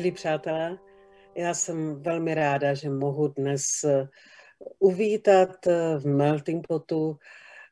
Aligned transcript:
Milí 0.00 0.12
přátelé, 0.12 0.78
já 1.34 1.54
jsem 1.54 2.02
velmi 2.02 2.34
ráda, 2.34 2.74
že 2.74 2.90
mohu 2.90 3.28
dnes 3.28 3.62
eh, 3.84 4.08
uvítat 4.78 5.66
eh, 5.66 5.98
v 5.98 6.06
Melting 6.06 6.66
Potu 6.66 7.16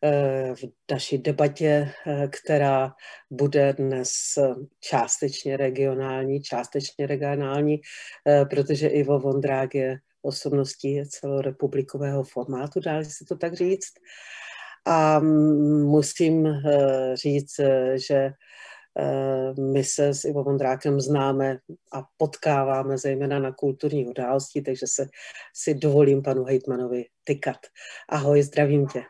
eh, 0.04 0.54
v 0.54 0.64
naší 0.90 1.18
debatě, 1.18 1.92
která 2.30 2.92
bude 3.30 3.72
dnes 3.72 4.10
částečně 4.80 5.56
regionální, 5.56 6.40
částečně 6.40 7.06
regionální, 7.06 7.80
protože 8.50 8.88
Ivo 8.88 9.18
Vondrák 9.18 9.74
je 9.74 9.98
osobností 10.22 11.02
celorepublikového 11.08 12.24
formátu, 12.24 12.80
dá 12.80 13.04
se 13.04 13.24
to 13.28 13.36
tak 13.36 13.54
říct. 13.54 13.92
A 14.86 15.18
mm, 15.18 15.82
musím 15.82 16.48
říct, 17.14 17.60
že 17.94 18.32
my 19.72 19.84
se 19.84 20.14
s 20.14 20.24
Ivo 20.24 20.44
Vondrákem 20.44 21.00
známe 21.00 21.58
a 21.92 22.02
potkáváme 22.16 22.98
zejména 22.98 23.38
na 23.38 23.52
kulturní 23.52 24.06
události, 24.06 24.62
takže 24.62 24.86
se 24.86 25.06
si 25.54 25.74
dovolím 25.74 26.22
panu 26.22 26.44
Hejtmanovi 26.44 27.04
tykat. 27.24 27.56
Ahoj, 28.08 28.42
zdravím 28.42 28.86
tě. 28.86 29.02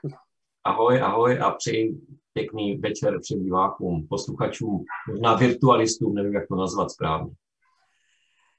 Ahoj, 0.65 1.01
ahoj 1.01 1.39
a 1.41 1.51
přeji 1.51 2.01
pěkný 2.33 2.77
večer 2.77 3.19
všem 3.23 3.43
divákům, 3.43 4.07
posluchačům, 4.09 4.85
možná 5.09 5.35
virtualistům, 5.35 6.15
nevím, 6.15 6.35
jak 6.35 6.49
to 6.49 6.57
nazvat 6.57 6.91
správně. 6.91 7.33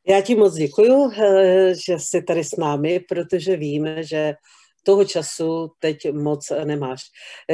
Já 0.08 0.22
ti 0.22 0.36
moc 0.36 0.54
děkuju, 0.54 1.12
eh, 1.12 1.74
že 1.88 2.00
jsi 2.00 2.22
tady 2.24 2.44
s 2.44 2.56
námi, 2.56 3.00
protože 3.00 3.58
víme, 3.58 4.04
že 4.04 4.34
toho 4.84 5.06
času 5.06 5.72
teď 5.80 6.12
moc 6.12 6.52
nemáš. 6.64 7.02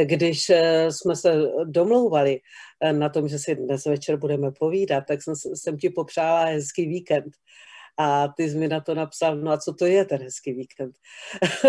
Když 0.03 0.49
eh, 0.49 0.91
jsme 0.91 1.15
se 1.15 1.41
domlouvali 1.63 2.39
eh, 2.81 2.93
na 2.93 3.09
tom, 3.09 3.27
že 3.27 3.39
si 3.39 3.55
dnes 3.55 3.85
večer 3.85 4.17
budeme 4.17 4.51
povídat, 4.51 5.03
tak 5.07 5.23
jsem, 5.23 5.33
jsem 5.35 5.77
ti 5.77 5.89
popřála 5.89 6.45
hezký 6.45 6.87
víkend. 6.87 7.33
A 7.99 8.27
ty 8.27 8.49
jsi 8.49 8.57
mi 8.57 8.67
na 8.67 8.79
to 8.79 8.95
napsal, 8.95 9.35
no 9.35 9.51
a 9.51 9.57
co 9.57 9.73
to 9.73 9.85
je 9.85 10.05
ten 10.05 10.21
hezký 10.21 10.53
víkend? 10.53 10.95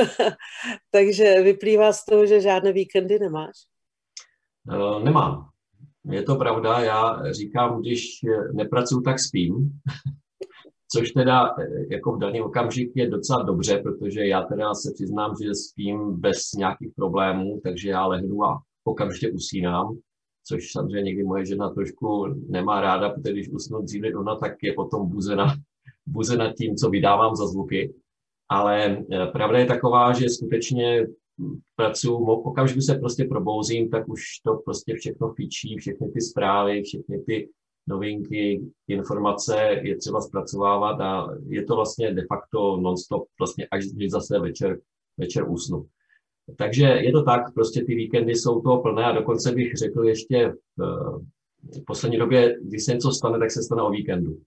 Takže 0.91 1.43
vyplývá 1.43 1.93
z 1.93 2.05
toho, 2.05 2.27
že 2.27 2.41
žádné 2.41 2.73
víkendy 2.73 3.19
nemáš? 3.19 3.55
Nemám. 5.05 5.49
Je 6.11 6.23
to 6.23 6.37
pravda, 6.37 6.81
já 6.81 7.33
říkám, 7.33 7.81
když 7.81 8.21
nepracuju, 8.53 9.01
tak 9.01 9.21
spím. 9.21 9.55
což 10.99 11.11
teda 11.11 11.55
eh, 11.59 11.95
jako 11.95 12.13
v 12.13 12.19
daný 12.19 12.41
okamžik 12.41 12.93
je 12.95 13.11
docela 13.11 13.43
dobře, 13.43 13.79
protože 13.79 14.27
já 14.27 14.43
teda 14.43 14.75
se 14.75 14.91
přiznám, 14.95 15.35
že 15.43 15.55
spím 15.55 16.21
bez 16.21 16.53
nějakých 16.53 16.93
problémů, 16.97 17.61
takže 17.63 17.91
já 17.91 18.07
lehnu 18.07 18.45
a 18.45 18.63
okamžitě 18.85 19.31
usínám, 19.31 19.99
což 20.45 20.73
samozřejmě 20.73 21.03
někdy 21.03 21.25
moje 21.25 21.47
žena 21.47 21.71
trošku 21.71 22.27
nemá 22.49 22.81
ráda, 22.81 23.11
protože 23.11 23.33
když 23.33 23.49
usnu 23.49 23.83
dřív 23.83 24.03
než 24.03 24.15
ona, 24.15 24.37
tak 24.37 24.53
je 24.63 24.73
potom 24.73 25.09
buzena, 25.09 25.55
buzena 26.07 26.53
tím, 26.53 26.77
co 26.77 26.91
vydávám 26.91 27.37
za 27.37 27.47
zvuky. 27.47 27.95
Ale 28.49 28.99
eh, 29.13 29.27
pravda 29.27 29.59
je 29.59 29.67
taková, 29.67 30.13
že 30.13 30.29
skutečně 30.29 31.07
pracuji, 31.77 32.19
okamžiku 32.25 32.81
se 32.81 32.95
prostě 32.95 33.25
probouzím, 33.25 33.91
tak 33.91 34.09
už 34.09 34.23
to 34.45 34.55
prostě 34.65 34.95
všechno 34.95 35.33
fičí, 35.33 35.77
všechny 35.79 36.09
ty 36.09 36.21
zprávy, 36.21 36.83
všechny 36.83 37.19
ty 37.19 37.49
novinky, 37.89 38.63
informace 38.89 39.81
je 39.83 39.97
třeba 39.97 40.21
zpracovávat 40.21 41.01
a 41.01 41.37
je 41.49 41.65
to 41.65 41.77
vlastně 41.77 42.15
de 42.15 42.27
facto 42.27 42.77
non-stop, 42.77 43.25
vlastně 43.41 43.67
až 43.71 43.85
když 43.87 44.11
zase 44.11 44.39
večer, 44.39 44.79
večer 45.19 45.49
usnu. 45.49 45.87
Takže 46.57 46.85
je 46.85 47.13
to 47.13 47.23
tak, 47.23 47.55
prostě 47.55 47.85
ty 47.85 47.95
víkendy 47.95 48.35
jsou 48.35 48.61
toho 48.61 48.83
plné 48.83 49.05
a 49.05 49.13
dokonce 49.13 49.53
bych 49.53 49.75
řekl 49.75 50.05
ještě 50.05 50.53
v, 50.77 50.83
v 51.63 51.85
poslední 51.87 52.19
době, 52.19 52.59
když 52.63 52.85
se 52.85 52.95
něco 52.95 53.11
stane, 53.11 53.39
tak 53.39 53.51
se 53.51 53.63
stane 53.63 53.83
o 53.83 53.91
víkendu. 53.91 54.39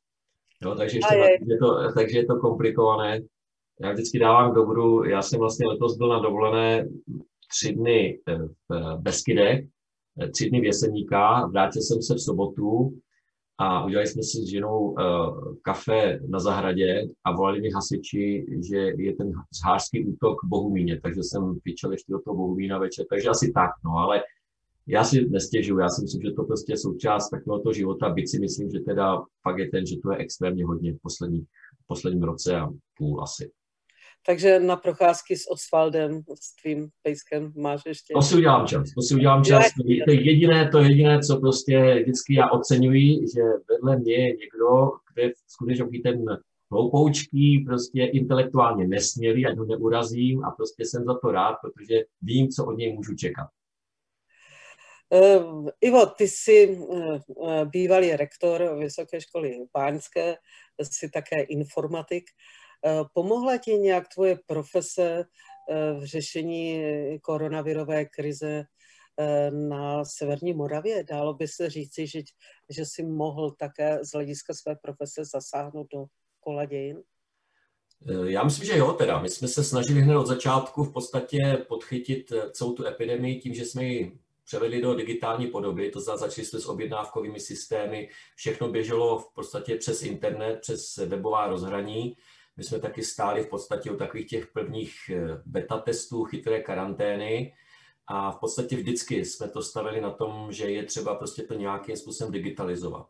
Jo, 0.66 0.76
takže, 0.76 0.98
ještě 0.98 1.16
je. 1.16 1.38
je 1.48 1.58
to, 1.58 1.94
takže 1.96 2.18
je 2.18 2.26
to 2.26 2.36
komplikované. 2.36 3.22
Já 3.82 3.92
vždycky 3.92 4.20
dávám 4.20 4.54
dobru, 4.54 5.04
já 5.04 5.22
jsem 5.22 5.40
vlastně 5.40 5.68
letos 5.68 5.98
byl 5.98 6.08
na 6.08 6.20
dovolené 6.20 6.90
tři 7.50 7.74
dny 7.74 8.20
v 8.70 8.98
Beskydech, 8.98 9.66
tři 10.34 10.50
dny 10.50 10.62
v 10.62 10.64
Jeseníka, 10.64 11.46
vrátil 11.46 11.82
jsem 11.82 12.02
se 12.02 12.14
v 12.16 12.20
sobotu 12.20 13.00
a 13.62 13.86
udělali 13.86 14.08
jsme 14.08 14.24
si 14.24 14.38
s 14.38 14.50
ženou 14.50 14.80
uh, 14.80 15.56
kafe 15.62 16.20
na 16.28 16.40
zahradě 16.40 17.08
a 17.24 17.36
volali 17.36 17.62
mi 17.62 17.70
hasiči, 17.72 18.46
že 18.70 18.78
je 18.78 19.16
ten 19.16 19.32
zhářský 19.64 20.06
útok 20.06 20.38
Bohumíně, 20.46 21.02
takže 21.02 21.24
jsem 21.24 21.60
vyčel 21.66 21.92
ještě 21.92 22.12
do 22.12 22.20
toho 22.22 22.36
Bohumína 22.36 22.78
večer, 22.78 23.06
takže 23.10 23.30
asi 23.30 23.52
tak, 23.52 23.70
no, 23.86 23.92
ale 23.92 24.22
já 24.88 25.04
si 25.04 25.30
nestěžuju, 25.30 25.80
já 25.80 25.90
si 25.90 26.02
myslím, 26.02 26.22
že 26.22 26.32
to 26.32 26.44
prostě 26.44 26.74
je 26.74 26.78
součást 26.78 27.30
takového 27.30 27.74
života, 27.74 28.10
byť 28.10 28.30
si 28.30 28.40
myslím, 28.40 28.72
že 28.72 28.80
teda 28.80 29.22
fakt 29.44 29.58
je 29.58 29.70
ten, 29.70 29.86
že 29.86 29.96
to 30.04 30.12
je 30.12 30.18
extrémně 30.18 30.66
hodně 30.66 30.94
v 30.94 31.02
poslední, 31.02 31.42
v 31.84 31.88
posledním 31.88 32.24
roce 32.24 32.56
a 32.56 32.70
půl 32.98 33.24
asi. 33.24 33.52
Takže 34.26 34.60
na 34.60 34.76
procházky 34.76 35.38
s 35.38 35.52
Osvaldem, 35.52 36.22
s 36.42 36.56
tvým 36.62 36.90
pejskem 37.04 37.54
máš 37.56 37.82
ještě? 37.86 38.14
To 38.14 38.22
si 38.22 38.36
udělám 38.36 38.68
čas, 38.68 38.94
to 38.96 39.02
si 39.02 39.16
udělám 39.16 39.44
čas. 39.44 39.66
To 40.06 40.12
je 40.12 40.22
jediné, 40.26 40.70
to 40.70 40.78
je 40.78 40.84
jediné, 40.90 41.20
co 41.20 41.40
prostě 41.40 42.00
vždycky 42.02 42.34
já 42.34 42.50
oceňuji, 42.50 43.20
že 43.36 43.42
vedle 43.70 43.98
mě 43.98 44.14
je 44.14 44.28
někdo, 44.28 44.92
kde 45.14 45.32
skutečně 45.48 46.00
ten 46.04 46.26
hloupoučký, 46.72 47.66
prostě 47.68 48.04
intelektuálně 48.04 48.88
nesmělý, 48.88 49.46
ať 49.46 49.58
ho 49.58 49.66
neurazím 49.66 50.44
a 50.44 50.52
prostě 50.52 50.86
jsem 50.86 51.04
za 51.04 51.20
to 51.20 51.32
rád, 51.32 51.56
protože 51.62 51.96
vím, 52.22 52.50
co 52.50 52.66
od 52.66 52.78
něj 52.78 52.94
můžu 52.94 53.16
čekat. 53.16 53.48
Uh, 55.12 55.70
Ivo, 55.82 56.06
ty 56.06 56.28
jsi 56.28 56.78
uh, 56.78 57.18
bývalý 57.66 58.12
rektor 58.12 58.78
Vysoké 58.80 59.22
školy 59.22 59.58
Báňské, 59.74 60.36
jsi 60.82 61.10
také 61.10 61.42
informatik. 61.42 62.24
Eh, 62.24 62.69
pomohla 63.14 63.58
ti 63.58 63.72
nějak 63.72 64.08
tvoje 64.08 64.40
profese 64.46 65.26
eh, 65.70 65.94
v 65.94 66.06
řešení 66.06 66.84
koronavirové 67.22 68.06
krize 68.06 68.64
eh, 69.20 69.52
na 69.52 70.06
Severní 70.06 70.54
Moravě? 70.54 71.04
Dálo 71.04 71.34
by 71.34 71.48
se 71.48 71.70
říci, 71.70 72.08
že, 72.08 72.22
že 72.70 72.86
jsi 72.86 73.04
mohl 73.04 73.52
také 73.52 74.00
z 74.06 74.12
hlediska 74.12 74.54
své 74.54 74.76
profese 74.76 75.26
zasáhnout 75.26 75.88
do 75.94 76.06
kola 76.40 76.66
dějin? 76.66 77.04
Já 78.26 78.44
myslím, 78.44 78.66
že 78.66 78.78
jo, 78.78 78.94
teda. 78.94 79.22
My 79.22 79.30
jsme 79.30 79.48
se 79.48 79.64
snažili 79.64 80.02
hned 80.02 80.18
od 80.18 80.28
začátku 80.28 80.84
v 80.84 80.94
podstatě 80.94 81.66
podchytit 81.68 82.34
celou 82.52 82.74
tu 82.74 82.88
epidemii 82.88 83.40
tím, 83.40 83.54
že 83.54 83.66
jsme 83.66 83.84
ji 83.84 84.20
převedli 84.50 84.82
do 84.82 84.96
digitální 84.96 85.48
podoby, 85.48 85.92
to 85.92 86.00
znamená 86.00 86.28
začali 86.28 86.46
jsme 86.46 86.60
s 86.60 86.66
objednávkovými 86.66 87.40
systémy, 87.40 88.10
všechno 88.36 88.70
běželo 88.70 89.20
v 89.20 89.34
podstatě 89.34 89.76
přes 89.76 90.04
internet, 90.04 90.60
přes 90.62 90.98
webová 90.98 91.48
rozhraní. 91.48 92.16
My 92.60 92.66
jsme 92.66 92.80
taky 92.80 93.04
stáli 93.04 93.44
v 93.44 93.50
podstatě 93.50 93.92
u 93.92 93.96
takových 93.96 94.28
těch 94.28 94.48
prvních 94.48 94.94
eh, 95.14 95.42
beta 95.46 95.78
testů, 95.78 96.24
chytré 96.24 96.60
karantény 96.60 97.54
a 98.08 98.32
v 98.32 98.40
podstatě 98.40 98.76
vždycky 98.76 99.26
jsme 99.26 99.48
to 99.48 99.62
stavili 99.62 100.02
na 100.02 100.10
tom, 100.10 100.48
že 100.52 100.72
je 100.72 100.84
třeba 100.84 101.16
prostě 101.16 101.44
to 101.44 101.54
nějakým 101.54 101.98
způsobem 101.98 102.34
digitalizovat. 102.34 103.08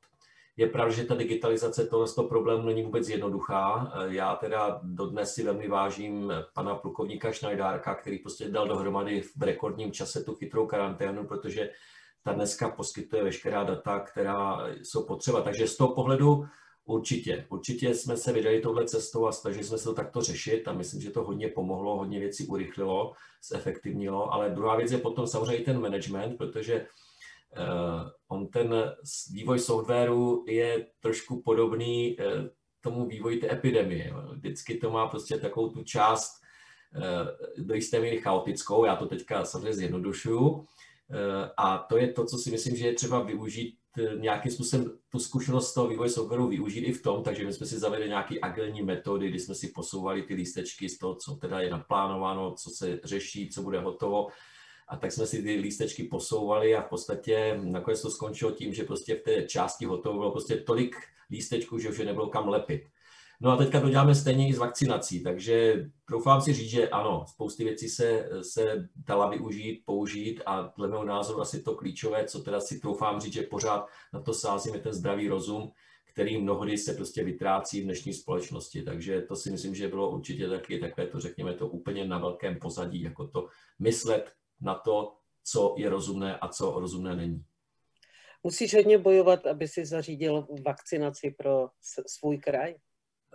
Je 0.58 0.68
pravda, 0.68 0.94
že 0.94 1.04
ta 1.04 1.16
digitalizace 1.16 1.88
tohle 1.88 2.08
z 2.08 2.16
toho 2.16 2.28
problému 2.28 2.66
není 2.66 2.84
vůbec 2.84 3.10
jednoduchá. 3.10 3.94
Eh, 3.96 4.14
já 4.14 4.36
teda 4.36 4.80
dodnes 4.84 5.34
si 5.34 5.44
velmi 5.44 5.68
vážím 5.68 6.34
pana 6.54 6.76
plukovníka 6.76 7.34
Schneidárka, 7.34 7.96
který 7.96 8.18
prostě 8.18 8.50
dal 8.50 8.68
dohromady 8.68 9.22
v 9.22 9.44
rekordním 9.44 9.92
čase 9.92 10.24
tu 10.24 10.36
chytrou 10.36 10.68
karanténu, 10.68 11.28
protože 11.28 11.70
ta 12.24 12.34
dneska 12.34 12.70
poskytuje 12.70 13.24
veškerá 13.24 13.64
data, 13.64 14.00
která 14.00 14.68
jsou 14.84 15.06
potřeba. 15.06 15.42
Takže 15.42 15.68
z 15.68 15.78
toho 15.78 15.96
pohledu 15.96 16.46
Určitě, 16.90 17.46
určitě 17.50 17.94
jsme 17.96 18.18
se 18.18 18.34
vydali 18.34 18.62
touhle 18.62 18.86
cestou 18.86 19.28
a 19.28 19.32
snažili 19.32 19.64
jsme 19.64 19.78
se 19.78 19.84
to 19.84 19.94
takto 19.94 20.22
řešit 20.22 20.68
a 20.68 20.74
myslím, 20.74 21.02
že 21.02 21.12
to 21.12 21.24
hodně 21.24 21.48
pomohlo, 21.48 21.98
hodně 21.98 22.20
věcí 22.20 22.48
urychlilo, 22.48 23.14
zefektivnilo, 23.50 24.34
ale 24.34 24.50
druhá 24.50 24.76
věc 24.76 24.92
je 24.92 24.98
potom 24.98 25.28
samozřejmě 25.28 25.66
ten 25.66 25.82
management, 25.82 26.38
protože 26.38 26.86
uh, 27.58 28.10
on 28.28 28.48
ten 28.48 28.94
vývoj 29.34 29.60
softwaru 29.60 30.46
je 30.48 30.88
trošku 31.00 31.42
podobný 31.42 32.18
uh, 32.18 32.48
tomu 32.82 33.08
vývoji 33.08 33.38
té 33.38 33.52
epidemie. 33.52 34.14
Vždycky 34.32 34.78
to 34.78 34.92
má 34.92 35.08
prostě 35.08 35.38
takovou 35.38 35.70
tu 35.70 35.84
část 35.84 36.32
uh, 36.96 37.66
do 37.66 37.74
jisté 37.74 38.00
míry 38.00 38.18
chaotickou, 38.18 38.86
já 38.86 38.96
to 38.96 39.06
teďka 39.06 39.46
samozřejmě 39.46 39.74
zjednodušuju, 39.74 40.66
a 41.58 41.78
to 41.78 41.98
je 41.98 42.14
to, 42.14 42.26
co 42.26 42.38
si 42.38 42.52
myslím, 42.52 42.76
že 42.76 42.88
je 42.88 42.94
třeba 42.94 43.24
využít 43.24 43.79
nějakým 44.20 44.52
způsobem 44.52 44.92
tu 45.10 45.20
zkušenost 45.20 45.74
toho 45.74 45.88
vývoje 45.88 46.10
softwaru 46.10 46.48
využít 46.48 46.80
i 46.80 46.94
v 46.94 47.02
tom, 47.02 47.24
takže 47.24 47.46
my 47.46 47.54
jsme 47.54 47.66
si 47.66 47.80
zavedli 47.80 48.08
nějaké 48.08 48.36
agilní 48.42 48.82
metody, 48.82 49.30
kdy 49.30 49.40
jsme 49.40 49.56
si 49.56 49.68
posouvali 49.68 50.24
ty 50.24 50.34
lístečky 50.34 50.90
z 50.90 50.98
toho, 50.98 51.16
co 51.16 51.36
teda 51.36 51.60
je 51.60 51.70
naplánováno, 51.70 52.56
co 52.56 52.70
se 52.70 53.00
řeší, 53.04 53.50
co 53.50 53.62
bude 53.62 53.80
hotovo. 53.80 54.28
A 54.88 54.98
tak 54.98 55.12
jsme 55.12 55.28
si 55.28 55.44
ty 55.44 55.56
lístečky 55.56 56.04
posouvali 56.04 56.76
a 56.76 56.82
v 56.82 56.90
podstatě 56.90 57.60
nakonec 57.64 58.02
to 58.02 58.12
skončilo 58.12 58.52
tím, 58.52 58.74
že 58.74 58.84
prostě 58.84 59.16
v 59.16 59.22
té 59.22 59.44
části 59.44 59.86
hotovo 59.86 60.18
bylo 60.18 60.32
prostě 60.32 60.56
tolik 60.56 60.96
lístečků, 61.30 61.80
že 61.80 61.90
už 61.90 61.98
je 61.98 62.06
nebylo 62.06 62.28
kam 62.28 62.48
lepit. 62.48 62.82
No 63.42 63.52
a 63.52 63.58
teďka 63.58 63.82
to 63.82 63.90
děláme 63.90 64.16
stejně 64.16 64.50
i 64.50 64.54
s 64.54 64.58
vakcinací, 64.58 65.24
takže 65.24 65.86
doufám 66.12 66.42
si 66.42 66.54
říct, 66.54 66.70
že 66.70 66.90
ano, 66.90 67.26
spousty 67.28 67.64
věcí 67.64 67.90
se, 67.90 68.30
se 68.42 68.90
dala 68.96 69.30
využít, 69.30 69.82
použít 69.86 70.42
a 70.46 70.74
dle 70.78 70.88
mého 70.88 71.06
názoru 71.06 71.42
asi 71.42 71.64
to 71.64 71.76
klíčové, 71.76 72.26
co 72.26 72.40
teda 72.40 72.60
si 72.60 72.80
doufám 72.80 73.22
říct, 73.22 73.34
že 73.34 73.42
pořád 73.42 73.88
na 74.14 74.22
to 74.22 74.34
sázíme 74.34 74.80
ten 74.80 74.94
zdravý 74.94 75.28
rozum, 75.28 75.72
který 76.06 76.42
mnohdy 76.42 76.78
se 76.78 76.94
prostě 76.94 77.24
vytrácí 77.24 77.82
v 77.82 77.84
dnešní 77.84 78.14
společnosti. 78.14 78.84
Takže 78.84 79.22
to 79.22 79.36
si 79.36 79.52
myslím, 79.52 79.76
že 79.76 79.88
bylo 79.88 80.12
určitě 80.12 80.50
taky 80.50 80.80
takové 80.80 81.08
to, 81.08 81.20
řekněme, 81.20 81.54
to 81.54 81.68
úplně 81.68 82.06
na 82.06 82.18
velkém 82.18 82.60
pozadí, 82.60 83.02
jako 83.02 83.28
to 83.28 83.48
myslet 83.80 84.32
na 84.62 84.76
to, 84.76 85.14
co 85.44 85.76
je 85.78 85.90
rozumné 85.90 86.38
a 86.38 86.48
co 86.48 86.80
rozumné 86.80 87.16
není. 87.16 87.44
Musíš 88.44 88.76
hodně 88.76 88.98
bojovat, 88.98 89.46
aby 89.46 89.68
si 89.68 89.86
zařídil 89.86 90.48
vakcinaci 90.66 91.36
pro 91.38 91.70
svůj 92.08 92.38
kraj? 92.38 92.76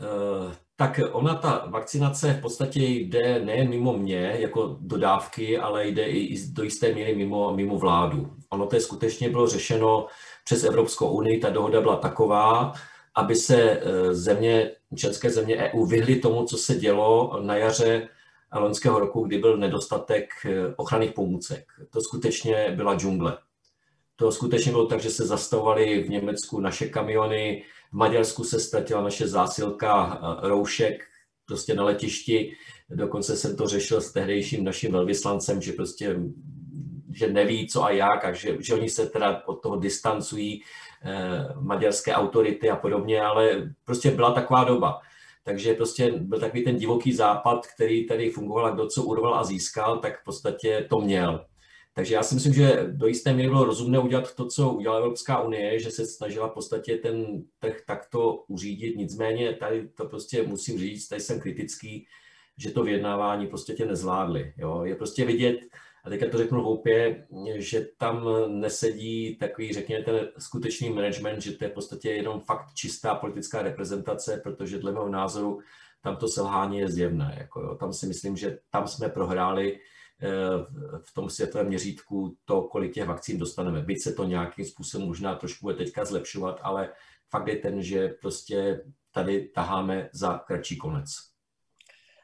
Eh, 0.00 0.56
tak 0.76 1.00
ona, 1.12 1.34
ta 1.34 1.66
vakcinace 1.70 2.32
v 2.32 2.40
podstatě 2.40 2.80
jde 2.84 3.44
nejen 3.44 3.68
mimo 3.68 3.92
mě 3.92 4.36
jako 4.38 4.76
dodávky, 4.80 5.58
ale 5.58 5.88
jde 5.88 6.04
i 6.04 6.48
do 6.52 6.62
jisté 6.62 6.92
míry 6.94 7.14
mimo, 7.14 7.54
mimo 7.54 7.78
vládu. 7.78 8.36
Ono 8.50 8.66
to 8.66 8.76
je 8.76 8.80
skutečně 8.80 9.30
bylo 9.30 9.46
řešeno 9.46 10.06
přes 10.44 10.64
Evropskou 10.64 11.08
unii, 11.08 11.40
ta 11.40 11.50
dohoda 11.50 11.80
byla 11.80 11.96
taková, 11.96 12.72
aby 13.14 13.36
se 13.36 13.56
eh, 13.56 14.14
země, 14.14 14.72
české 14.96 15.30
země 15.30 15.56
EU 15.56 15.86
vyhly 15.86 16.16
tomu, 16.16 16.44
co 16.44 16.56
se 16.56 16.74
dělo 16.74 17.40
na 17.42 17.56
jaře 17.56 18.08
loňského 18.54 18.98
roku, 18.98 19.24
kdy 19.26 19.38
byl 19.38 19.56
nedostatek 19.56 20.30
eh, 20.44 20.74
ochranných 20.76 21.12
pomůcek. 21.12 21.64
To 21.90 22.00
skutečně 22.00 22.72
byla 22.76 22.94
džungle. 22.94 23.38
To 24.16 24.32
skutečně 24.32 24.72
bylo 24.72 24.86
tak, 24.86 25.00
že 25.00 25.10
se 25.10 25.26
zastavovaly 25.26 26.02
v 26.02 26.08
Německu 26.08 26.60
naše 26.60 26.86
kamiony, 26.86 27.62
v 27.94 27.96
Maďarsku 27.96 28.44
se 28.44 28.60
ztratila 28.60 29.02
naše 29.02 29.28
zásilka 29.28 30.20
eh, 30.22 30.48
roušek 30.48 31.04
prostě 31.46 31.74
na 31.74 31.84
letišti. 31.84 32.52
Dokonce 32.90 33.36
jsem 33.36 33.56
to 33.56 33.66
řešil 33.66 34.00
s 34.00 34.12
tehdejším 34.12 34.64
naším 34.64 34.92
velvyslancem, 34.92 35.62
že 35.62 35.72
prostě 35.72 36.16
že 37.12 37.32
neví, 37.32 37.68
co 37.68 37.84
a 37.84 37.90
jak, 37.90 38.24
a 38.24 38.32
že, 38.32 38.56
že 38.60 38.74
oni 38.74 38.88
se 38.88 39.06
teda 39.06 39.42
od 39.46 39.62
toho 39.62 39.76
distancují 39.76 40.62
eh, 41.04 41.48
maďarské 41.60 42.14
autority 42.14 42.70
a 42.70 42.76
podobně, 42.76 43.20
ale 43.20 43.72
prostě 43.84 44.10
byla 44.10 44.32
taková 44.32 44.64
doba. 44.64 45.00
Takže 45.44 45.74
prostě 45.74 46.12
byl 46.12 46.40
takový 46.40 46.64
ten 46.64 46.76
divoký 46.76 47.12
západ, 47.12 47.66
který 47.66 48.06
tady 48.06 48.30
fungoval 48.30 48.74
kdo 48.74 48.86
co 48.86 49.02
urval 49.02 49.34
a 49.34 49.44
získal, 49.44 49.98
tak 49.98 50.20
v 50.20 50.24
podstatě 50.24 50.86
to 50.90 51.00
měl. 51.00 51.44
Takže 51.96 52.14
já 52.14 52.22
si 52.22 52.34
myslím, 52.34 52.54
že 52.54 52.86
do 52.90 53.06
jisté 53.06 53.32
míry 53.32 53.48
bylo 53.48 53.64
rozumné 53.64 53.98
udělat 53.98 54.34
to, 54.34 54.46
co 54.46 54.72
udělala 54.72 55.00
Evropská 55.00 55.42
unie, 55.42 55.80
že 55.80 55.90
se 55.90 56.06
snažila 56.06 56.48
v 56.48 56.54
podstatě 56.54 56.96
ten 56.96 57.42
trh 57.58 57.82
takto 57.86 58.44
uřídit. 58.48 58.96
Nicméně 58.96 59.52
tady 59.52 59.88
to 59.88 60.04
prostě 60.04 60.42
musím 60.42 60.78
říct, 60.78 61.08
tady 61.08 61.20
jsem 61.20 61.40
kritický, 61.40 62.06
že 62.58 62.70
to 62.70 62.84
vyjednávání 62.84 63.46
prostě 63.46 63.72
tě 63.72 63.86
nezvládli. 63.86 64.52
Jo. 64.56 64.84
Je 64.84 64.94
prostě 64.94 65.24
vidět, 65.24 65.60
a 66.04 66.10
teďka 66.10 66.28
to 66.30 66.38
řeknu 66.38 66.62
hloupě, 66.62 67.26
že 67.56 67.88
tam 67.98 68.28
nesedí 68.48 69.36
takový, 69.36 69.72
řekněme, 69.72 70.04
ten 70.04 70.28
skutečný 70.38 70.90
management, 70.90 71.40
že 71.40 71.52
to 71.52 71.64
je 71.64 71.70
v 71.70 71.74
podstatě 71.74 72.10
jenom 72.10 72.40
fakt 72.40 72.74
čistá 72.74 73.14
politická 73.14 73.62
reprezentace, 73.62 74.40
protože 74.42 74.78
dle 74.78 74.92
mého 74.92 75.08
názoru 75.08 75.60
tam 76.02 76.16
to 76.16 76.28
selhání 76.28 76.78
je 76.78 76.88
zjevné. 76.88 77.36
Jako 77.38 77.60
jo. 77.60 77.74
Tam 77.74 77.92
si 77.92 78.06
myslím, 78.06 78.36
že 78.36 78.58
tam 78.70 78.88
jsme 78.88 79.08
prohráli 79.08 79.78
v 81.04 81.14
tom 81.14 81.30
světovém 81.30 81.66
měřítku 81.66 82.36
to, 82.44 82.62
kolik 82.62 82.94
těch 82.94 83.06
vakcín 83.06 83.38
dostaneme. 83.38 83.82
Byť 83.82 84.02
se 84.02 84.12
to 84.12 84.24
nějakým 84.24 84.64
způsobem 84.64 85.06
možná 85.06 85.34
trošku 85.34 85.66
bude 85.66 85.74
teďka 85.74 86.04
zlepšovat, 86.04 86.60
ale 86.62 86.92
fakt 87.30 87.48
je 87.48 87.56
ten, 87.56 87.82
že 87.82 88.08
prostě 88.08 88.84
tady 89.10 89.48
taháme 89.48 90.10
za 90.12 90.38
kratší 90.38 90.76
konec. 90.76 91.10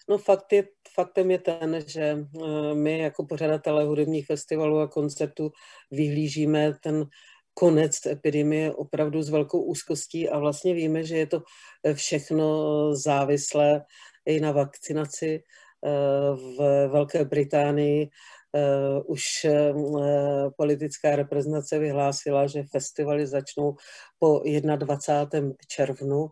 No 0.08 0.18
fakt 0.18 0.52
je, 0.52 0.68
faktem 0.94 1.30
je 1.30 1.38
ten, 1.38 1.84
že 1.86 2.02
eh, 2.02 2.74
my 2.74 2.98
jako 2.98 3.26
pořadatelé 3.26 3.84
hudebních 3.84 4.26
festivalů 4.26 4.78
a 4.78 4.88
koncertů 4.88 5.50
vyhlížíme 5.90 6.74
ten 6.82 7.06
konec 7.54 8.06
epidemie 8.06 8.72
opravdu 8.72 9.22
s 9.22 9.30
velkou 9.30 9.62
úzkostí 9.62 10.28
a 10.28 10.38
vlastně 10.38 10.74
víme, 10.74 11.04
že 11.04 11.16
je 11.16 11.26
to 11.26 11.42
všechno 11.94 12.46
závislé 12.96 13.84
i 14.26 14.40
na 14.40 14.52
vakcinaci. 14.52 15.42
Eh, 15.84 16.36
v 16.36 16.88
Velké 16.88 17.24
Británii 17.24 18.08
uh, 18.52 19.02
už 19.06 19.22
uh, 19.48 20.50
politická 20.56 21.16
reprezentace 21.16 21.78
vyhlásila, 21.78 22.46
že 22.46 22.62
festivaly 22.62 23.26
začnou 23.26 23.76
po 24.18 24.42
21. 24.76 25.52
červnu, 25.68 26.28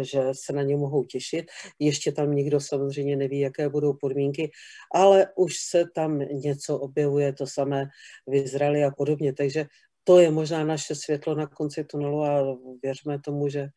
že 0.00 0.20
se 0.32 0.52
na 0.52 0.62
ně 0.62 0.76
mohou 0.76 1.04
těšit. 1.04 1.46
Ještě 1.78 2.12
tam 2.12 2.34
nikdo 2.34 2.60
samozřejmě 2.60 3.16
neví, 3.16 3.40
jaké 3.40 3.68
budou 3.68 3.94
podmínky, 3.94 4.50
ale 4.94 5.26
už 5.36 5.54
se 5.70 5.84
tam 5.94 6.18
něco 6.18 6.78
objevuje, 6.78 7.32
to 7.32 7.46
samé 7.46 7.86
v 8.26 8.34
Izraeli 8.34 8.84
a 8.84 8.90
podobně. 8.90 9.32
Takže 9.32 9.66
to 10.04 10.18
je 10.18 10.30
možná 10.30 10.64
naše 10.64 10.94
světlo 10.94 11.34
na 11.34 11.46
konci 11.46 11.84
tunelu 11.84 12.24
a 12.24 12.58
věřme 12.82 13.20
tomu, 13.20 13.48
že, 13.48 13.68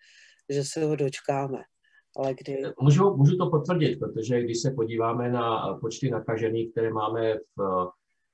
že 0.50 0.64
se 0.64 0.84
ho 0.84 0.96
dočkáme 0.96 1.60
ale 2.18 2.34
kdy... 2.34 2.58
Můžu, 2.82 3.16
můžu 3.18 3.38
to 3.38 3.50
potvrdit, 3.50 4.00
protože 4.00 4.42
když 4.42 4.62
se 4.62 4.72
podíváme 4.72 5.32
na 5.32 5.78
počty 5.82 6.10
nakažených, 6.10 6.72
které 6.72 6.90
máme 6.94 7.36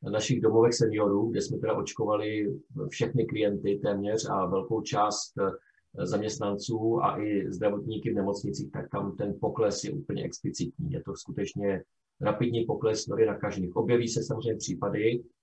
v 0.04 0.10
našich 0.12 0.42
domovech 0.42 0.74
seniorů, 0.74 1.32
kde 1.32 1.42
jsme 1.42 1.58
teda 1.58 1.74
očkovali 1.74 2.56
všechny 2.90 3.26
klienty 3.26 3.80
téměř 3.84 4.30
a 4.30 4.46
velkou 4.46 4.82
část 4.82 5.34
eh, 5.38 6.06
zaměstnanců 6.06 7.04
a 7.04 7.22
i 7.22 7.52
zdravotníky 7.52 8.12
v 8.12 8.16
nemocnicích, 8.16 8.72
tak 8.72 8.90
tam 8.90 9.16
ten 9.16 9.34
pokles 9.42 9.84
je 9.84 9.92
úplně 9.92 10.24
explicitní. 10.24 10.92
Je 10.92 11.04
to 11.04 11.16
skutečně 11.16 11.84
rapidní 12.22 12.66
pokles 12.66 13.08
nově 13.08 13.26
nakažených. 13.26 13.76
Objeví 13.76 14.08
se 14.08 14.24
samozřejmě 14.24 14.56
případy, 14.56 15.20
Eh, 15.20 15.35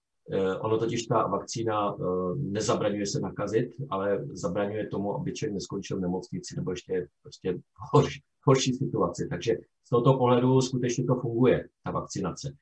ono 0.61 0.79
totiž 0.79 1.07
ta 1.07 1.27
vakcína 1.27 1.95
eh, 1.95 2.05
nezabraňuje 2.37 3.07
se 3.07 3.21
nakazit, 3.21 3.69
ale 3.91 4.27
zabraňuje 4.33 4.87
tomu, 4.87 5.15
aby 5.15 5.33
člověk 5.33 5.55
neskončil 5.55 5.97
v 5.97 6.01
nemocnici 6.01 6.57
nebo 6.57 6.71
ještě 6.71 7.09
prostě 7.23 7.59
horší, 7.93 8.23
horší 8.43 8.75
situaci. 8.75 9.29
Takže 9.31 9.57
z 9.85 9.89
tohoto 9.91 10.19
pohledu 10.19 10.61
skutečně 10.61 11.05
to 11.05 11.15
funguje, 11.15 11.69
ta 11.85 11.91
vakcinace. 11.91 12.55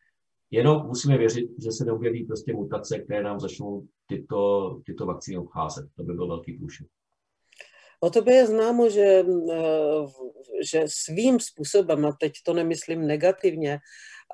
Jenom 0.51 0.87
musíme 0.87 1.19
věřit, 1.19 1.51
že 1.63 1.73
se 1.73 1.85
neobjeví 1.85 2.25
prostě 2.25 2.53
mutace, 2.53 2.99
které 2.99 3.23
nám 3.23 3.41
začnou 3.41 3.87
tyto, 4.07 4.81
tyto 4.87 5.07
vakcíny 5.07 5.39
obcházet. 5.39 5.87
To 5.97 6.03
by 6.03 6.15
byl 6.15 6.29
velký 6.29 6.53
průšvih. 6.53 6.89
O 8.01 8.11
tobě 8.11 8.35
je 8.35 8.47
známo, 8.47 8.91
že, 8.91 9.25
eh, 9.53 10.07
že 10.71 10.85
svým 10.87 11.41
způsobem, 11.41 12.07
a 12.07 12.13
teď 12.21 12.33
to 12.47 12.55
nemyslím 12.55 13.07
negativně, 13.07 13.79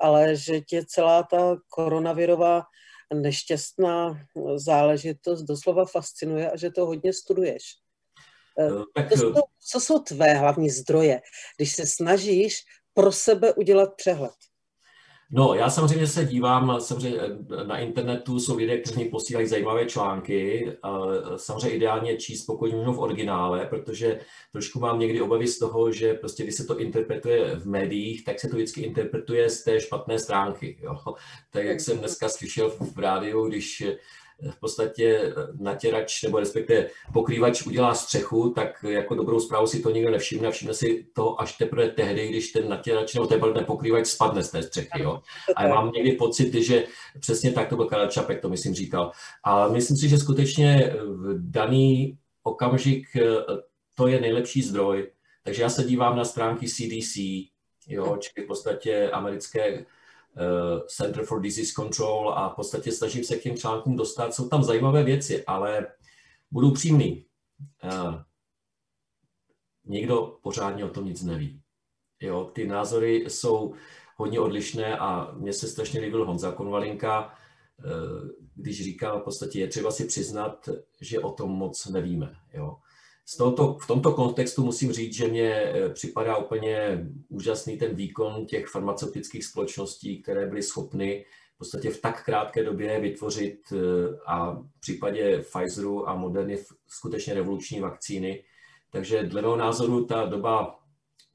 ale 0.01 0.35
že 0.35 0.61
tě 0.61 0.83
celá 0.87 1.23
ta 1.23 1.57
koronavirová 1.69 2.63
nešťastná 3.13 4.25
záležitost 4.55 5.43
doslova 5.43 5.85
fascinuje 5.85 6.51
a 6.51 6.57
že 6.57 6.71
to 6.71 6.85
hodně 6.85 7.13
studuješ. 7.13 7.63
Eh, 8.59 8.69
no, 8.69 8.85
tak... 8.95 9.09
Co, 9.09 9.17
jsou, 9.17 9.33
co 9.59 9.79
jsou 9.79 9.99
tvé 9.99 10.33
hlavní 10.33 10.69
zdroje, 10.69 11.21
když 11.57 11.75
se 11.75 11.85
snažíš 11.85 12.63
pro 12.93 13.11
sebe 13.11 13.53
udělat 13.53 13.95
přehled? 13.95 14.35
No, 15.31 15.53
já 15.53 15.69
samozřejmě 15.69 16.07
se 16.07 16.25
dívám, 16.25 16.81
samozřejmě 16.81 17.19
na 17.65 17.77
internetu 17.77 18.39
jsou 18.39 18.57
lidé, 18.57 18.77
kteří 18.77 18.99
mi 18.99 19.05
posílají 19.05 19.47
zajímavé 19.47 19.85
články. 19.85 20.71
Samozřejmě 21.35 21.69
ideálně 21.69 22.17
číst 22.17 22.45
pokud 22.45 22.71
v 22.71 22.99
originále, 22.99 23.65
protože 23.65 24.19
trošku 24.51 24.79
mám 24.79 24.99
někdy 24.99 25.21
obavy 25.21 25.47
z 25.47 25.59
toho, 25.59 25.91
že 25.91 26.13
prostě 26.13 26.43
když 26.43 26.55
se 26.55 26.65
to 26.65 26.79
interpretuje 26.79 27.55
v 27.55 27.65
médiích, 27.65 28.23
tak 28.23 28.39
se 28.39 28.47
to 28.47 28.55
vždycky 28.55 28.81
interpretuje 28.81 29.49
z 29.49 29.63
té 29.63 29.81
špatné 29.81 30.19
stránky. 30.19 30.77
Jo? 30.81 30.95
Tak 31.51 31.65
jak 31.65 31.79
jsem 31.79 31.97
dneska 31.97 32.29
slyšel 32.29 32.69
v 32.69 32.99
rádiu, 32.99 33.47
když 33.47 33.83
v 34.51 34.59
podstatě 34.59 35.33
natěrač 35.59 36.23
nebo 36.23 36.39
respektive 36.39 36.89
pokrývač 37.13 37.65
udělá 37.65 37.93
střechu, 37.93 38.49
tak 38.49 38.83
jako 38.87 39.15
dobrou 39.15 39.39
zprávu 39.39 39.67
si 39.67 39.79
to 39.79 39.89
nikdo 39.89 40.11
nevšimne 40.11 40.47
a 40.47 40.51
všimne 40.51 40.73
si 40.73 41.05
to 41.13 41.41
až 41.41 41.57
teprve 41.57 41.89
tehdy, 41.89 42.27
když 42.27 42.51
ten 42.51 42.69
natěrač 42.69 43.13
nebo 43.13 43.27
ten 43.27 43.65
pokrývač 43.65 44.07
spadne 44.07 44.43
z 44.43 44.51
té 44.51 44.63
střechy. 44.63 45.01
Jo? 45.01 45.21
A 45.55 45.63
já 45.63 45.75
mám 45.75 45.91
někdy 45.91 46.11
pocit, 46.11 46.53
že 46.53 46.83
přesně 47.19 47.51
tak 47.51 47.69
to 47.69 47.75
byl 47.75 47.85
Karel 47.85 48.07
Čapek, 48.07 48.41
to 48.41 48.49
myslím 48.49 48.73
říkal. 48.73 49.11
A 49.43 49.67
myslím 49.67 49.97
si, 49.97 50.09
že 50.09 50.17
skutečně 50.17 50.93
v 51.03 51.51
daný 51.51 52.17
okamžik 52.43 53.15
eh, 53.15 53.21
to 53.95 54.07
je 54.07 54.21
nejlepší 54.21 54.61
zdroj. 54.61 55.11
Takže 55.43 55.61
já 55.61 55.69
se 55.69 55.83
dívám 55.83 56.17
na 56.17 56.25
stránky 56.25 56.67
CDC, 56.67 57.15
jo, 57.87 58.17
čili 58.19 58.45
v 58.45 58.47
podstatě 58.47 59.09
americké 59.09 59.61
Eh, 59.69 59.96
Center 60.87 61.25
for 61.25 61.41
Disease 61.41 61.73
Control 61.75 62.33
a 62.33 62.49
v 62.49 62.55
podstatě 62.55 62.91
snažím 62.91 63.23
se 63.23 63.35
k 63.35 63.43
těm 63.43 63.57
článkům 63.57 63.95
dostat. 63.95 64.33
Jsou 64.33 64.49
tam 64.49 64.63
zajímavé 64.63 65.03
věci, 65.03 65.45
ale 65.45 65.87
budu 66.51 66.71
přímý. 66.71 67.25
Eh, 67.83 68.23
nikdo 69.85 70.37
pořádně 70.43 70.85
o 70.85 70.89
tom 70.89 71.05
nic 71.05 71.23
neví. 71.23 71.61
Jo, 72.21 72.51
ty 72.53 72.67
názory 72.67 73.15
jsou 73.15 73.73
hodně 74.15 74.39
odlišné 74.39 74.97
a 74.97 75.31
mně 75.33 75.53
se 75.53 75.67
strašně 75.67 75.99
líbil 75.99 76.25
Honza 76.25 76.51
Konvalinka, 76.51 77.33
eh, 77.79 77.83
když 78.55 78.83
říkal 78.83 79.19
v 79.19 79.23
podstatě 79.23 79.59
je 79.59 79.67
třeba 79.67 79.91
si 79.91 80.05
přiznat, 80.05 80.69
že 81.01 81.19
o 81.19 81.31
tom 81.31 81.51
moc 81.51 81.85
nevíme. 81.85 82.35
Jo. 82.53 82.77
Z 83.29 83.37
tohoto, 83.37 83.77
v 83.81 83.87
tomto 83.87 84.13
kontextu 84.13 84.65
musím 84.65 84.91
říct, 84.91 85.13
že 85.13 85.27
mě 85.27 85.53
eh, 85.53 85.89
připadá 85.89 86.37
úplně 86.37 87.05
úžasný 87.29 87.77
ten 87.77 87.95
výkon 87.95 88.45
těch 88.45 88.67
farmaceutických 88.67 89.45
společností, 89.45 90.21
které 90.21 90.47
byly 90.47 90.63
schopny 90.63 91.25
v 91.55 91.57
podstatě 91.57 91.89
v 91.89 92.01
tak 92.01 92.25
krátké 92.25 92.63
době 92.63 92.99
vytvořit 92.99 93.59
eh, 93.71 93.77
a 94.25 94.51
v 94.51 94.79
případě 94.79 95.39
Pfizeru 95.39 96.09
a 96.09 96.15
Moderny 96.15 96.57
skutečně 96.87 97.33
revoluční 97.33 97.79
vakcíny. 97.79 98.43
Takže 98.91 99.23
dle 99.23 99.41
mého 99.41 99.55
názoru 99.55 100.05
ta 100.05 100.25
doba, 100.25 100.79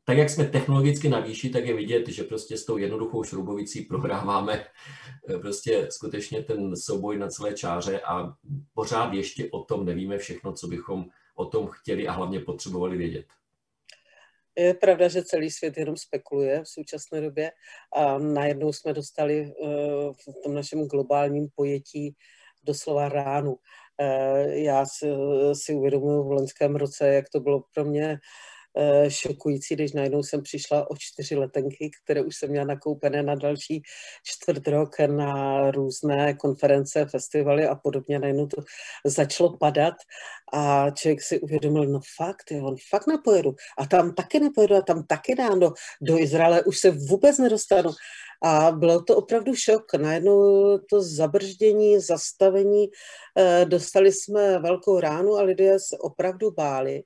tak 0.04 0.16
jak 0.16 0.30
jsme 0.30 0.44
technologicky 0.44 1.08
na 1.08 1.20
výši, 1.20 1.50
tak 1.50 1.66
je 1.66 1.74
vidět, 1.74 2.08
že 2.08 2.24
prostě 2.24 2.56
s 2.56 2.64
tou 2.64 2.76
jednoduchou 2.76 3.24
šroubovicí 3.24 3.82
prohráváme 3.82 4.66
eh, 5.28 5.38
prostě 5.38 5.88
skutečně 5.90 6.42
ten 6.42 6.76
souboj 6.76 7.18
na 7.18 7.28
celé 7.28 7.54
čáře 7.54 8.00
a 8.00 8.34
pořád 8.74 9.12
ještě 9.12 9.48
o 9.50 9.64
tom 9.64 9.84
nevíme 9.84 10.18
všechno, 10.18 10.52
co 10.52 10.68
bychom 10.68 11.04
o 11.42 11.46
tom 11.46 11.66
chtěli 11.66 12.08
a 12.08 12.12
hlavně 12.12 12.40
potřebovali 12.40 12.96
vědět. 12.96 13.26
Je 14.58 14.74
pravda, 14.74 15.08
že 15.08 15.24
celý 15.24 15.50
svět 15.50 15.76
jenom 15.76 15.96
spekuluje 15.96 16.62
v 16.64 16.68
současné 16.68 17.20
době 17.20 17.52
a 17.96 18.18
najednou 18.18 18.72
jsme 18.72 18.92
dostali 18.92 19.40
eh, 19.42 19.66
v 20.12 20.42
tom 20.44 20.54
našem 20.54 20.86
globálním 20.86 21.48
pojetí 21.54 22.16
doslova 22.62 23.08
ránu. 23.08 23.56
Eh, 24.00 24.58
já 24.58 24.86
si, 24.86 25.06
si 25.52 25.74
uvědomuji 25.74 26.22
v 26.22 26.32
loňském 26.32 26.76
roce, 26.76 27.08
jak 27.08 27.28
to 27.32 27.40
bylo 27.40 27.64
pro 27.74 27.84
mě 27.84 28.18
šokující, 29.08 29.74
když 29.74 29.92
najednou 29.92 30.22
jsem 30.22 30.42
přišla 30.42 30.90
o 30.90 30.96
čtyři 30.98 31.36
letenky, 31.36 31.90
které 32.04 32.22
už 32.22 32.36
jsem 32.36 32.50
měla 32.50 32.66
nakoupené 32.66 33.22
na 33.22 33.34
další 33.34 33.82
čtvrt 34.24 34.68
rok 34.68 34.98
na 34.98 35.70
různé 35.70 36.34
konference, 36.34 37.06
festivaly 37.06 37.66
a 37.66 37.74
podobně. 37.74 38.18
Najednou 38.18 38.46
to 38.46 38.62
začalo 39.04 39.56
padat 39.56 39.94
a 40.52 40.90
člověk 40.90 41.22
si 41.22 41.40
uvědomil, 41.40 41.86
no 41.86 42.00
fakt, 42.16 42.50
jo, 42.50 42.66
on 42.66 42.76
fakt 42.90 43.06
nepojedu. 43.06 43.54
A 43.78 43.86
tam 43.86 44.14
taky 44.14 44.40
nepojedu 44.40 44.74
a 44.74 44.82
tam 44.82 45.06
taky 45.06 45.34
dám 45.34 45.60
do, 45.60 45.72
do 46.00 46.18
Izraele, 46.18 46.62
už 46.62 46.78
se 46.78 46.90
vůbec 46.90 47.38
nedostanu. 47.38 47.90
A 48.44 48.70
bylo 48.70 49.02
to 49.02 49.16
opravdu 49.16 49.54
šok. 49.54 49.94
Najednou 49.94 50.78
to 50.78 51.02
zabrždění, 51.02 52.00
zastavení, 52.00 52.86
eh, 53.38 53.64
dostali 53.64 54.12
jsme 54.12 54.58
velkou 54.58 55.00
ránu 55.00 55.34
a 55.34 55.42
lidé 55.42 55.78
se 55.78 55.98
opravdu 55.98 56.50
báli. 56.50 57.02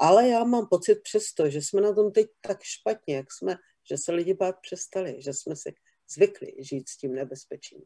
Ale 0.00 0.28
já 0.28 0.44
mám 0.44 0.66
pocit 0.66 1.02
přesto, 1.02 1.50
že 1.50 1.62
jsme 1.62 1.80
na 1.80 1.92
tom 1.92 2.12
teď 2.12 2.26
tak 2.40 2.62
špatně, 2.62 3.16
jak 3.16 3.32
jsme, 3.32 3.56
že 3.90 3.98
se 3.98 4.12
lidi 4.12 4.34
bát 4.34 4.56
přestali, 4.62 5.22
že 5.22 5.32
jsme 5.32 5.56
si 5.56 5.74
zvykli 6.10 6.52
žít 6.58 6.88
s 6.88 6.96
tím 6.96 7.14
nebezpečím. 7.14 7.82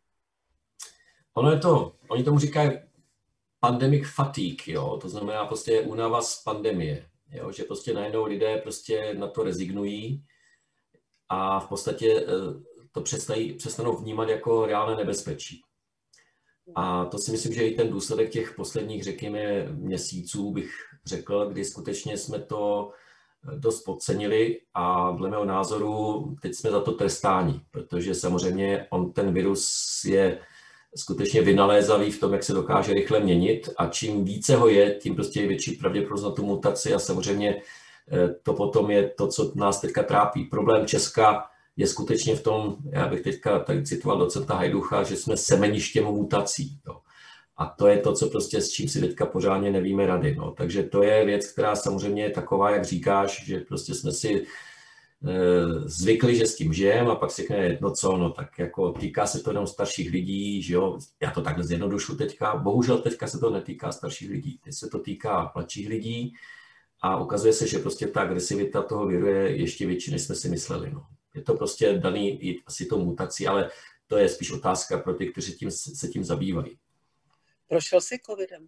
Ono 1.35 1.50
je 1.50 1.59
to, 1.59 1.97
oni 2.09 2.25
tomu 2.25 2.38
říkají 2.38 2.71
pandemic 3.61 4.04
fatigue, 4.14 4.75
jo, 4.75 4.99
to 5.02 5.09
znamená 5.09 5.47
prostě 5.47 5.81
únava 5.81 6.23
z 6.23 6.42
pandemie, 6.42 7.11
jo, 7.31 7.52
že 7.52 7.64
prostě 7.64 7.95
najednou 7.95 8.25
lidé 8.25 8.57
prostě 8.57 9.14
na 9.14 9.28
to 9.28 9.42
rezignují 9.42 10.25
a 11.28 11.61
v 11.61 11.69
podstatě 11.69 12.21
eh, 12.21 12.26
to 12.92 13.00
přestají, 13.00 13.52
přestanou 13.52 13.97
vnímat 13.97 14.28
jako 14.28 14.66
reálné 14.66 14.97
nebezpečí. 14.97 15.61
A 16.75 17.04
to 17.04 17.19
si 17.19 17.33
myslím, 17.33 17.54
že 17.54 17.66
i 17.66 17.76
ten 17.76 17.90
důsledek 17.90 18.31
těch 18.31 18.54
posledních, 18.57 19.04
řekněme, 19.04 19.66
měsíců 19.73 20.52
bych 20.52 20.75
řekl, 21.04 21.47
kdy 21.47 21.64
skutečně 21.64 22.16
jsme 22.16 22.38
to 22.38 22.90
eh, 23.52 23.56
dost 23.56 23.82
podcenili 23.82 24.61
a 24.75 25.11
dle 25.11 25.30
mého 25.30 25.44
názoru 25.44 26.25
teď 26.42 26.54
jsme 26.54 26.71
za 26.71 26.80
to 26.80 26.92
trestáni, 26.92 27.61
protože 27.71 28.14
samozřejmě 28.14 28.87
on 28.90 29.12
ten 29.12 29.32
virus 29.35 30.04
je 30.04 30.38
skutečně 30.97 31.42
vynalézavý 31.42 32.11
v 32.11 32.21
tom, 32.21 32.32
jak 32.32 32.44
se 32.44 32.52
dokáže 32.52 32.94
rychle 32.94 33.21
měnit 33.21 33.68
a 33.76 33.87
čím 33.87 34.25
více 34.25 34.56
ho 34.56 34.68
je, 34.68 34.94
tím 34.94 35.14
prostě 35.14 35.40
je 35.40 35.49
větší 35.49 35.73
pravděpodobnost 35.73 36.23
na 36.23 36.30
tu 36.30 36.47
mutaci 36.47 36.94
a 36.94 36.99
samozřejmě 36.99 37.62
eh, 38.12 38.28
to 38.42 38.52
potom 38.52 38.90
je 38.90 39.09
to, 39.09 39.26
co 39.26 39.52
nás 39.54 39.80
teďka 39.80 40.02
trápí. 40.02 40.44
Problém 40.44 40.87
Česka 40.87 41.44
je 41.76 41.87
skutečně 41.87 42.37
v 42.37 42.42
tom, 42.42 42.76
já 42.90 43.09
bych 43.09 43.21
teďka 43.21 43.59
tady 43.59 43.85
citoval 43.85 44.18
docenta 44.18 44.54
Hajducha, 44.54 45.02
že 45.02 45.16
jsme 45.16 45.37
semeništěm 45.37 46.04
mutací. 46.04 46.78
Jo. 46.87 46.97
A 47.62 47.66
to 47.66 47.87
je 47.87 47.99
to, 47.99 48.12
co 48.12 48.31
prostě 48.31 48.61
s 48.61 48.71
čím 48.71 48.88
si 48.88 49.00
teďka 49.00 49.26
pořádně 49.26 49.71
nevíme 49.71 50.07
rady. 50.07 50.35
No. 50.35 50.50
Takže 50.50 50.83
to 50.83 51.02
je 51.02 51.25
věc, 51.25 51.52
která 51.52 51.76
samozřejmě 51.76 52.23
je 52.23 52.31
taková, 52.31 52.71
jak 52.71 52.85
říkáš, 52.85 53.45
že 53.47 53.61
prostě 53.61 53.95
jsme 53.95 54.12
si 54.12 54.35
e, 54.35 54.45
zvykli, 55.85 56.37
že 56.37 56.47
s 56.47 56.57
tím 56.57 56.73
žijeme 56.73 57.11
a 57.11 57.14
pak 57.14 57.31
si 57.31 57.42
řekne, 57.42 57.78
no 57.81 57.90
co, 57.90 58.16
no 58.16 58.31
tak 58.31 58.59
jako 58.59 58.92
týká 58.92 59.26
se 59.26 59.40
to 59.40 59.50
jenom 59.50 59.66
starších 59.66 60.11
lidí, 60.11 60.62
že 60.62 60.75
jo, 60.75 60.99
já 61.21 61.31
to 61.31 61.42
takhle 61.42 61.64
zjednodušu 61.64 62.16
teďka, 62.16 62.57
bohužel 62.57 62.99
teďka 62.99 63.26
se 63.26 63.38
to 63.38 63.50
netýká 63.50 63.92
starších 63.92 64.31
lidí, 64.31 64.59
teď 64.64 64.75
se 64.75 64.88
to 64.88 64.99
týká 64.99 65.52
mladších 65.54 65.88
lidí 65.88 66.35
a 67.02 67.21
ukazuje 67.21 67.52
se, 67.52 67.66
že 67.66 67.78
prostě 67.78 68.07
ta 68.07 68.21
agresivita 68.21 68.83
toho 68.83 69.07
viru 69.07 69.26
je 69.26 69.57
ještě 69.57 69.87
větší, 69.87 70.11
než 70.11 70.23
jsme 70.23 70.35
si 70.35 70.49
mysleli. 70.49 70.90
No. 70.92 71.07
Je 71.35 71.42
to 71.42 71.54
prostě 71.54 71.92
daný 71.92 72.61
asi 72.66 72.87
tou 72.87 73.04
mutací, 73.04 73.47
ale 73.47 73.71
to 74.07 74.16
je 74.16 74.28
spíš 74.28 74.52
otázka 74.52 74.99
pro 74.99 75.14
ty, 75.14 75.26
kteří 75.26 75.52
tím, 75.52 75.71
se 75.71 76.09
tím 76.09 76.25
zabývají. 76.25 76.78
Prošel 77.72 78.00
jsi 78.00 78.18
covidem? 78.26 78.66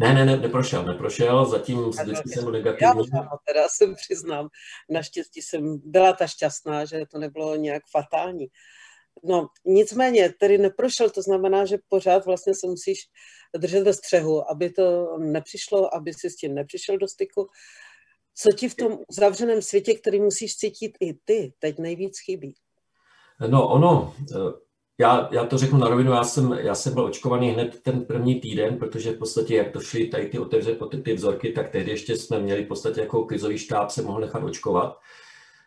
Ne, 0.00 0.14
ne, 0.14 0.24
ne, 0.24 0.36
neprošel, 0.36 0.84
neprošel, 0.84 1.44
zatím 1.44 1.90
vždycky 1.90 2.28
jsem 2.28 2.52
negativní. 2.52 2.86
Já 3.14 3.28
teda 3.46 3.68
jsem 3.68 3.94
přiznám, 3.94 4.48
naštěstí 4.90 5.42
jsem 5.42 5.78
byla 5.84 6.12
ta 6.12 6.26
šťastná, 6.26 6.84
že 6.84 7.04
to 7.10 7.18
nebylo 7.18 7.56
nějak 7.56 7.82
fatální. 7.90 8.46
No, 9.24 9.48
nicméně, 9.64 10.34
tedy 10.40 10.58
neprošel, 10.58 11.10
to 11.10 11.22
znamená, 11.22 11.64
že 11.64 11.78
pořád 11.88 12.26
vlastně 12.26 12.54
se 12.54 12.66
musíš 12.66 12.98
držet 13.56 13.84
ve 13.84 13.92
střehu, 13.92 14.50
aby 14.50 14.70
to 14.70 15.18
nepřišlo, 15.18 15.94
aby 15.94 16.14
si 16.14 16.30
s 16.30 16.36
tím 16.36 16.54
nepřišel 16.54 16.98
do 16.98 17.08
styku. 17.08 17.48
Co 18.34 18.52
ti 18.52 18.68
v 18.68 18.74
tom 18.74 18.98
zavřeném 19.10 19.62
světě, 19.62 19.94
který 19.94 20.20
musíš 20.20 20.56
cítit 20.56 20.92
i 21.00 21.14
ty, 21.14 21.52
teď 21.58 21.78
nejvíc 21.78 22.18
chybí? 22.24 22.54
No, 23.48 23.68
ono, 23.68 24.14
já, 24.98 25.28
já 25.32 25.44
to 25.46 25.58
řeknu 25.58 25.78
na 25.78 25.88
rovinu, 25.88 26.12
já 26.12 26.24
jsem, 26.24 26.52
já 26.52 26.74
jsem 26.74 26.94
byl 26.94 27.04
očkovaný 27.04 27.50
hned 27.50 27.80
ten 27.82 28.04
první 28.04 28.40
týden, 28.40 28.78
protože 28.78 29.12
v 29.12 29.18
podstatě, 29.18 29.56
jak 29.56 29.72
to 29.72 29.80
šly 29.80 30.06
tady 30.06 30.26
ty, 30.26 30.38
otevře, 30.38 30.76
ty 31.02 31.14
vzorky, 31.14 31.52
tak 31.52 31.68
tehdy 31.68 31.90
ještě 31.90 32.16
jsme 32.16 32.40
měli 32.40 32.64
v 32.64 32.68
podstatě 32.68 33.00
jako 33.00 33.24
krizový 33.24 33.58
štáb 33.58 33.90
se 33.90 34.02
mohl 34.02 34.20
nechat 34.20 34.44
očkovat. 34.44 34.98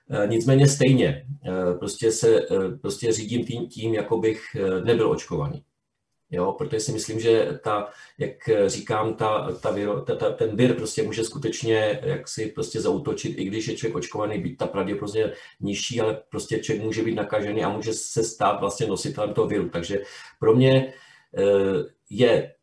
E, 0.09 0.27
nicméně 0.27 0.67
stejně, 0.67 1.25
e, 1.45 1.74
prostě 1.74 2.12
se 2.12 2.39
e, 2.39 2.45
prostě 2.81 3.12
řídím 3.12 3.45
tím, 3.45 3.67
tím, 3.67 3.93
jako 3.93 4.17
bych 4.17 4.41
nebyl 4.83 5.12
očkovaný. 5.12 5.63
Jo, 6.31 6.51
protože 6.51 6.79
si 6.79 6.91
myslím, 6.91 7.19
že 7.19 7.59
ta, 7.63 7.89
jak 8.17 8.50
říkám, 8.67 9.13
ta, 9.13 9.51
ta 9.51 9.75
ta, 10.05 10.15
ta, 10.15 10.31
ten 10.31 10.55
vir 10.55 10.75
prostě 10.75 11.03
může 11.03 11.24
skutečně 11.24 12.00
jak 12.03 12.27
si 12.27 12.45
prostě 12.45 12.81
zautočit, 12.81 13.38
i 13.38 13.43
když 13.43 13.67
je 13.67 13.75
člověk 13.75 13.95
očkovaný, 13.95 14.39
být 14.39 14.57
ta 14.57 14.67
pravděpodobně 14.67 15.33
nižší, 15.59 16.01
ale 16.01 16.21
prostě 16.29 16.59
člověk 16.59 16.86
může 16.86 17.03
být 17.03 17.15
nakažený 17.15 17.63
a 17.63 17.69
může 17.69 17.93
se 17.93 18.24
stát 18.24 18.59
vlastně 18.59 18.88
nositelem 18.88 19.33
toho 19.33 19.48
viru. 19.48 19.69
Takže 19.69 20.01
pro 20.39 20.55
mě 20.55 20.93
eh, 21.38 21.83
je, 22.09 22.53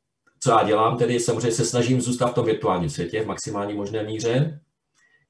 co 0.41 0.51
já 0.51 0.65
dělám, 0.65 0.99
tedy 0.99 1.21
samozřejmě 1.21 1.53
se 1.53 1.65
snažím 1.65 2.01
zůstat 2.01 2.27
v 2.27 2.35
tom 2.35 2.47
virtuálním 2.47 2.91
světě 2.91 3.23
v 3.23 3.27
maximální 3.27 3.75
možné 3.75 4.03
míře. 4.03 4.61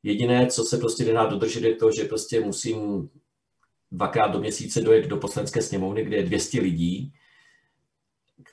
Jediné, 0.03 0.47
co 0.47 0.65
se 0.65 0.79
prostě 0.79 1.05
nedá 1.05 1.27
dodržet, 1.27 1.63
je 1.63 1.75
to, 1.75 1.93
že 1.93 2.05
prostě 2.05 2.41
musím 2.41 3.09
dvakrát 3.93 4.29
do 4.29 4.41
měsíce 4.41 4.81
dojet 4.81 5.07
do 5.07 5.17
poslanecké 5.17 5.63
sněmovny, 5.63 6.05
kde 6.05 6.17
je 6.17 6.23
200 6.23 6.61
lidí, 6.61 7.13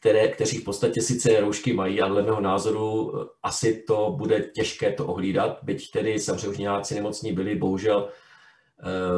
které, 0.03 0.27
kteří 0.27 0.57
v 0.57 0.63
podstatě 0.63 1.01
sice 1.01 1.39
roušky 1.39 1.73
mají, 1.73 2.01
ale 2.01 2.11
dle 2.11 2.23
mého 2.23 2.41
názoru 2.41 3.13
eh, 3.15 3.25
asi 3.43 3.83
to 3.87 4.15
bude 4.17 4.39
těžké 4.39 4.91
to 4.91 5.07
ohlídat, 5.07 5.59
byť 5.63 5.91
tedy 5.91 6.19
samozřejmě 6.19 6.69
nemocní 6.95 7.33
byli, 7.33 7.55
bohužel 7.55 8.09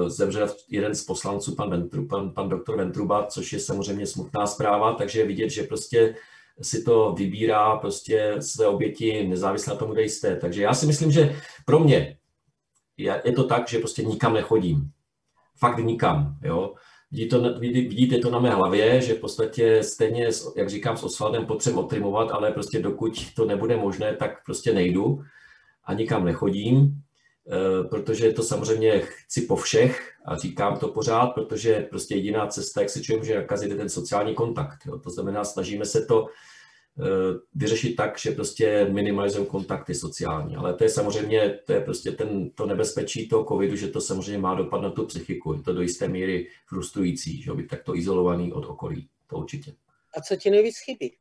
uh, 0.01 0.09
zemřel 0.09 0.49
jeden 0.69 0.95
z 0.95 1.03
poslanců, 1.03 1.55
pan, 1.55 1.69
Ventru, 1.69 2.07
pan, 2.07 2.31
pan 2.31 2.49
doktor 2.49 2.77
Ventruba, 2.77 3.25
což 3.25 3.53
je 3.53 3.59
samozřejmě 3.59 4.07
smutná 4.07 4.47
zpráva, 4.47 4.93
takže 4.93 5.25
vidět, 5.25 5.49
že 5.49 5.63
prostě 5.63 6.15
si 6.61 6.83
to 6.83 7.11
vybírá 7.11 7.75
prostě 7.75 8.35
své 8.39 8.67
oběti 8.67 9.27
nezávisle 9.27 9.73
na 9.73 9.79
tom, 9.79 9.91
kde 9.91 10.03
jste. 10.03 10.35
Takže 10.35 10.61
já 10.61 10.73
si 10.73 10.85
myslím, 10.85 11.11
že 11.11 11.35
pro 11.65 11.79
mě 11.79 12.17
je 12.97 13.31
to 13.35 13.43
tak, 13.43 13.69
že 13.69 13.79
prostě 13.79 14.03
nikam 14.03 14.33
nechodím. 14.33 14.91
Fakt 15.57 15.77
nikam. 15.77 16.37
Jo? 16.43 16.73
Vidíte 17.15 17.39
to, 17.39 17.59
vidíte 17.59 18.17
to 18.17 18.29
na 18.29 18.39
mé 18.39 18.49
hlavě, 18.49 19.01
že 19.01 19.13
v 19.13 19.19
podstatě 19.19 19.83
stejně, 19.83 20.29
jak 20.55 20.69
říkám, 20.69 20.97
s 20.97 21.03
Osvaldem 21.03 21.45
potřebuji 21.45 21.79
otrimovat, 21.79 22.31
ale 22.31 22.51
prostě 22.51 22.79
dokud 22.79 23.33
to 23.35 23.45
nebude 23.45 23.77
možné, 23.77 24.15
tak 24.15 24.45
prostě 24.45 24.73
nejdu 24.73 25.23
a 25.85 25.93
nikam 25.93 26.25
nechodím, 26.25 26.91
eh, 27.47 27.87
protože 27.87 28.33
to 28.33 28.43
samozřejmě 28.43 28.99
chci 28.99 29.41
po 29.41 29.55
všech 29.55 30.11
a 30.25 30.35
říkám 30.35 30.77
to 30.77 30.87
pořád, 30.87 31.27
protože 31.27 31.87
prostě 31.89 32.15
jediná 32.15 32.47
cesta, 32.47 32.81
jak 32.81 32.89
se 32.89 33.01
člověk 33.01 33.21
může 33.21 33.35
nakazit, 33.35 33.69
je 33.69 33.75
ten 33.75 33.89
sociální 33.89 34.35
kontakt. 34.35 34.79
Jo. 34.85 34.99
To 34.99 35.09
znamená, 35.09 35.43
snažíme 35.43 35.85
se 35.85 36.05
to 36.05 36.27
vyřešit 37.55 37.95
tak, 37.95 38.19
že 38.19 38.31
prostě 38.31 38.87
minimalizují 38.91 39.47
kontakty 39.47 39.95
sociální. 39.95 40.55
Ale 40.55 40.73
to 40.73 40.83
je 40.83 40.89
samozřejmě, 40.89 41.59
to 41.65 41.73
je 41.73 41.81
prostě 41.81 42.11
ten, 42.11 42.49
to 42.49 42.65
nebezpečí 42.65 43.29
toho 43.29 43.45
covidu, 43.45 43.75
že 43.75 43.87
to 43.87 44.01
samozřejmě 44.01 44.37
má 44.37 44.55
dopad 44.55 44.81
na 44.81 44.89
tu 44.89 45.05
psychiku. 45.05 45.53
Je 45.53 45.61
to 45.61 45.73
do 45.73 45.81
jisté 45.81 46.07
míry 46.07 46.47
frustrující, 46.65 47.41
že 47.41 47.53
být 47.53 47.67
takto 47.67 47.95
izolovaný 47.95 48.53
od 48.53 48.65
okolí. 48.65 49.07
To 49.27 49.37
určitě. 49.37 49.73
A 50.17 50.21
co 50.21 50.35
ti 50.35 50.49
nejvíc 50.49 50.75
chybí? 50.85 51.15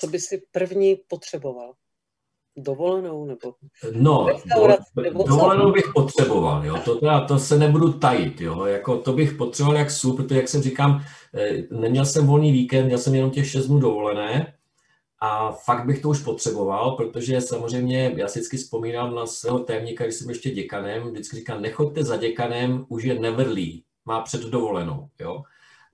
Co 0.00 0.06
by 0.06 0.18
si 0.18 0.42
první 0.52 0.96
potřeboval? 1.08 1.72
Dovolenou 2.56 3.24
nebo? 3.24 3.54
No, 3.92 4.26
do, 4.56 4.68
nebo 5.02 5.24
dovolenou 5.28 5.72
bych 5.72 5.84
potřeboval, 5.94 6.66
jo. 6.66 6.76
To, 6.84 6.94
teda, 6.94 7.26
to 7.26 7.38
se 7.38 7.58
nebudu 7.58 7.92
tajit, 7.92 8.40
jo. 8.40 8.64
Jako, 8.64 8.98
to 8.98 9.12
bych 9.12 9.32
potřeboval 9.32 9.78
jak 9.78 9.90
sůl, 9.90 10.16
protože 10.16 10.36
jak 10.40 10.48
jsem 10.48 10.62
říkám, 10.62 11.04
eh, 11.34 11.62
neměl 11.70 12.04
jsem 12.04 12.26
volný 12.26 12.52
víkend, 12.52 12.86
měl 12.86 12.98
jsem 12.98 13.14
jenom 13.14 13.30
těch 13.30 13.50
6 13.50 13.66
dnů 13.66 13.78
dovolené, 13.78 14.54
a 15.20 15.52
fakt 15.52 15.86
bych 15.86 16.02
to 16.02 16.08
už 16.08 16.22
potřeboval, 16.22 16.90
protože 16.90 17.40
samozřejmě 17.40 18.12
já 18.16 18.28
si 18.28 18.38
vždycky 18.38 18.56
vzpomínám 18.56 19.14
na 19.14 19.26
svého 19.26 19.58
témníka, 19.58 20.04
když 20.04 20.16
jsem 20.16 20.28
ještě 20.28 20.50
děkanem, 20.50 21.10
vždycky 21.10 21.36
říkal, 21.36 21.60
nechoďte 21.60 22.04
za 22.04 22.16
děkanem, 22.16 22.86
už 22.88 23.04
je 23.04 23.14
nevrlý, 23.14 23.84
má 24.04 24.20
před 24.20 24.40
dovolenou. 24.40 25.08
Jo? 25.20 25.42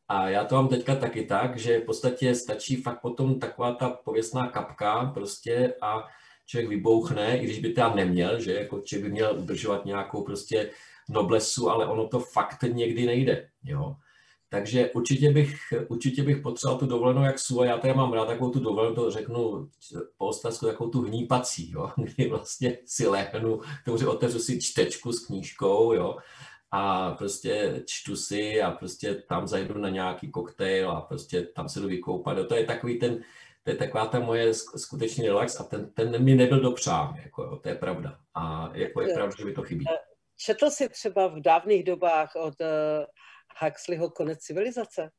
A 0.09 0.29
já 0.29 0.45
to 0.45 0.55
mám 0.55 0.69
teďka 0.69 0.95
taky 0.95 1.23
tak, 1.23 1.59
že 1.59 1.79
v 1.79 1.85
podstatě 1.85 2.35
stačí 2.35 2.77
fakt 2.77 3.01
potom 3.01 3.41
taková 3.41 3.73
ta 3.73 3.89
pověstná 3.89 4.47
kapka 4.47 5.11
prostě 5.15 5.75
a 5.83 6.05
člověk 6.47 6.69
vybouchne, 6.71 7.39
i 7.39 7.45
když 7.45 7.59
by 7.59 7.73
to 7.73 7.95
neměl, 7.95 8.41
že 8.41 8.55
jako 8.55 8.81
člověk 8.81 9.05
by 9.05 9.13
měl 9.13 9.37
udržovat 9.39 9.85
nějakou 9.85 10.23
prostě 10.23 10.71
noblesu, 11.09 11.71
ale 11.71 11.87
ono 11.87 12.09
to 12.09 12.21
fakt 12.21 12.63
někdy 12.63 13.07
nejde. 13.07 13.49
Jo? 13.65 13.97
Takže 14.57 14.91
určitě 14.91 15.33
bych, 15.33 15.57
určitě 15.89 16.23
bych 16.23 16.37
potřeboval 16.37 16.79
tu 16.79 16.87
dovolenou 16.87 17.23
jak 17.23 17.37
a 17.61 17.65
já 17.65 17.79
tady 17.79 17.95
mám 17.95 18.13
rád 18.13 18.27
takovou 18.27 18.51
tu 18.51 18.61
dovolenou, 18.61 18.95
to 18.95 19.11
řeknu 19.11 19.69
po 20.19 20.27
ostravsku, 20.27 20.67
takovou 20.67 20.91
tu 20.91 21.03
hnípací, 21.03 21.71
jo? 21.71 21.91
kdy 21.97 22.29
vlastně 22.29 22.79
si 22.85 23.07
lehnu, 23.07 23.61
to 23.85 24.11
otevřu 24.11 24.39
si 24.39 24.61
čtečku 24.61 25.13
s 25.13 25.27
knížkou, 25.27 25.93
jo? 25.93 26.17
a 26.71 27.13
prostě 27.13 27.83
čtu 27.87 28.17
si 28.17 28.63
a 28.63 28.71
prostě 28.71 29.15
tam 29.15 29.47
zajdu 29.47 29.79
na 29.79 29.89
nějaký 29.89 30.31
koktejl 30.31 30.91
a 30.91 31.01
prostě 31.01 31.43
tam 31.43 31.69
se 31.69 31.81
jdu 31.81 31.89
vykoupat. 31.89 32.49
To 32.49 32.55
je 32.55 32.65
takový 32.65 32.99
ten, 32.99 33.21
to 33.63 33.71
je 33.71 33.77
taková 33.77 34.07
ta 34.07 34.21
moje 34.21 34.55
skutečný 34.55 35.27
relax 35.27 35.61
a 35.61 35.65
ten, 35.65 35.91
ten 35.91 36.25
mi 36.25 36.35
nebyl 36.35 36.61
dopřán, 36.61 37.17
jako 37.25 37.43
jo, 37.43 37.57
to 37.57 37.69
je 37.69 37.75
pravda. 37.75 38.19
A 38.35 38.71
jako 38.75 39.03
je 39.03 39.15
pravda, 39.15 39.35
že 39.39 39.45
mi 39.45 39.53
to 39.53 39.63
chybí. 39.63 39.85
Četl 40.39 40.71
jsi 40.71 40.89
třeba 40.89 41.27
v 41.27 41.41
dávných 41.41 41.85
dobách 41.85 42.33
od 42.37 42.55
uh, 42.61 43.05
Huxleyho 43.63 44.11
Konec 44.11 44.39
civilizace? 44.39 45.11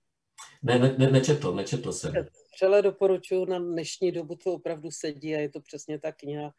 Ne, 0.64 0.80
ne, 0.80 0.96
ne 0.98 1.12
nečetl, 1.12 1.56
nečetl 1.56 1.92
jsem. 1.92 2.14
Vřele 2.56 2.82
doporučuji, 2.82 3.46
na 3.46 3.60
dnešní 3.60 4.12
dobu 4.12 4.36
to 4.36 4.54
opravdu 4.54 4.92
sedí 4.92 5.36
a 5.36 5.40
je 5.40 5.50
to 5.50 5.62
přesně 5.62 6.00
ta 6.00 6.12
kniha, 6.12 6.54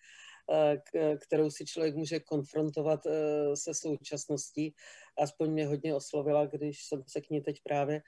eh, 0.94 1.16
kterou 1.16 1.50
si 1.50 1.66
člověk 1.66 1.94
může 1.94 2.20
konfrontovat 2.20 3.06
eh, 3.06 3.56
se 3.56 3.75
současností. 3.75 4.75
Aspoň 5.18 5.50
mě 5.50 5.66
hodně 5.66 5.94
oslovila, 5.94 6.47
když 6.47 6.85
jsem 6.85 7.02
se 7.06 7.20
k 7.20 7.30
ní 7.30 7.40
teď 7.40 7.61
právě 7.64 8.02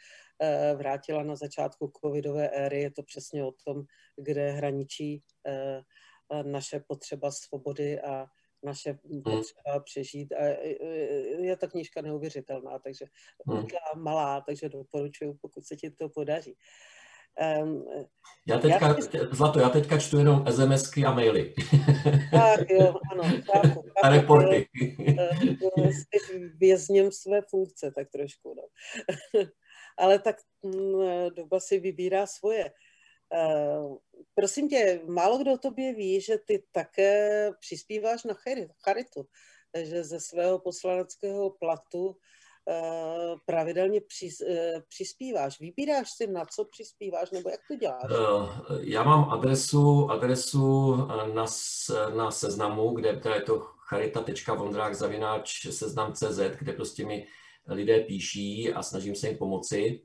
vrátila 0.76 1.22
na 1.22 1.36
začátku 1.36 1.92
covidové 2.02 2.48
éry. 2.48 2.82
Je 2.82 2.90
to 2.90 3.02
přesně 3.02 3.44
o 3.44 3.52
tom, 3.64 3.82
kde 4.16 4.50
hraničí 4.50 5.22
naše 6.42 6.80
potřeba 6.80 7.30
svobody 7.30 8.00
a 8.00 8.26
naše 8.62 8.98
hmm. 9.10 9.22
potřeba 9.22 9.80
přežít. 9.84 10.32
A 10.32 10.44
je 11.38 11.56
ta 11.56 11.66
knížka 11.66 12.02
neuvěřitelná, 12.02 12.78
takže 12.78 13.04
hmm. 13.48 13.66
malá, 13.96 14.40
takže 14.40 14.68
doporučuji, 14.68 15.34
pokud 15.34 15.66
se 15.66 15.76
ti 15.76 15.90
to 15.90 16.08
podaří. 16.08 16.56
Um, 17.62 17.84
já 18.46 18.58
teďka, 18.58 18.86
já... 18.86 18.96
Zlato, 19.32 19.60
já 19.60 19.68
teďka 19.68 19.98
čtu 19.98 20.18
jenom 20.18 20.44
SMSky 20.50 21.04
a 21.04 21.14
maily. 21.14 21.54
Tak 22.30 22.70
jo, 22.70 22.94
ano, 23.12 23.22
chápu. 23.44 23.84
A 24.02 24.08
reporty. 24.08 24.68
Jsi 25.76 26.38
vězněm 26.56 27.12
své 27.12 27.40
funkce, 27.50 27.92
tak 27.96 28.08
trošku. 28.10 28.54
No. 28.54 28.62
Ale 29.98 30.18
tak 30.18 30.36
mm, 30.62 31.34
doba 31.34 31.60
si 31.60 31.80
vybírá 31.80 32.26
svoje. 32.26 32.70
Uh, 33.32 33.96
prosím 34.34 34.68
tě, 34.68 35.00
málo 35.06 35.38
kdo 35.38 35.52
o 35.52 35.58
tobě 35.58 35.94
ví, 35.94 36.20
že 36.20 36.38
ty 36.38 36.64
také 36.72 37.50
přispíváš 37.60 38.25
na 38.25 38.34
charitu, 38.84 39.26
že 39.82 40.04
ze 40.04 40.20
svého 40.20 40.58
poslaneckého 40.58 41.50
platu 41.50 42.06
uh, 42.06 42.14
pravidelně 43.46 44.00
uh, 44.00 44.06
přispíváš. 44.88 45.60
Vybíráš 45.60 46.10
si, 46.10 46.26
na 46.26 46.44
co 46.44 46.64
přispíváš, 46.64 47.30
nebo 47.30 47.50
jak 47.50 47.60
to 47.68 47.76
děláš? 47.76 48.10
Já 48.80 49.02
mám 49.02 49.30
adresu, 49.30 50.10
adresu 50.10 50.97
na, 51.34 51.47
na 52.16 52.30
seznamu, 52.30 52.90
kde 52.90 53.16
to 53.16 53.28
je 53.28 53.40
to 53.40 53.58
charita.vondrák 53.58 54.95
zavináč 54.95 55.66
seznam.cz, 55.71 56.38
kde 56.58 56.73
prostě 56.73 57.06
mi 57.06 57.26
lidé 57.66 58.00
píší 58.00 58.73
a 58.73 58.82
snažím 58.82 59.14
se 59.14 59.28
jim 59.28 59.38
pomoci. 59.38 60.02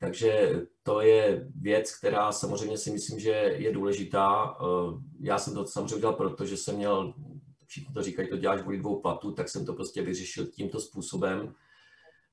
Takže 0.00 0.60
to 0.82 1.00
je 1.00 1.48
věc, 1.54 1.96
která 1.96 2.32
samozřejmě 2.32 2.78
si 2.78 2.90
myslím, 2.90 3.20
že 3.20 3.30
je 3.56 3.72
důležitá. 3.72 4.56
Eh, 4.60 5.00
já 5.20 5.38
jsem 5.38 5.54
to 5.54 5.66
samozřejmě 5.66 5.96
udělal, 5.96 6.14
protože 6.14 6.56
jsem 6.56 6.76
měl, 6.76 7.14
všichni 7.66 7.94
to 7.94 8.02
říkají, 8.02 8.28
to 8.28 8.36
děláš 8.36 8.60
kvůli 8.60 8.78
dvou 8.78 9.00
platů, 9.00 9.32
tak 9.32 9.48
jsem 9.48 9.66
to 9.66 9.72
prostě 9.72 10.02
vyřešil 10.02 10.46
tímto 10.46 10.80
způsobem. 10.80 11.54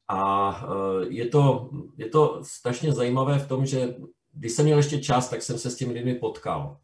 A 0.08 0.52
eh, 0.64 1.06
je 1.10 1.28
to, 1.28 1.70
je 1.98 2.10
to 2.10 2.40
strašně 2.44 2.94
zajímavé 2.94 3.40
v 3.40 3.48
tom, 3.48 3.66
že 3.66 3.96
když 4.34 4.52
jsem 4.52 4.66
měl 4.66 4.78
ještě 4.78 5.02
čas, 5.02 5.30
tak 5.30 5.42
jsem 5.42 5.58
se 5.58 5.72
s 5.72 5.76
těmi 5.76 5.94
lidmi 5.94 6.16
potkal. 6.16 6.78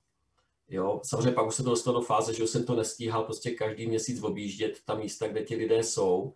Jo, 0.70 1.02
samozřejmě 1.04 1.32
pak 1.32 1.48
už 1.48 1.56
se 1.56 1.64
to 1.64 1.70
dostalo 1.70 2.00
do 2.00 2.06
fáze, 2.06 2.34
že 2.34 2.48
jsem 2.48 2.66
to 2.66 2.76
nestíhal 2.76 3.24
prostě 3.24 3.52
každý 3.52 3.88
měsíc 3.88 4.24
objíždět 4.24 4.80
ta 4.86 4.96
místa, 4.96 5.28
kde 5.28 5.44
ti 5.44 5.56
lidé 5.56 5.84
jsou. 5.84 6.34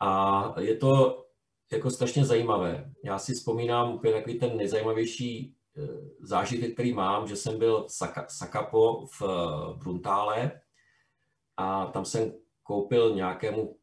A 0.00 0.54
je 0.60 0.76
to 0.76 1.25
jako 1.72 1.90
strašně 1.90 2.24
zajímavé. 2.24 2.92
Já 3.04 3.18
si 3.18 3.34
vzpomínám 3.34 3.94
úplně 3.94 4.12
takový 4.12 4.38
ten 4.38 4.56
nejzajímavější 4.56 5.54
eh, 5.76 5.88
zážitek, 6.20 6.72
který 6.72 6.92
mám, 6.92 7.26
že 7.26 7.36
jsem 7.36 7.58
byl 7.58 7.86
v 7.86 7.92
Sakapo 8.28 9.06
v 9.06 9.22
eh, 9.22 9.78
Bruntále 9.78 10.60
a 11.56 11.86
tam 11.86 12.04
jsem 12.04 12.32
koupil 12.62 13.14
nějakému 13.14 13.76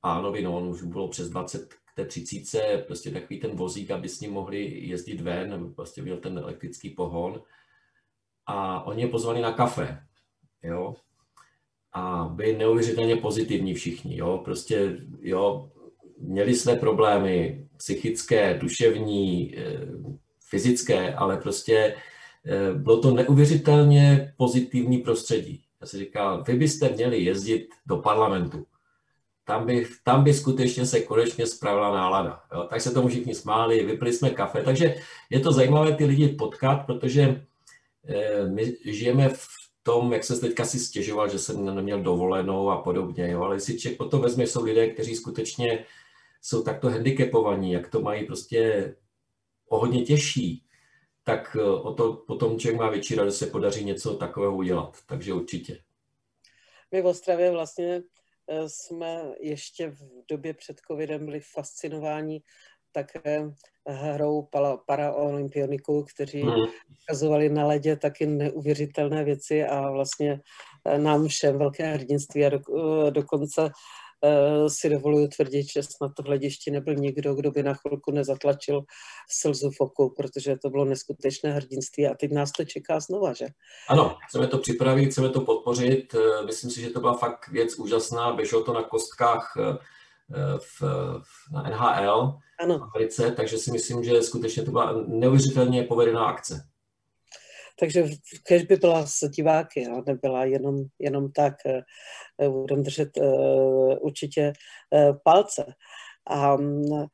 pánovi, 0.00 0.42
no 0.42 0.56
on 0.56 0.68
už 0.68 0.82
bylo 0.82 1.08
přes 1.08 1.30
20 1.30 1.74
k 1.74 1.94
té 1.94 2.04
30, 2.04 2.84
prostě 2.86 3.10
takový 3.10 3.40
ten 3.40 3.56
vozík, 3.56 3.90
aby 3.90 4.08
s 4.08 4.20
ním 4.20 4.32
mohli 4.32 4.86
jezdit 4.86 5.20
ven, 5.20 5.50
nebo 5.50 5.68
prostě 5.68 6.02
byl 6.02 6.16
ten 6.16 6.38
elektrický 6.38 6.90
pohon. 6.90 7.42
A 8.46 8.82
oni 8.82 9.02
je 9.02 9.08
pozvali 9.08 9.40
na 9.40 9.52
kafe, 9.52 10.06
jo. 10.62 10.94
A 11.92 12.24
byli 12.24 12.56
neuvěřitelně 12.56 13.16
pozitivní 13.16 13.74
všichni, 13.74 14.16
jo. 14.16 14.40
Prostě, 14.44 14.96
jo, 15.20 15.70
měli 16.18 16.54
své 16.54 16.76
problémy 16.76 17.66
psychické, 17.76 18.58
duševní, 18.58 19.54
eh, 19.58 19.62
fyzické, 20.48 21.14
ale 21.14 21.36
prostě 21.36 21.94
eh, 22.46 22.74
bylo 22.74 23.00
to 23.00 23.10
neuvěřitelně 23.10 24.34
pozitivní 24.36 24.98
prostředí. 24.98 25.62
Já 25.80 25.86
si 25.86 25.98
říkal, 25.98 26.44
vy 26.46 26.54
byste 26.54 26.88
měli 26.88 27.22
jezdit 27.22 27.68
do 27.86 27.96
parlamentu. 27.96 28.66
Tam 29.44 29.66
by, 29.66 29.86
tam 30.04 30.24
by 30.24 30.34
skutečně 30.34 30.86
se 30.86 31.00
konečně 31.00 31.46
spravila 31.46 31.94
nálada. 31.94 32.40
Jo? 32.54 32.66
Tak 32.70 32.80
se 32.80 32.90
tomu 32.90 33.08
všichni 33.08 33.34
smáli, 33.34 33.84
vypili 33.84 34.12
jsme 34.12 34.30
kafe. 34.30 34.62
Takže 34.62 34.94
je 35.30 35.40
to 35.40 35.52
zajímavé 35.52 35.92
ty 35.92 36.04
lidi 36.04 36.28
potkat, 36.28 36.86
protože 36.86 37.42
eh, 38.08 38.48
my 38.48 38.76
žijeme 38.84 39.28
v 39.28 39.46
tom, 39.82 40.12
jak 40.12 40.24
se 40.24 40.40
teďka 40.40 40.64
si 40.64 40.78
stěžoval, 40.78 41.28
že 41.28 41.38
jsem 41.38 41.74
neměl 41.74 42.02
dovolenou 42.02 42.70
a 42.70 42.82
podobně. 42.82 43.30
Jo? 43.30 43.42
Ale 43.42 43.56
jestli 43.56 43.78
člověk 43.78 43.98
potom 43.98 44.20
vezme, 44.20 44.46
jsou 44.46 44.64
lidé, 44.64 44.90
kteří 44.90 45.14
skutečně 45.14 45.84
jsou 46.46 46.62
takto 46.62 46.90
handicapovaní, 46.90 47.72
jak 47.72 47.90
to 47.90 48.00
mají 48.00 48.26
prostě 48.26 48.94
o 49.68 49.78
hodně 49.78 50.02
těžší, 50.02 50.64
tak 51.24 51.56
eh, 51.60 51.62
o 51.62 51.94
to 51.94 52.12
potom 52.12 52.58
člověk 52.58 52.80
má 52.80 52.90
větší 52.90 53.14
radost, 53.14 53.38
se 53.38 53.46
podaří 53.46 53.84
něco 53.84 54.14
takového 54.14 54.56
udělat. 54.56 54.96
Takže 55.06 55.32
určite. 55.32 55.76
My 56.92 57.02
v 57.02 57.06
Ostravě 57.06 57.50
vlastně 57.50 58.02
eh, 58.48 58.68
jsme 58.68 59.22
ještě 59.40 59.90
v 59.90 60.00
době 60.30 60.54
před 60.54 60.80
covidem 60.90 61.24
byli 61.24 61.40
fascinováni 61.40 62.42
také 62.92 63.50
hrou 63.86 64.48
paraolympioniků, 64.86 66.04
kteří 66.14 66.42
mm. 66.42 66.52
ukazovali 67.02 67.48
na 67.48 67.66
ledě 67.66 67.96
taky 67.96 68.26
neuvěřitelné 68.26 69.24
věci 69.24 69.64
a 69.64 69.90
vlastně 69.90 70.40
eh, 70.84 70.98
nám 70.98 71.28
všem 71.28 71.58
velké 71.58 71.92
hrdinství 71.92 72.46
a 72.46 72.48
do, 72.48 72.60
dokonce 73.10 73.62
Eh, 73.62 73.70
si 74.68 74.90
dovoluju 74.90 75.28
tvrdit, 75.28 75.66
že 75.72 75.80
na 76.02 76.08
to 76.08 76.22
hlediště 76.22 76.70
nebyl 76.70 76.94
nikdo, 76.94 77.34
kdo 77.34 77.50
by 77.50 77.62
na 77.62 77.74
chvilku 77.74 78.10
nezatlačil 78.10 78.82
slzu 79.30 79.70
v 79.70 79.80
oku, 79.80 80.14
protože 80.16 80.56
to 80.62 80.70
bylo 80.70 80.84
neskutečné 80.84 81.52
hrdinství 81.52 82.06
a 82.06 82.14
teď 82.14 82.32
nás 82.32 82.52
to 82.52 82.64
čeká 82.64 83.00
znova, 83.00 83.32
že? 83.32 83.46
Ano, 83.88 84.16
chceme 84.28 84.46
to 84.46 84.58
připravit, 84.58 85.06
chceme 85.06 85.28
to 85.28 85.40
podpořit. 85.40 86.14
Eh, 86.14 86.46
myslím 86.46 86.70
si, 86.70 86.80
že 86.80 86.90
to 86.90 87.00
byla 87.00 87.14
fakt 87.14 87.48
věc 87.48 87.78
úžasná. 87.78 88.32
Běželo 88.32 88.64
to 88.64 88.72
na 88.72 88.82
kostkách 88.82 89.52
eh, 89.60 89.78
v, 90.58 90.82
na 91.52 91.62
NHL 91.62 92.38
ano. 92.60 92.78
v 92.78 92.82
Americe, 92.82 93.30
takže 93.30 93.58
si 93.58 93.72
myslím, 93.72 94.04
že 94.04 94.22
skutečně 94.22 94.62
to 94.62 94.70
byla 94.70 95.04
neuvěřitelně 95.06 95.82
povedená 95.82 96.24
akce. 96.24 96.66
Takže 97.80 98.04
kež 98.42 98.62
by 98.62 98.76
byla 98.76 99.06
s 99.06 99.28
diváky, 99.28 99.86
a 99.86 100.02
nebyla 100.06 100.44
jenom, 100.44 100.84
jenom 100.98 101.32
tak, 101.32 101.54
eh, 101.66 102.48
budeme 102.48 102.82
držet 102.82 103.16
uh, 103.16 103.96
určitě 104.00 104.52
uh, 104.90 105.16
palce. 105.24 105.74
A 106.26 106.54
um, 106.54 107.06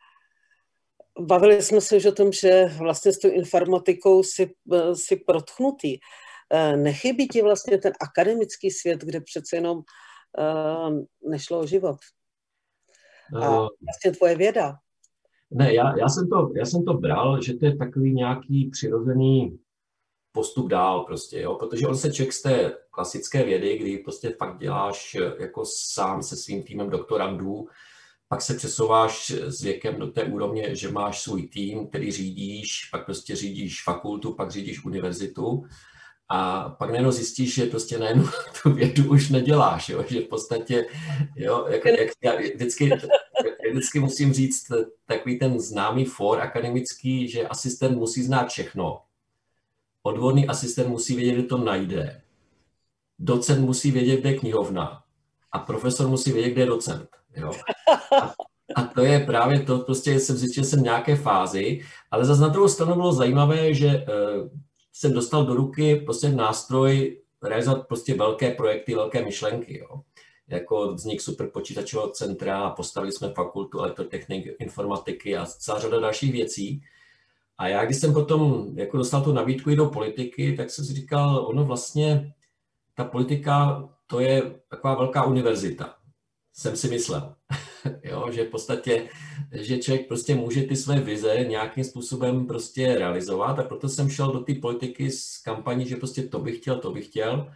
bavili 1.20 1.62
jsme 1.62 1.80
se 1.80 1.96
už 1.96 2.04
o 2.04 2.12
tom, 2.12 2.32
že 2.32 2.64
vlastně 2.78 3.12
s 3.12 3.18
tou 3.18 3.30
informatikou 3.30 4.22
si, 4.22 4.54
uh, 4.64 4.92
si 4.92 5.16
protchnutý. 5.16 5.98
Uh, 6.54 6.76
nechybí 6.76 7.28
ti 7.28 7.42
vlastně 7.42 7.78
ten 7.78 7.92
akademický 8.00 8.70
svět, 8.70 9.00
kde 9.00 9.20
přece 9.20 9.56
jenom 9.56 9.78
uh, 9.78 11.30
nešlo 11.30 11.58
o 11.58 11.66
život. 11.66 11.96
A 13.42 13.48
vlastně 13.58 14.12
tvoje 14.18 14.36
věda. 14.36 14.74
Ne, 15.50 15.74
já, 15.74 15.98
já, 15.98 16.08
jsem 16.08 16.28
to, 16.28 16.52
já 16.56 16.64
jsem 16.64 16.84
to 16.84 16.94
bral, 16.94 17.42
že 17.42 17.54
to 17.54 17.66
je 17.66 17.76
takový 17.76 18.14
nějaký 18.14 18.70
přirozený 18.72 19.58
postup 20.32 20.68
dál 20.68 21.00
prostě, 21.00 21.40
jo? 21.40 21.54
protože 21.54 21.86
on 21.86 21.96
se 21.96 22.12
člověk 22.12 22.32
z 22.32 22.42
té 22.42 22.72
klasické 22.90 23.44
vědy, 23.44 23.78
kdy 23.78 23.98
prostě 23.98 24.34
fakt 24.38 24.58
děláš 24.58 25.16
jako 25.38 25.62
sám 25.64 26.22
se 26.22 26.36
svým 26.36 26.62
týmem 26.62 26.90
doktorandů, 26.90 27.68
pak 28.28 28.42
se 28.42 28.54
přesouváš 28.54 29.30
s 29.30 29.62
věkem 29.62 29.98
do 29.98 30.06
té 30.06 30.24
úrovně, 30.24 30.76
že 30.76 30.90
máš 30.90 31.20
svůj 31.20 31.48
tým, 31.48 31.88
který 31.88 32.12
řídíš, 32.12 32.88
pak 32.90 33.04
prostě 33.04 33.36
řídíš 33.36 33.82
fakultu, 33.82 34.34
pak 34.34 34.50
řídíš 34.50 34.84
univerzitu 34.84 35.64
a 36.28 36.68
pak 36.68 36.90
najednou 36.90 37.10
zjistíš, 37.10 37.54
že 37.54 37.66
prostě 37.66 37.98
najednou 37.98 38.24
tu 38.62 38.72
vědu 38.72 39.10
už 39.10 39.28
neděláš, 39.28 39.88
jo? 39.88 40.04
že 40.08 40.20
v 40.20 40.28
podstatě, 40.28 40.86
jo, 41.36 41.66
jak, 41.68 41.84
jak 41.84 42.10
já 42.24 42.36
vždycky, 42.36 42.90
vždycky 43.70 44.00
musím 44.00 44.32
říct 44.32 44.64
takový 45.06 45.38
ten 45.38 45.60
známý 45.60 46.04
for 46.04 46.40
akademický, 46.40 47.28
že 47.28 47.48
asistent 47.48 47.98
musí 47.98 48.22
znát 48.22 48.48
všechno. 48.48 49.00
Odborný 50.02 50.48
asistent 50.48 50.88
musí 50.88 51.16
vědět, 51.16 51.32
kde 51.32 51.42
to 51.42 51.58
najde. 51.58 52.22
Docent 53.18 53.60
musí 53.60 53.90
vědět, 53.90 54.20
kde 54.20 54.30
je 54.30 54.38
knihovna. 54.38 55.02
A 55.52 55.58
profesor 55.58 56.08
musí 56.08 56.32
vědět, 56.32 56.50
kde 56.50 56.62
je 56.62 56.66
docent. 56.66 57.08
Jo? 57.36 57.52
A, 58.22 58.34
a 58.74 58.82
to 58.82 59.00
je 59.00 59.20
právě 59.20 59.60
to, 59.60 59.78
prostě 59.78 60.20
jsem 60.20 60.36
zjistil, 60.36 60.64
že 60.64 60.70
jsem 60.70 60.80
v 60.80 60.82
nějaké 60.82 61.16
fázi, 61.16 61.80
ale 62.10 62.24
zase 62.24 62.40
na 62.40 62.48
druhou 62.48 62.68
stranu 62.68 62.94
bylo 62.94 63.12
zajímavé, 63.12 63.74
že 63.74 63.86
uh, 63.88 64.48
jsem 64.92 65.12
dostal 65.12 65.46
do 65.46 65.54
ruky 65.54 65.96
prostě 65.96 66.28
nástroj 66.28 67.18
realizovat 67.42 67.86
prostě 67.88 68.14
velké 68.14 68.50
projekty, 68.50 68.94
velké 68.94 69.24
myšlenky. 69.24 69.78
Jo? 69.78 70.00
Jako 70.48 70.94
vznik 70.94 71.20
superpočítačového 71.20 72.10
centra, 72.10 72.70
postavili 72.70 73.12
jsme 73.12 73.32
fakultu 73.32 73.78
elektrotechnik, 73.78 74.46
informatiky 74.58 75.36
a 75.36 75.46
celá 75.46 75.80
řada 75.80 76.00
dalších 76.00 76.32
věcí. 76.32 76.82
A 77.58 77.68
já, 77.68 77.84
když 77.84 77.96
jsem 77.96 78.12
potom 78.12 78.72
jako 78.74 78.96
dostal 78.96 79.24
tu 79.24 79.32
nabídku 79.32 79.70
i 79.70 79.76
do 79.76 79.86
politiky, 79.86 80.52
tak 80.56 80.70
jsem 80.70 80.84
si 80.84 80.92
říkal, 80.92 81.46
ono 81.46 81.64
vlastně, 81.64 82.34
ta 82.94 83.04
politika, 83.04 83.84
to 84.06 84.20
je 84.20 84.60
taková 84.68 84.94
velká 84.94 85.24
univerzita 85.24 86.02
jsem 86.52 86.76
si 86.76 86.88
myslel. 86.88 87.34
jo, 88.04 88.30
že 88.32 88.44
v 88.44 88.50
podstatě, 88.50 89.08
že 89.52 89.78
člověk 89.78 90.08
prostě 90.08 90.34
může 90.34 90.62
ty 90.62 90.76
své 90.76 91.00
vize 91.00 91.44
nějakým 91.48 91.84
způsobem 91.84 92.46
prostě 92.46 92.94
realizovat 92.94 93.58
a 93.58 93.62
proto 93.62 93.88
jsem 93.88 94.10
šel 94.10 94.32
do 94.32 94.40
té 94.40 94.54
politiky 94.54 95.10
s 95.10 95.38
kampaní, 95.38 95.86
že 95.86 95.96
prostě 95.96 96.22
to 96.22 96.38
bych 96.38 96.58
chtěl, 96.58 96.78
to 96.78 96.90
bych 96.90 97.06
chtěl. 97.06 97.52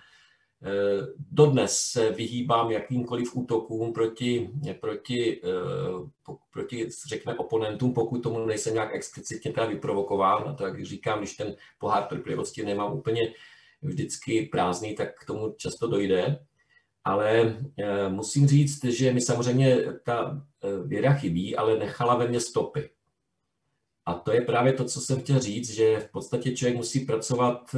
Dodnes 1.18 1.78
se 1.78 2.10
vyhýbám 2.10 2.70
jakýmkoliv 2.70 3.36
útokům 3.36 3.92
proti, 3.92 4.50
proti, 4.80 5.40
eh, 5.44 6.32
proti 6.50 6.88
řekněme, 7.08 7.38
oponentům, 7.38 7.94
pokud 7.94 8.22
tomu 8.22 8.46
nejsem 8.46 8.74
nějak 8.74 8.94
explicitně 8.94 9.52
teda 9.52 9.66
vyprovokován. 9.66 10.56
Jak 10.60 10.84
říkám, 10.84 11.18
když 11.18 11.36
ten 11.36 11.56
pohár 11.78 12.04
trpělivosti 12.04 12.64
nemám 12.64 12.92
úplně 12.92 13.32
vždycky 13.82 14.48
prázdný, 14.52 14.94
tak 14.94 15.20
k 15.20 15.26
tomu 15.26 15.54
často 15.58 15.86
dojde 15.86 16.38
ale 17.04 17.56
eh, 17.78 18.08
musím 18.08 18.48
říct, 18.48 18.84
že 18.84 19.12
mi 19.12 19.20
samozřejmě 19.20 19.78
ta 20.04 20.42
eh, 20.62 20.88
věda 20.88 21.12
chybí, 21.12 21.56
ale 21.56 21.78
nechala 21.78 22.16
ve 22.16 22.28
mně 22.28 22.40
stopy. 22.40 22.90
A 24.06 24.14
to 24.14 24.32
je 24.32 24.40
právě 24.40 24.72
to, 24.72 24.84
co 24.84 25.00
jsem 25.00 25.20
chtěl 25.20 25.40
říct, 25.40 25.70
že 25.70 26.00
v 26.00 26.10
podstatě 26.10 26.56
člověk 26.56 26.76
musí 26.76 27.00
pracovat 27.00 27.76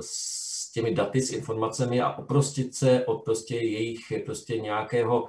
s 0.00 0.65
těmi 0.76 0.94
daty, 0.94 1.22
s 1.22 1.32
informacemi 1.32 2.00
a 2.00 2.12
oprostit 2.12 2.74
se 2.74 3.06
od 3.06 3.24
prostě 3.24 3.56
jejich 3.56 4.12
prostě 4.24 4.58
nějakého 4.60 5.26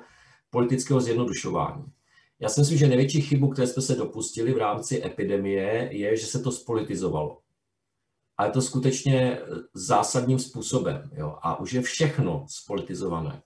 politického 0.49 1.01
zjednodušování. 1.01 1.85
Já 2.39 2.49
si 2.49 2.59
myslím, 2.61 2.77
že 2.77 2.87
největší 2.87 3.21
chybu, 3.21 3.47
které 3.47 3.67
jsme 3.67 3.81
se 3.81 3.95
dopustili 3.95 4.53
v 4.53 4.57
rámci 4.57 5.05
epidemie, 5.05 5.89
je, 5.91 6.17
že 6.17 6.25
se 6.25 6.39
to 6.39 6.51
spolitizovalo 6.51 7.37
ale 8.37 8.51
to 8.51 8.61
skutečně 8.61 9.39
zásadním 9.73 10.39
způsobem. 10.39 11.09
Jo? 11.15 11.37
A 11.41 11.59
už 11.59 11.73
je 11.73 11.81
všechno 11.81 12.45
spolitizované. 12.49 13.41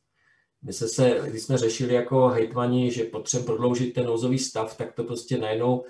My 0.62 0.74
se, 0.74 0.90
se, 0.90 1.22
když 1.30 1.44
jsme 1.44 1.58
řešili 1.58 1.94
jako 1.94 2.28
hejtmani, 2.28 2.92
že 2.92 3.04
potřebujeme 3.04 3.46
prodloužit 3.46 3.94
ten 3.94 4.06
nouzový 4.06 4.40
stav, 4.40 4.78
tak 4.78 4.94
to 4.94 5.04
prostě 5.04 5.38
najednou 5.38 5.86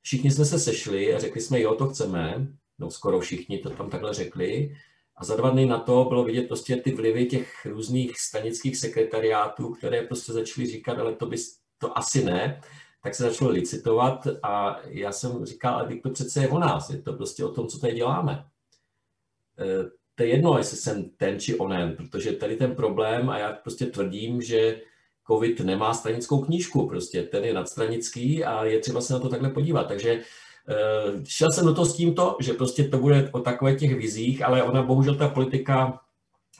všichni 0.00 0.30
jsme 0.30 0.44
se 0.44 0.58
sešli 0.58 1.14
a 1.14 1.18
řekli 1.18 1.40
jsme, 1.40 1.60
jo, 1.60 1.74
to 1.74 1.88
chceme, 1.88 2.46
no 2.78 2.90
skoro 2.90 3.20
všichni 3.20 3.58
to 3.58 3.70
tam 3.70 3.90
takhle 3.90 4.14
řekli. 4.14 4.76
A 5.16 5.24
za 5.24 5.36
dva 5.36 5.50
dny 5.50 5.66
na 5.66 5.78
to 5.78 6.04
bylo 6.08 6.24
vidět 6.24 6.48
prostě 6.48 6.76
ty 6.76 6.92
vlivy 6.92 7.26
těch 7.26 7.66
různých 7.66 8.20
stanických 8.20 8.76
sekretariátů, 8.76 9.70
které 9.70 10.02
prostě 10.02 10.32
začaly 10.32 10.66
říkat, 10.66 10.98
ale 10.98 11.14
to, 11.14 11.26
bys, 11.26 11.58
to 11.78 11.98
asi 11.98 12.24
ne 12.24 12.60
tak 13.02 13.14
se 13.14 13.22
začalo 13.22 13.50
licitovat 13.50 14.26
a 14.42 14.80
já 14.84 15.12
jsem 15.12 15.44
říkal, 15.44 15.74
ale 15.74 15.96
to 15.96 16.10
přece 16.10 16.42
je 16.42 16.48
o 16.48 16.58
nás, 16.58 16.90
je 16.90 17.02
to 17.02 17.12
prostě 17.12 17.44
o 17.44 17.52
tom, 17.52 17.66
co 17.66 17.78
tady 17.78 17.92
děláme. 17.92 18.44
E, 19.58 19.90
to 20.14 20.22
je 20.22 20.28
jedno, 20.28 20.58
jestli 20.58 20.76
jsem 20.76 21.10
ten 21.16 21.40
či 21.40 21.58
onen, 21.58 21.96
protože 21.96 22.32
tady 22.32 22.56
ten 22.56 22.74
problém 22.74 23.30
a 23.30 23.38
já 23.38 23.52
prostě 23.52 23.86
tvrdím, 23.86 24.42
že 24.42 24.80
COVID 25.26 25.60
nemá 25.60 25.94
stranickou 25.94 26.44
knížku, 26.44 26.88
prostě 26.88 27.22
ten 27.22 27.44
je 27.44 27.54
nadstranický 27.54 28.44
a 28.44 28.64
je 28.64 28.78
třeba 28.78 29.00
se 29.00 29.12
na 29.12 29.18
to 29.18 29.28
takhle 29.28 29.50
podívat. 29.50 29.84
Takže 29.84 30.22
šel 31.24 31.52
jsem 31.52 31.66
do 31.66 31.74
toho 31.74 31.86
s 31.86 31.96
tímto, 31.96 32.36
že 32.40 32.52
prostě 32.52 32.84
to 32.84 32.98
bude 32.98 33.30
o 33.32 33.40
takových 33.40 33.78
těch 33.78 33.94
vizích, 33.94 34.44
ale 34.44 34.62
ona 34.62 34.82
bohužel 34.82 35.14
ta 35.14 35.28
politika 35.28 36.00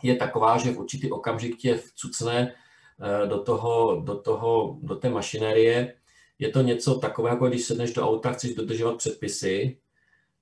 je 0.02 0.16
taková, 0.16 0.58
že 0.58 0.72
v 0.72 0.78
určitý 0.78 1.10
okamžik 1.10 1.56
tě 1.56 1.76
vcucne 1.76 2.54
e, 3.00 3.26
do, 3.26 3.38
toho, 3.38 4.02
do, 4.04 4.14
toho, 4.14 4.78
do 4.82 4.96
té 4.96 5.10
mašinérie 5.10 5.94
je 6.38 6.48
to 6.48 6.62
něco 6.62 6.94
takového, 6.94 7.36
jako 7.36 7.48
když 7.48 7.64
sedneš 7.64 7.92
do 7.92 8.08
auta, 8.08 8.32
chceš 8.32 8.54
dodržovat 8.54 8.96
předpisy 8.96 9.76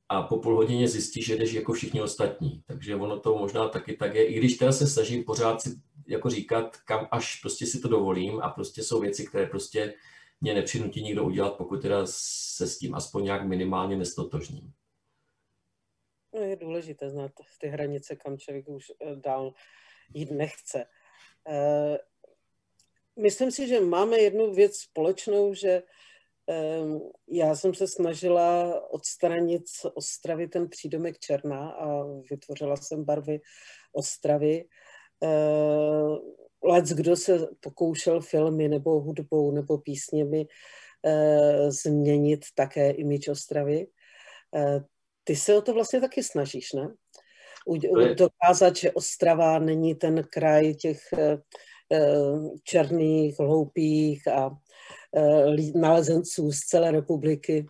a 0.08 0.22
po 0.22 0.36
půl 0.36 0.56
hodině 0.56 0.88
zjistíš, 0.88 1.26
že 1.26 1.36
jdeš 1.36 1.52
jako 1.52 1.72
všichni 1.72 2.02
ostatní. 2.02 2.62
Takže 2.66 2.96
ono 2.96 3.18
to 3.18 3.38
možná 3.38 3.68
taky 3.68 3.96
tak 3.96 4.14
je. 4.14 4.24
I 4.24 4.38
když 4.38 4.56
teda 4.56 4.72
se 4.72 4.86
snažím 4.86 5.24
pořád 5.24 5.62
si 5.62 5.70
jako 6.06 6.30
říkat, 6.30 6.76
kam 6.76 7.08
až 7.10 7.40
prostě 7.40 7.66
si 7.66 7.80
to 7.80 7.88
dovolím 7.88 8.40
a 8.40 8.48
prostě 8.48 8.82
jsou 8.82 9.00
věci, 9.00 9.26
které 9.26 9.46
prostě 9.46 9.94
mě 10.40 10.54
nepřinutí 10.54 11.02
nikdo 11.02 11.24
udělat, 11.24 11.56
pokud 11.56 11.82
teda 11.82 12.02
se 12.06 12.66
s 12.66 12.78
tím 12.78 12.94
aspoň 12.94 13.24
nějak 13.24 13.46
minimálně 13.46 13.96
nestotožním. 13.96 14.72
No 16.34 16.40
je 16.40 16.56
důležité 16.56 17.10
znát 17.10 17.32
ty 17.60 17.68
hranice, 17.68 18.16
kam 18.16 18.38
člověk 18.38 18.68
už 18.68 18.84
eh, 18.90 19.16
dál 19.16 19.54
jít 20.14 20.30
nechce. 20.30 20.84
Eh, 21.48 21.98
myslím 23.18 23.50
si, 23.50 23.68
že 23.68 23.80
máme 23.80 24.18
jednu 24.18 24.54
věc 24.54 24.76
společnou, 24.76 25.54
že 25.54 25.82
já 27.28 27.56
jsem 27.56 27.74
se 27.74 27.88
snažila 27.88 28.80
odstranit 28.90 29.68
z 29.68 29.84
Ostravy 29.94 30.48
ten 30.48 30.68
přídomek 30.68 31.18
černá 31.18 31.70
a 31.70 32.04
vytvořila 32.30 32.76
jsem 32.76 33.04
barvy 33.04 33.40
Ostravy. 33.92 34.64
Lec, 36.64 36.88
kdo 36.88 37.16
se 37.16 37.46
pokoušel 37.60 38.20
filmy 38.20 38.68
nebo 38.68 39.00
hudbou 39.00 39.52
nebo 39.52 39.78
písněmi 39.78 40.46
změnit 41.68 42.44
také 42.54 42.90
imič 42.90 43.28
Ostravy. 43.28 43.86
Ty 45.24 45.36
se 45.36 45.56
o 45.56 45.62
to 45.62 45.74
vlastně 45.74 46.00
taky 46.00 46.22
snažíš, 46.22 46.72
ne? 46.72 46.94
Dokázat, 48.14 48.76
že 48.76 48.92
Ostrava 48.92 49.58
není 49.58 49.94
ten 49.94 50.24
kraj 50.30 50.74
těch 50.74 50.98
Eh, 51.92 52.58
černých, 52.64 53.38
hloupých 53.38 54.28
a 54.28 54.50
eh, 55.16 55.78
nalezenců 55.78 56.52
z 56.52 56.58
celé 56.58 56.90
republiky. 56.90 57.66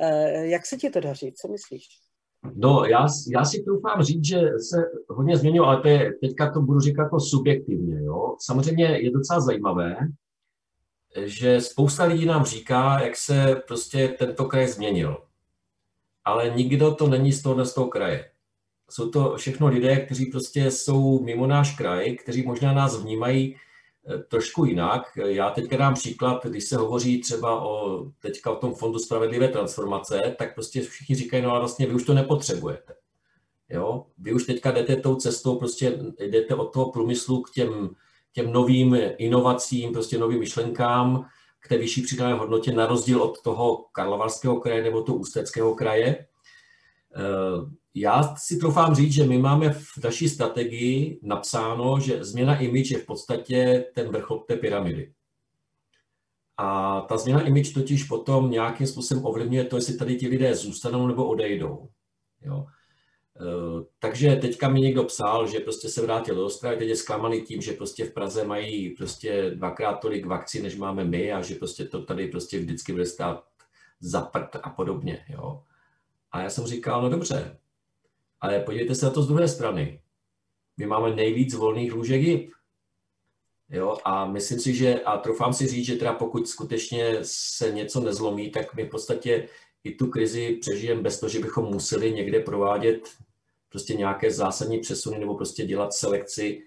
Eh, 0.00 0.46
jak 0.46 0.66
se 0.66 0.76
ti 0.76 0.90
to 0.90 1.00
daří? 1.00 1.32
Co 1.32 1.48
myslíš? 1.48 1.99
No, 2.54 2.84
já, 2.84 3.06
já 3.34 3.44
si 3.44 3.62
troufám 3.62 4.02
říct, 4.02 4.24
že 4.24 4.40
se 4.70 4.76
hodně 5.08 5.36
změnilo, 5.36 5.66
ale 5.66 5.82
to 5.82 5.88
je, 5.88 6.12
teďka 6.20 6.52
to 6.52 6.60
budu 6.60 6.80
říkat 6.80 7.02
jako 7.02 7.20
subjektivně. 7.20 8.04
Jo? 8.04 8.36
Samozřejmě 8.40 8.84
je 8.84 9.10
docela 9.10 9.40
zajímavé, 9.40 9.96
že 11.24 11.60
spousta 11.60 12.04
lidí 12.04 12.26
nám 12.26 12.44
říká, 12.44 13.00
jak 13.00 13.16
se 13.16 13.62
prostě 13.66 14.08
tento 14.08 14.44
kraj 14.44 14.68
změnil. 14.68 15.16
Ale 16.24 16.50
nikdo 16.50 16.94
to 16.94 17.08
není 17.08 17.32
z 17.32 17.42
toho, 17.42 17.64
z 17.64 17.74
toho 17.74 17.88
kraje 17.88 18.30
jsou 18.90 19.10
to 19.10 19.36
všechno 19.36 19.66
lidé, 19.66 19.96
kteří 19.96 20.26
prostě 20.26 20.70
jsou 20.70 21.22
mimo 21.22 21.46
náš 21.46 21.76
kraj, 21.76 22.16
kteří 22.16 22.42
možná 22.42 22.72
nás 22.72 23.02
vnímají 23.02 23.56
trošku 24.28 24.64
jinak. 24.64 25.02
Já 25.16 25.50
teďka 25.50 25.76
dám 25.76 25.94
příklad, 25.94 26.46
když 26.46 26.64
se 26.64 26.76
hovoří 26.76 27.20
třeba 27.20 27.62
o, 27.64 28.04
teďka 28.20 28.50
o 28.50 28.56
tom 28.56 28.74
Fondu 28.74 28.98
spravedlivé 28.98 29.48
transformace, 29.48 30.20
tak 30.38 30.54
prostě 30.54 30.82
všichni 30.82 31.16
říkají, 31.16 31.42
no 31.42 31.54
a 31.54 31.58
vlastně 31.58 31.86
vy 31.86 31.94
už 31.94 32.04
to 32.04 32.14
nepotřebujete. 32.14 32.94
Jo? 33.68 34.06
Vy 34.18 34.32
už 34.32 34.46
teďka 34.46 34.70
jdete 34.70 34.96
tou 34.96 35.16
cestou, 35.16 35.56
prostě 35.56 35.98
jdete 36.20 36.54
od 36.54 36.72
toho 36.72 36.90
průmyslu 36.90 37.42
k 37.42 37.50
těm, 37.50 37.90
těm 38.32 38.52
novým 38.52 38.96
inovacím, 39.18 39.92
prostě 39.92 40.18
novým 40.18 40.38
myšlenkám, 40.38 41.26
k 41.60 41.68
té 41.68 41.78
vyšší 41.78 42.02
přidané 42.02 42.34
hodnotě, 42.34 42.72
na 42.72 42.86
rozdíl 42.86 43.22
od 43.22 43.42
toho 43.42 43.84
Karlovarského 43.92 44.60
kraje 44.60 44.82
nebo 44.82 45.02
toho 45.02 45.18
Ústeckého 45.18 45.74
kraje. 45.74 46.26
Já 47.94 48.34
si 48.36 48.56
troufám 48.56 48.94
říct, 48.94 49.12
že 49.12 49.24
my 49.24 49.38
máme 49.38 49.72
v 49.72 49.98
naší 50.04 50.28
strategii 50.28 51.20
napsáno, 51.22 52.00
že 52.00 52.24
změna 52.24 52.58
image 52.58 52.90
je 52.90 52.98
v 52.98 53.06
podstatě 53.06 53.86
ten 53.94 54.08
vrchol 54.08 54.38
té 54.38 54.56
pyramidy. 54.56 55.12
A 56.56 57.00
ta 57.00 57.18
změna 57.18 57.42
image 57.42 57.72
totiž 57.72 58.04
potom 58.04 58.50
nějakým 58.50 58.86
způsobem 58.86 59.26
ovlivňuje 59.26 59.64
to, 59.64 59.76
jestli 59.76 59.96
tady 59.96 60.16
ti 60.16 60.28
lidé 60.28 60.54
zůstanou 60.54 61.06
nebo 61.06 61.28
odejdou. 61.28 61.88
Jo. 62.42 62.66
takže 63.98 64.36
teďka 64.36 64.68
mi 64.68 64.80
někdo 64.80 65.04
psal, 65.04 65.46
že 65.46 65.60
prostě 65.60 65.88
se 65.88 66.02
vrátil 66.02 66.34
do 66.34 66.46
Ostravy, 66.46 66.76
teď 66.76 66.88
je 66.88 66.96
zklamaný 66.96 67.42
tím, 67.42 67.62
že 67.62 67.72
prostě 67.72 68.04
v 68.04 68.12
Praze 68.12 68.44
mají 68.44 68.90
prostě 68.90 69.50
dvakrát 69.54 69.94
tolik 69.94 70.26
vakcín, 70.26 70.62
než 70.62 70.76
máme 70.76 71.04
my 71.04 71.32
a 71.32 71.42
že 71.42 71.54
prostě 71.54 71.84
to 71.84 72.02
tady 72.02 72.28
prostě 72.28 72.58
vždycky 72.58 72.92
bude 72.92 73.06
stát 73.06 73.44
zaprt 74.00 74.56
a 74.62 74.70
podobně, 74.70 75.24
jo. 75.28 75.62
A 76.32 76.42
já 76.42 76.50
jsem 76.50 76.66
říkal, 76.66 77.02
no 77.02 77.08
dobře, 77.08 77.58
ale 78.40 78.60
podívejte 78.60 78.94
se 78.94 79.06
na 79.06 79.12
to 79.12 79.22
z 79.22 79.28
druhé 79.28 79.48
strany. 79.48 80.02
My 80.76 80.86
máme 80.86 81.14
nejvíc 81.14 81.54
volných 81.54 81.92
lůžek 81.92 82.22
JIP. 82.22 82.52
Jo, 83.70 83.96
a 84.04 84.26
myslím 84.26 84.60
si, 84.60 84.74
že, 84.74 85.00
a 85.00 85.18
trofám 85.18 85.52
si 85.52 85.66
říct, 85.66 85.86
že 85.86 85.96
teda 85.96 86.12
pokud 86.12 86.48
skutečně 86.48 87.18
se 87.22 87.72
něco 87.72 88.00
nezlomí, 88.00 88.50
tak 88.50 88.74
my 88.74 88.84
v 88.84 88.90
podstatě 88.90 89.48
i 89.84 89.94
tu 89.94 90.06
krizi 90.06 90.58
přežijeme 90.60 91.02
bez 91.02 91.20
toho, 91.20 91.30
že 91.30 91.38
bychom 91.38 91.64
museli 91.64 92.12
někde 92.12 92.40
provádět 92.40 93.08
prostě 93.68 93.94
nějaké 93.94 94.30
zásadní 94.30 94.78
přesuny 94.78 95.18
nebo 95.18 95.34
prostě 95.34 95.64
dělat 95.64 95.92
selekci, 95.92 96.62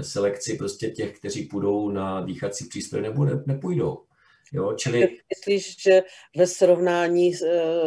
selekci 0.00 0.56
prostě 0.56 0.90
těch, 0.90 1.18
kteří 1.18 1.44
půjdou 1.44 1.90
na 1.90 2.20
dýchací 2.20 2.64
přístroj 2.64 3.02
nebo 3.02 3.24
ne, 3.24 3.42
nepůjdou. 3.46 4.04
Jo, 4.52 4.72
čili... 4.72 5.18
Myslíš, 5.28 5.82
že 5.82 6.02
ve 6.36 6.46
srovnání 6.46 7.34
s, 7.34 7.42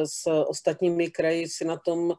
s 0.05 0.27
ostatními 0.47 1.09
kraji 1.09 1.47
si 1.47 1.65
na 1.65 1.77
tom 1.77 2.13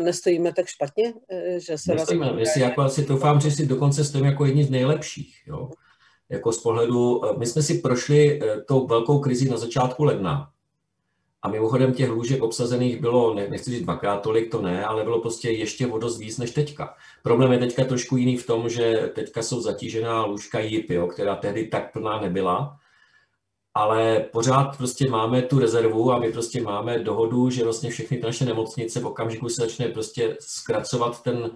nestojíme 0.00 0.52
tak 0.52 0.66
špatně? 0.66 1.14
Eh, 1.30 1.60
že 1.60 1.78
se 1.78 1.94
nestojíme, 1.94 2.24
vlastně... 2.24 2.42
jestli 2.42 2.60
jako 2.60 2.80
asi 2.80 3.06
doufám, 3.06 3.40
že 3.40 3.50
si 3.50 3.66
dokonce 3.66 4.04
stojíme 4.04 4.28
jako 4.28 4.44
jedni 4.44 4.64
z 4.64 4.70
nejlepších. 4.70 5.42
Jo? 5.46 5.70
Jako 6.28 6.52
z 6.52 6.58
pohledu, 6.58 7.24
eh, 7.24 7.38
my 7.38 7.46
jsme 7.46 7.62
si 7.62 7.74
prošli 7.74 8.42
eh, 8.42 8.60
tou 8.60 8.86
velkou 8.86 9.18
krizi 9.18 9.50
na 9.50 9.56
začátku 9.56 10.04
ledna, 10.04 10.50
a 11.42 11.48
mimochodem 11.48 11.94
těch 11.94 12.10
lůžek 12.10 12.42
obsazených 12.42 13.00
bylo, 13.00 13.34
ne, 13.34 13.48
nechci 13.48 13.70
říct 13.70 13.82
dvakrát 13.82 14.16
tolik, 14.16 14.50
to 14.50 14.62
ne, 14.62 14.84
ale 14.84 15.04
bylo 15.04 15.20
prostě 15.20 15.50
ještě 15.50 15.86
o 15.86 15.98
dost 15.98 16.18
víc 16.18 16.38
než 16.38 16.50
teďka. 16.50 16.94
Problém 17.22 17.52
je 17.52 17.58
teďka 17.58 17.84
trošku 17.84 18.16
jiný 18.16 18.36
v 18.36 18.46
tom, 18.46 18.68
že 18.68 19.10
teďka 19.14 19.42
jsou 19.42 19.60
zatížená 19.60 20.24
lůžka 20.24 20.58
JIP, 20.58 20.90
jo, 20.90 21.06
která 21.06 21.36
tehdy 21.36 21.66
tak 21.66 21.92
plná 21.92 22.20
nebyla 22.20 22.76
ale 23.78 24.20
pořád 24.32 24.76
prostě 24.76 25.10
máme 25.10 25.42
tu 25.42 25.58
rezervu 25.58 26.12
a 26.12 26.18
my 26.18 26.32
prostě 26.32 26.62
máme 26.62 26.98
dohodu, 26.98 27.50
že 27.50 27.64
vlastně 27.64 27.90
všechny 27.90 28.20
naše 28.20 28.44
nemocnice 28.44 29.00
v 29.00 29.06
okamžiku 29.06 29.48
se 29.48 29.60
začne 29.60 29.88
prostě 29.88 30.36
zkracovat 30.40 31.22
ten 31.22 31.50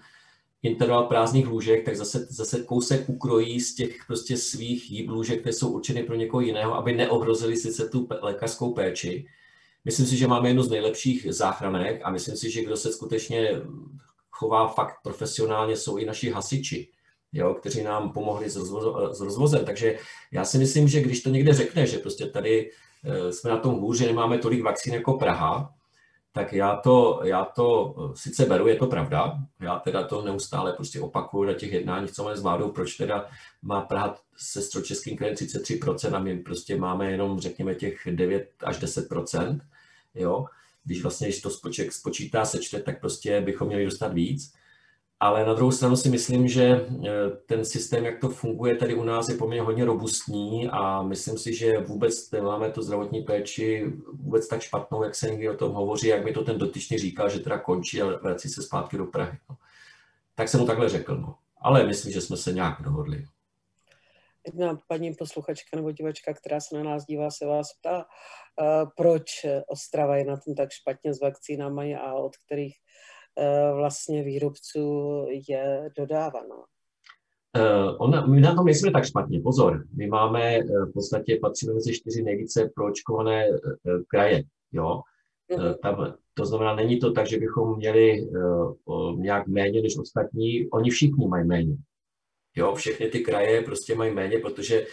interval 0.62 1.04
prázdných 1.04 1.48
lůžek, 1.48 1.84
tak 1.84 1.96
zase, 1.96 2.26
zase 2.30 2.62
kousek 2.62 3.08
ukrojí 3.08 3.60
z 3.60 3.74
těch 3.74 3.96
prostě 4.06 4.36
svých 4.36 5.08
lůžek, 5.08 5.40
které 5.40 5.52
jsou 5.52 5.70
určeny 5.70 6.02
pro 6.02 6.14
někoho 6.14 6.40
jiného, 6.40 6.74
aby 6.74 6.96
neohrozili 6.96 7.56
sice 7.56 7.88
tu 7.88 8.08
lékařskou 8.22 8.72
péči. 8.72 9.26
Myslím 9.84 10.06
si, 10.06 10.16
že 10.16 10.26
máme 10.26 10.48
jednu 10.48 10.62
z 10.62 10.70
nejlepších 10.70 11.26
záchranek 11.28 12.00
a 12.04 12.10
myslím 12.10 12.36
si, 12.36 12.50
že 12.50 12.64
kdo 12.64 12.76
se 12.76 12.92
skutečně 12.92 13.50
chová 14.30 14.68
fakt 14.68 14.94
profesionálně, 15.02 15.76
jsou 15.76 15.96
i 15.96 16.04
naši 16.04 16.30
hasiči 16.30 16.91
jo, 17.32 17.54
kteří 17.54 17.82
nám 17.82 18.12
pomohli 18.12 18.50
s, 18.50 18.56
rozvo- 18.56 19.12
s 19.12 19.20
rozvozem. 19.20 19.64
Takže 19.64 19.98
já 20.32 20.44
si 20.44 20.58
myslím, 20.58 20.88
že 20.88 21.00
když 21.00 21.22
to 21.22 21.30
někde 21.30 21.54
řekne, 21.54 21.86
že 21.86 21.98
prostě 21.98 22.26
tady 22.26 22.70
eh, 23.04 23.32
jsme 23.32 23.50
na 23.50 23.56
tom 23.56 23.74
hůř, 23.74 23.98
že 23.98 24.06
nemáme 24.06 24.38
tolik 24.38 24.62
vakcín 24.62 24.94
jako 24.94 25.12
Praha, 25.12 25.74
tak 26.32 26.52
já 26.52 26.76
to, 26.76 27.20
já 27.24 27.44
to 27.44 27.94
eh, 27.98 28.16
sice 28.16 28.46
beru, 28.46 28.66
je 28.66 28.76
to 28.76 28.86
pravda, 28.86 29.38
já 29.60 29.78
teda 29.78 30.02
to 30.02 30.22
neustále 30.22 30.72
prostě 30.72 31.00
opakuju 31.00 31.44
na 31.44 31.52
těch 31.52 31.72
jednáních, 31.72 32.12
co 32.12 32.24
máme 32.24 32.36
s 32.36 32.42
vládou, 32.42 32.70
proč 32.70 32.94
teda 32.94 33.28
má 33.62 33.80
Praha 33.80 34.16
se 34.36 34.62
středočeským 34.62 35.16
krajem 35.16 35.34
33% 35.34 36.14
a 36.14 36.18
my 36.18 36.38
prostě 36.38 36.76
máme 36.76 37.10
jenom, 37.10 37.40
řekněme, 37.40 37.74
těch 37.74 38.08
9 38.10 38.50
až 38.64 38.80
10%, 38.80 39.60
jo, 40.14 40.46
když 40.84 41.02
vlastně, 41.02 41.28
když 41.28 41.40
to 41.40 41.50
spoček 41.50 41.92
spočítá, 41.92 42.44
sečte, 42.44 42.82
tak 42.82 43.00
prostě 43.00 43.40
bychom 43.40 43.68
měli 43.68 43.84
dostat 43.84 44.12
víc. 44.12 44.52
Ale 45.22 45.46
na 45.46 45.54
druhou 45.54 45.72
stranu 45.72 45.96
si 45.96 46.10
myslím, 46.10 46.48
že 46.48 46.64
eh, 46.64 47.10
ten 47.46 47.64
systém, 47.64 48.04
jak 48.04 48.20
to 48.20 48.28
funguje 48.28 48.76
tady 48.76 48.94
u 48.94 49.04
nás, 49.04 49.28
je 49.28 49.34
poměrně 49.34 49.62
hodně 49.62 49.84
robustní 49.84 50.68
a 50.72 51.02
myslím 51.02 51.38
si, 51.38 51.54
že 51.54 51.78
vůbec 51.78 52.30
nemáme 52.30 52.70
tu 52.70 52.82
zdravotní 52.82 53.22
péči 53.22 53.92
vůbec 54.12 54.48
tak 54.48 54.60
špatnou, 54.60 55.02
jak 55.02 55.14
se 55.14 55.30
někdy 55.30 55.48
o 55.48 55.56
tom 55.56 55.72
hovoří, 55.72 56.06
jak 56.06 56.24
mi 56.24 56.32
to 56.32 56.44
ten 56.44 56.58
dotyčný 56.58 56.98
říkal, 56.98 57.30
že 57.30 57.38
teda 57.38 57.58
končí 57.58 58.02
a 58.02 58.06
vrací 58.06 58.48
se 58.48 58.62
zpátky 58.62 58.98
do 58.98 59.06
Prahy. 59.06 59.38
No. 59.50 59.56
Tak 60.34 60.48
jsem 60.48 60.60
mu 60.60 60.66
takhle 60.66 60.88
řekl. 60.88 61.16
No. 61.16 61.34
Ale 61.60 61.86
myslím, 61.86 62.12
že 62.12 62.20
jsme 62.20 62.36
se 62.36 62.52
nějak 62.52 62.82
dohodli. 62.82 63.24
Jedna 64.46 64.78
paní 64.88 65.14
posluchačka 65.14 65.76
nebo 65.76 65.92
divačka, 65.92 66.34
která 66.34 66.60
se 66.60 66.76
na 66.76 66.82
nás 66.82 67.04
dívá, 67.04 67.30
se 67.30 67.46
vás 67.46 67.72
ptá, 67.72 68.04
eh, 68.60 68.86
proč 68.96 69.46
Ostrava 69.66 70.16
je 70.16 70.24
na 70.24 70.36
tom 70.36 70.54
tak 70.54 70.70
špatně 70.70 71.14
s 71.14 71.20
vakcínami 71.20 71.96
a 71.96 72.14
od 72.14 72.36
kterých 72.36 72.74
vlastně 73.74 74.22
výrobců 74.22 75.26
je 75.48 75.90
dodáváno. 75.96 76.64
Uh, 77.58 77.96
ona, 77.98 78.26
my 78.26 78.40
na 78.40 78.54
tom 78.54 78.64
nejsme 78.64 78.90
tak 78.90 79.06
špatně, 79.06 79.40
pozor. 79.40 79.84
My 79.96 80.06
máme 80.06 80.58
uh, 80.58 80.88
v 80.88 80.92
podstatě 80.92 81.38
patříme 81.42 81.74
mezi 81.74 81.94
čtyři 81.94 82.22
nejvíce 82.22 82.70
proočkované 82.74 83.48
uh, 83.48 83.56
kraje. 84.08 84.42
Jo? 84.72 85.00
Uh-huh. 85.50 85.78
Tam, 85.82 86.14
to 86.34 86.46
znamená, 86.46 86.74
není 86.74 86.98
to 86.98 87.12
tak, 87.12 87.26
že 87.26 87.38
bychom 87.38 87.76
měli 87.76 88.28
uh, 88.84 89.20
nějak 89.20 89.46
méně 89.46 89.82
než 89.82 89.98
ostatní. 89.98 90.70
Oni 90.70 90.90
všichni 90.90 91.28
mají 91.28 91.46
méně. 91.46 91.76
Jo, 92.56 92.74
všechny 92.74 93.08
ty 93.08 93.20
kraje 93.20 93.62
prostě 93.62 93.94
mají 93.94 94.14
méně, 94.14 94.38
protože 94.38 94.86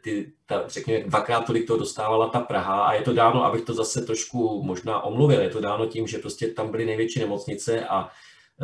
ty, 0.00 0.32
ta, 0.46 0.68
řekněme, 0.68 1.04
dvakrát 1.04 1.46
tolik 1.46 1.66
to 1.66 1.76
dostávala 1.76 2.28
ta 2.28 2.40
Praha 2.40 2.82
a 2.82 2.92
je 2.92 3.02
to 3.02 3.12
dáno, 3.12 3.44
abych 3.44 3.64
to 3.64 3.74
zase 3.74 4.00
trošku 4.00 4.62
možná 4.62 5.00
omluvil, 5.00 5.40
je 5.40 5.50
to 5.50 5.60
dáno 5.60 5.86
tím, 5.86 6.06
že 6.06 6.18
prostě 6.18 6.48
tam 6.48 6.70
byly 6.70 6.86
největší 6.86 7.20
nemocnice 7.20 7.86
a 7.86 8.08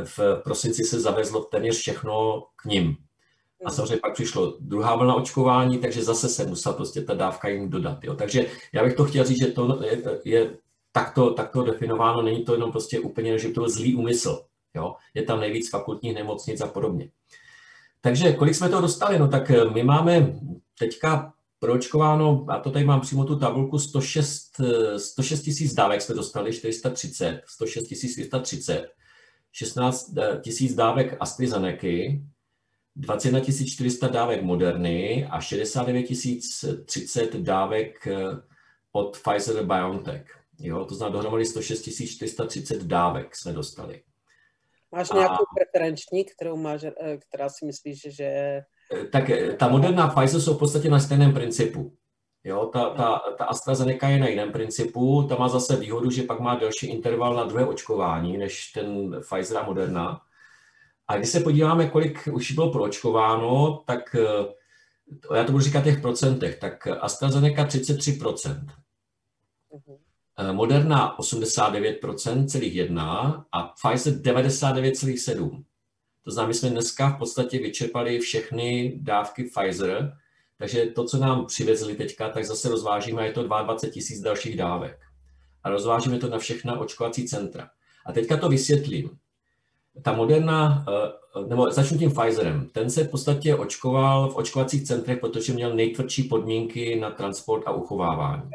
v 0.05 0.41
prosinci 0.45 0.85
se 0.85 1.01
zavezlo 1.01 1.45
téměř 1.45 1.77
všechno 1.79 2.45
k 2.57 2.65
ním. 2.65 2.97
A 3.65 3.69
hmm. 3.69 3.77
samozřejmě 3.77 3.97
pak 3.97 4.15
přišlo 4.15 4.57
druhá 4.61 4.97
vlna 4.97 5.15
očkování, 5.15 5.79
takže 5.79 6.03
zase 6.03 6.29
se 6.29 6.47
musela 6.47 6.75
prostě 6.75 7.03
ta 7.03 7.15
dávka 7.15 7.49
jim 7.49 7.71
dodat. 7.71 8.05
Jo. 8.05 8.15
Takže 8.15 8.47
já 8.73 8.85
bych 8.85 8.95
to 8.95 9.05
chtěl 9.05 9.25
říct, 9.25 9.41
že 9.41 9.47
to 9.47 9.83
je, 9.85 10.03
je 10.25 10.51
takto, 10.93 11.31
takto 11.31 11.63
definováno, 11.63 12.23
není 12.23 12.45
to 12.45 12.55
jenom 12.55 12.73
prostě 12.73 13.01
úplně, 13.01 13.39
že 13.39 13.49
to 13.49 13.61
byl 13.61 13.71
zlý 13.71 13.95
úmysl. 13.95 14.45
Jo. 14.75 14.95
Je 15.15 15.23
tam 15.23 15.41
nejvíc 15.41 15.71
fakultních 15.71 16.15
nemocnic 16.15 16.61
a 16.61 16.67
podobně. 16.67 17.11
Takže 18.01 18.33
kolik 18.33 18.55
jsme 18.55 18.69
to 18.69 18.81
dostali? 18.81 19.19
No 19.19 19.29
tak 19.29 19.51
eh, 19.51 19.65
my 19.65 19.83
máme 19.83 20.41
teďka 20.81 21.33
proočkováno, 21.59 22.47
a 22.49 22.59
to 22.59 22.71
tady 22.71 22.85
mám 22.85 23.01
přímo 23.01 23.25
tu 23.25 23.39
tabulku, 23.39 23.79
106, 23.79 24.61
106 24.97 25.43
tisíc 25.43 25.75
dávek 25.75 26.03
jsme 26.03 26.15
dostali, 26.15 26.53
430, 26.53 27.43
106 27.47 27.89
430, 27.89 28.89
16 29.53 30.15
tisíc 30.43 30.75
dávek 30.75 31.17
AstraZeneca, 31.21 31.87
21 32.97 33.41
400 33.67 34.09
dávek 34.09 34.43
Moderny 34.43 35.27
a 35.31 35.41
69 35.41 36.07
030 36.85 37.37
dávek 37.37 38.07
eh, 38.07 38.17
od 38.93 39.19
Pfizer 39.19 39.65
BioNTech. 39.65 40.41
Jo, 40.59 40.85
to 40.85 40.95
znamená 40.95 41.13
dohromady 41.13 41.47
106 41.47 41.83
430 42.07 42.83
dávek 42.83 43.37
jsme 43.37 43.53
dostali. 43.53 44.03
Máš 44.93 45.13
nějakou 45.13 45.45
a... 45.45 45.55
preferenční, 45.55 46.25
kterou 46.25 46.57
máš, 46.57 46.85
eh, 46.85 47.17
která 47.17 47.49
si 47.49 47.67
myslíš, 47.67 48.07
že 48.09 48.61
tak 49.13 49.31
eh, 49.31 49.53
ta 49.53 49.69
moderná 49.69 50.09
Pfizer 50.09 50.41
jsou 50.41 50.55
v 50.55 50.59
podstatě 50.59 50.91
na 50.91 51.01
stejném 51.01 51.33
principu. 51.35 51.97
Jo, 52.45 52.71
ta, 52.73 52.91
ta, 52.91 53.23
ta 53.39 53.45
AstraZeneca 53.45 54.09
je 54.09 54.19
na 54.19 54.29
jiném 54.29 54.53
principu, 54.53 55.27
ta 55.29 55.37
má 55.37 55.49
zase 55.49 55.77
výhodu, 55.77 56.11
že 56.11 56.23
pak 56.23 56.41
má 56.41 56.55
delší 56.55 56.87
interval 56.87 57.35
na 57.35 57.45
druhé 57.45 57.67
očkování 57.67 58.39
než 58.39 58.73
ten 58.73 59.17
Pfizer 59.21 59.59
a 59.59 59.67
Moderna. 59.67 60.21
A 61.09 61.17
když 61.17 61.29
se 61.29 61.41
podíváme, 61.41 61.89
kolik 61.89 62.29
už 62.33 62.53
bylo 62.53 62.73
proočkováno, 62.73 63.83
tak 63.87 64.15
eh, 64.15 65.35
já 65.37 65.45
to 65.45 65.53
budu 65.53 65.65
říkat 65.65 65.85
těch 65.85 66.01
procentech, 66.01 66.59
tak 66.59 66.87
AstraZeneca 66.87 67.65
33%, 67.65 68.67
mhm. 69.73 69.97
eh, 70.39 70.53
Moderna 70.53 71.19
89%, 71.19 72.47
celých 72.47 72.75
1 72.75 73.47
a 73.53 73.63
Pfizer 73.63 74.15
99,7%. 74.15 75.65
To 76.25 76.31
znamená, 76.31 76.49
my 76.49 76.55
jsme 76.55 76.71
dneska 76.71 77.11
v 77.11 77.19
podstatě 77.19 77.59
vyčerpali 77.59 78.19
všechny 78.19 78.99
dávky 79.03 79.45
Pfizer, 79.45 80.13
takže 80.59 80.87
to, 80.87 81.05
co 81.05 81.19
nám 81.19 81.47
přivezli 81.47 81.95
teďka, 81.95 82.29
tak 82.29 82.45
zase 82.45 82.69
rozvážíme, 82.69 83.27
je 83.27 83.33
to 83.33 83.43
22 83.43 83.93
tisíc 83.93 84.21
dalších 84.21 84.57
dávek. 84.57 84.99
A 85.63 85.71
rozvážíme 85.71 86.19
to 86.19 86.29
na 86.29 86.39
všechna 86.39 86.79
očkovací 86.79 87.29
centra. 87.29 87.71
A 88.07 88.13
teďka 88.13 88.37
to 88.37 88.49
vysvětlím. 88.49 89.11
Ta 90.03 90.13
moderna, 90.13 90.85
eh, 90.89 91.49
nebo 91.49 91.71
začnu 91.71 91.99
tím 91.99 92.13
Pfizerem, 92.13 92.69
ten 92.73 92.91
se 92.91 93.05
v 93.05 93.11
podstatě 93.11 93.57
očkoval 93.57 94.31
v 94.31 94.37
očkovacích 94.37 94.83
centrech, 94.83 95.19
protože 95.19 95.53
měl 95.53 95.75
nejtvrdší 95.75 96.23
podmínky 96.23 97.01
na 97.01 97.11
transport 97.11 97.63
a 97.67 97.73
uchovávání. 97.73 98.51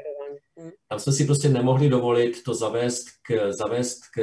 Tam 0.88 1.00
jsme 1.00 1.14
si 1.14 1.26
prostě 1.26 1.50
nemohli 1.50 1.90
dovolit 1.90 2.44
to 2.44 2.54
zavést 2.54 3.06
k, 3.22 3.52
zavést 3.52 4.02
k, 4.06 4.22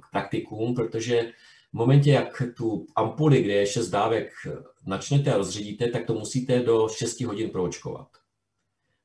k 0.00 0.10
praktikům, 0.10 0.74
protože 0.74 1.32
v 1.70 1.74
momentě, 1.74 2.10
jak 2.10 2.42
tu 2.56 2.86
ampuli, 2.96 3.42
kde 3.42 3.52
je 3.52 3.66
6 3.66 3.88
dávek, 3.88 4.32
načnete 4.86 5.32
a 5.32 5.36
rozředíte, 5.36 5.88
tak 5.88 6.06
to 6.06 6.14
musíte 6.14 6.60
do 6.60 6.88
6 6.88 7.20
hodin 7.20 7.50
proočkovat. 7.50 8.08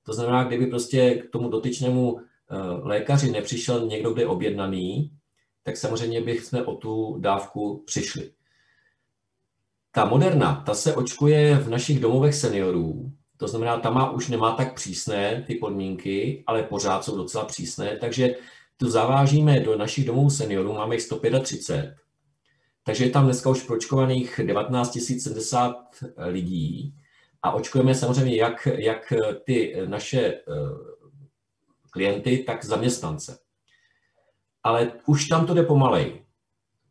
To 0.03 0.13
znamená, 0.13 0.43
kdyby 0.43 0.67
prostě 0.67 1.15
k 1.15 1.29
tomu 1.29 1.49
dotyčnému 1.49 2.19
eh, 2.19 2.55
lékaři 2.81 3.31
nepřišel 3.31 3.87
někdo, 3.87 4.13
kde 4.13 4.21
je 4.21 4.27
objednaný, 4.27 5.11
tak 5.63 5.77
samozřejmě 5.77 6.21
bychom 6.21 6.61
o 6.65 6.75
tu 6.75 7.17
dávku 7.19 7.83
přišli. 7.85 8.31
Ta 9.91 10.05
Moderna, 10.05 10.63
ta 10.65 10.73
se 10.73 10.95
očkuje 10.95 11.55
v 11.55 11.69
našich 11.69 11.99
domovech 11.99 12.35
seniorů, 12.35 13.11
to 13.37 13.47
znamená, 13.47 13.79
ta 13.79 13.89
má, 13.89 14.11
už 14.11 14.27
nemá 14.27 14.51
tak 14.51 14.73
přísné 14.73 15.43
ty 15.47 15.55
podmínky, 15.55 16.43
ale 16.47 16.63
pořád 16.63 17.03
jsou 17.03 17.17
docela 17.17 17.45
přísné, 17.45 17.97
takže 17.97 18.35
tu 18.77 18.89
zavážíme 18.89 19.59
do 19.59 19.77
našich 19.77 20.05
domů 20.05 20.29
seniorů, 20.29 20.73
máme 20.73 20.95
jich 20.95 21.01
135, 21.01 21.95
takže 22.85 23.03
je 23.03 23.09
tam 23.09 23.25
dneska 23.25 23.49
už 23.49 23.63
pročkovaných 23.63 24.39
19 24.43 24.97
070 25.19 25.75
lidí 26.17 26.95
a 27.43 27.51
očkujeme 27.51 27.95
samozřejmě 27.95 28.35
jak, 28.35 28.67
jak 28.75 29.13
ty 29.43 29.75
naše 29.85 30.19
eh, 30.19 30.41
klienty, 31.89 32.37
tak 32.37 32.65
zaměstnance. 32.65 33.37
Ale 34.63 34.91
už 35.05 35.27
tam 35.27 35.45
to 35.45 35.53
jde 35.53 35.63
pomalej, 35.63 36.21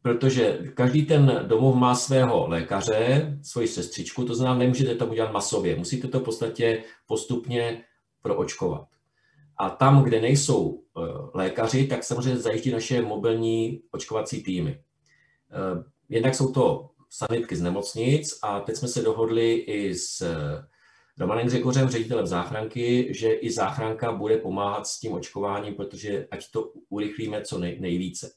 protože 0.02 0.58
každý 0.74 1.06
ten 1.06 1.44
domov 1.46 1.74
má 1.74 1.94
svého 1.94 2.48
lékaře, 2.48 3.38
svoji 3.42 3.68
sestřičku, 3.68 4.24
to 4.24 4.34
znamená, 4.34 4.58
nemůžete 4.58 4.94
to 4.94 5.06
udělat 5.06 5.32
masově, 5.32 5.76
musíte 5.76 6.08
to 6.08 6.20
v 6.20 6.22
podstatě 6.22 6.82
postupně 7.06 7.84
proočkovat. 8.22 8.88
A 9.58 9.70
tam, 9.70 10.02
kde 10.02 10.20
nejsou 10.20 10.82
eh, 10.82 11.00
lékaři, 11.34 11.86
tak 11.86 12.04
samozřejmě 12.04 12.36
zajíždí 12.36 12.70
naše 12.70 13.02
mobilní 13.02 13.82
očkovací 13.90 14.42
týmy. 14.42 14.83
Eh, 15.54 15.84
jednak 16.08 16.34
jsou 16.34 16.52
to 16.52 16.90
sanitky 17.10 17.56
z 17.56 17.62
nemocnic 17.62 18.38
a 18.42 18.60
teď 18.60 18.76
jsme 18.76 18.88
se 18.88 19.02
dohodli 19.02 19.54
i 19.54 19.94
s 19.94 20.20
eh, 20.20 20.66
Romanem 21.18 21.46
Gřegořem, 21.46 21.88
ředitelem 21.88 22.26
záchranky, 22.26 23.14
že 23.14 23.32
i 23.32 23.50
záchranka 23.50 24.12
bude 24.12 24.36
pomáhat 24.36 24.86
s 24.86 25.00
tím 25.00 25.12
očkováním, 25.12 25.74
protože 25.74 26.28
ať 26.30 26.50
to 26.50 26.72
urychlíme 26.88 27.42
co 27.42 27.58
nej, 27.58 27.80
nejvíce. 27.80 28.30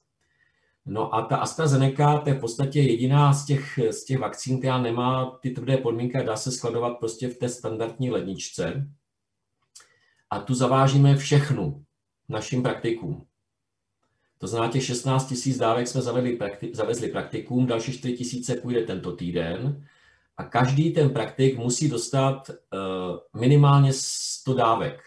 No 0.85 1.15
a 1.15 1.21
ta 1.21 1.37
AstraZeneca, 1.37 2.17
to 2.17 2.29
je 2.29 2.35
v 2.35 2.39
podstatě 2.39 2.81
jediná 2.81 3.33
z 3.33 3.45
těch, 3.45 3.79
z 3.91 4.05
těch 4.05 4.19
vakcín, 4.19 4.59
která 4.59 4.81
nemá 4.81 5.39
ty 5.41 5.49
tvrdé 5.49 5.77
podmínky 5.77 6.17
a 6.17 6.23
dá 6.23 6.35
se 6.35 6.51
skladovat 6.51 6.99
prostě 6.99 7.27
v 7.27 7.37
té 7.37 7.49
standardní 7.49 8.11
ledničce. 8.11 8.87
A 10.29 10.39
tu 10.39 10.53
zavážíme 10.53 11.15
všechnu 11.15 11.83
našim 12.29 12.63
praktikům. 12.63 13.25
To 14.37 14.47
znamená, 14.47 14.71
těch 14.71 14.85
16 14.85 15.33
000 15.45 15.59
dávek 15.59 15.87
jsme 15.87 16.01
zavedli, 16.01 16.39
zavezli 16.73 17.07
praktikům, 17.07 17.65
další 17.65 17.93
4 17.93 18.17
000 18.49 18.61
půjde 18.61 18.81
tento 18.81 19.11
týden 19.11 19.85
a 20.37 20.43
každý 20.43 20.93
ten 20.93 21.09
praktik 21.09 21.57
musí 21.57 21.89
dostat 21.89 22.49
uh, 22.49 23.41
minimálně 23.41 23.91
100 23.93 24.53
dávek. 24.53 25.01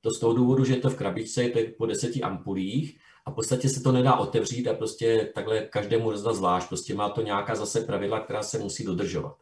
To 0.00 0.10
z 0.10 0.20
toho 0.20 0.34
důvodu, 0.34 0.64
že 0.64 0.74
je 0.74 0.80
to 0.80 0.90
v 0.90 0.96
krabičce, 0.96 1.42
je 1.42 1.50
to 1.50 1.58
po 1.78 1.86
10 1.86 2.16
ampulích 2.22 2.98
a 3.26 3.30
v 3.30 3.34
podstatě 3.34 3.68
se 3.68 3.82
to 3.82 3.92
nedá 3.92 4.16
otevřít 4.16 4.68
a 4.68 4.74
prostě 4.74 5.32
takhle 5.34 5.60
každému 5.60 6.10
rozdat 6.10 6.36
zvlášť. 6.36 6.68
Prostě 6.68 6.94
má 6.94 7.08
to 7.08 7.22
nějaká 7.22 7.54
zase 7.54 7.80
pravidla, 7.80 8.20
která 8.20 8.42
se 8.42 8.58
musí 8.58 8.84
dodržovat. 8.84 9.36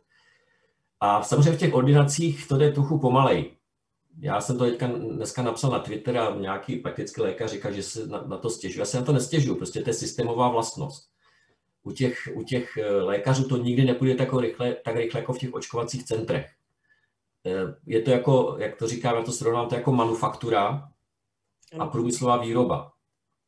A 1.01 1.23
samozřejmě 1.23 1.53
v 1.53 1.59
těch 1.59 1.75
ordinacích 1.75 2.49
to 2.49 2.57
jde 2.57 2.73
trochu 2.73 2.99
pomalej 2.99 3.51
já 4.23 4.41
jsem 4.41 4.59
to 4.59 4.65
teďka 4.65 4.87
dneska 4.87 5.43
napsal 5.43 5.71
na 5.71 5.79
Twitter 5.79 6.19
a 6.19 6.37
nějaký 6.37 6.77
praktický 6.77 7.21
lékař 7.21 7.51
říká, 7.51 7.71
že 7.71 7.83
se 7.83 8.07
na, 8.07 8.25
na 8.27 8.37
to 8.37 8.51
stěžuje. 8.51 8.81
Já 8.83 8.87
se 8.87 8.99
na 8.99 9.05
to 9.05 9.13
nestěžuju, 9.13 9.57
prostě 9.57 9.81
to 9.81 9.91
je 9.91 9.95
systémová 9.95 10.49
vlastnost. 10.49 11.11
U 11.83 11.93
těch, 11.93 12.29
u 12.35 12.43
těch 12.43 12.77
eh, 12.77 12.91
lékařů 12.91 13.49
to 13.49 13.57
nikdy 13.57 13.85
nepůjde 13.85 14.15
tak 14.15 14.29
rychle, 14.41 14.77
tak 14.85 14.97
rychle 14.97 15.21
jako 15.21 15.33
v 15.33 15.39
těch 15.39 15.55
očkovacích 15.55 16.05
centrech. 16.05 16.51
Eh, 17.47 17.75
je 17.87 18.03
to 18.03 18.11
jako, 18.11 18.57
jak 18.59 18.77
to 18.77 18.87
říkám, 18.87 19.17
já 19.17 19.23
to 19.23 19.33
srovnám, 19.33 19.69
to 19.69 19.75
jako 19.75 19.93
manufaktura 19.93 20.89
a 21.79 21.87
průmyslová 21.87 22.37
výroba. 22.37 22.93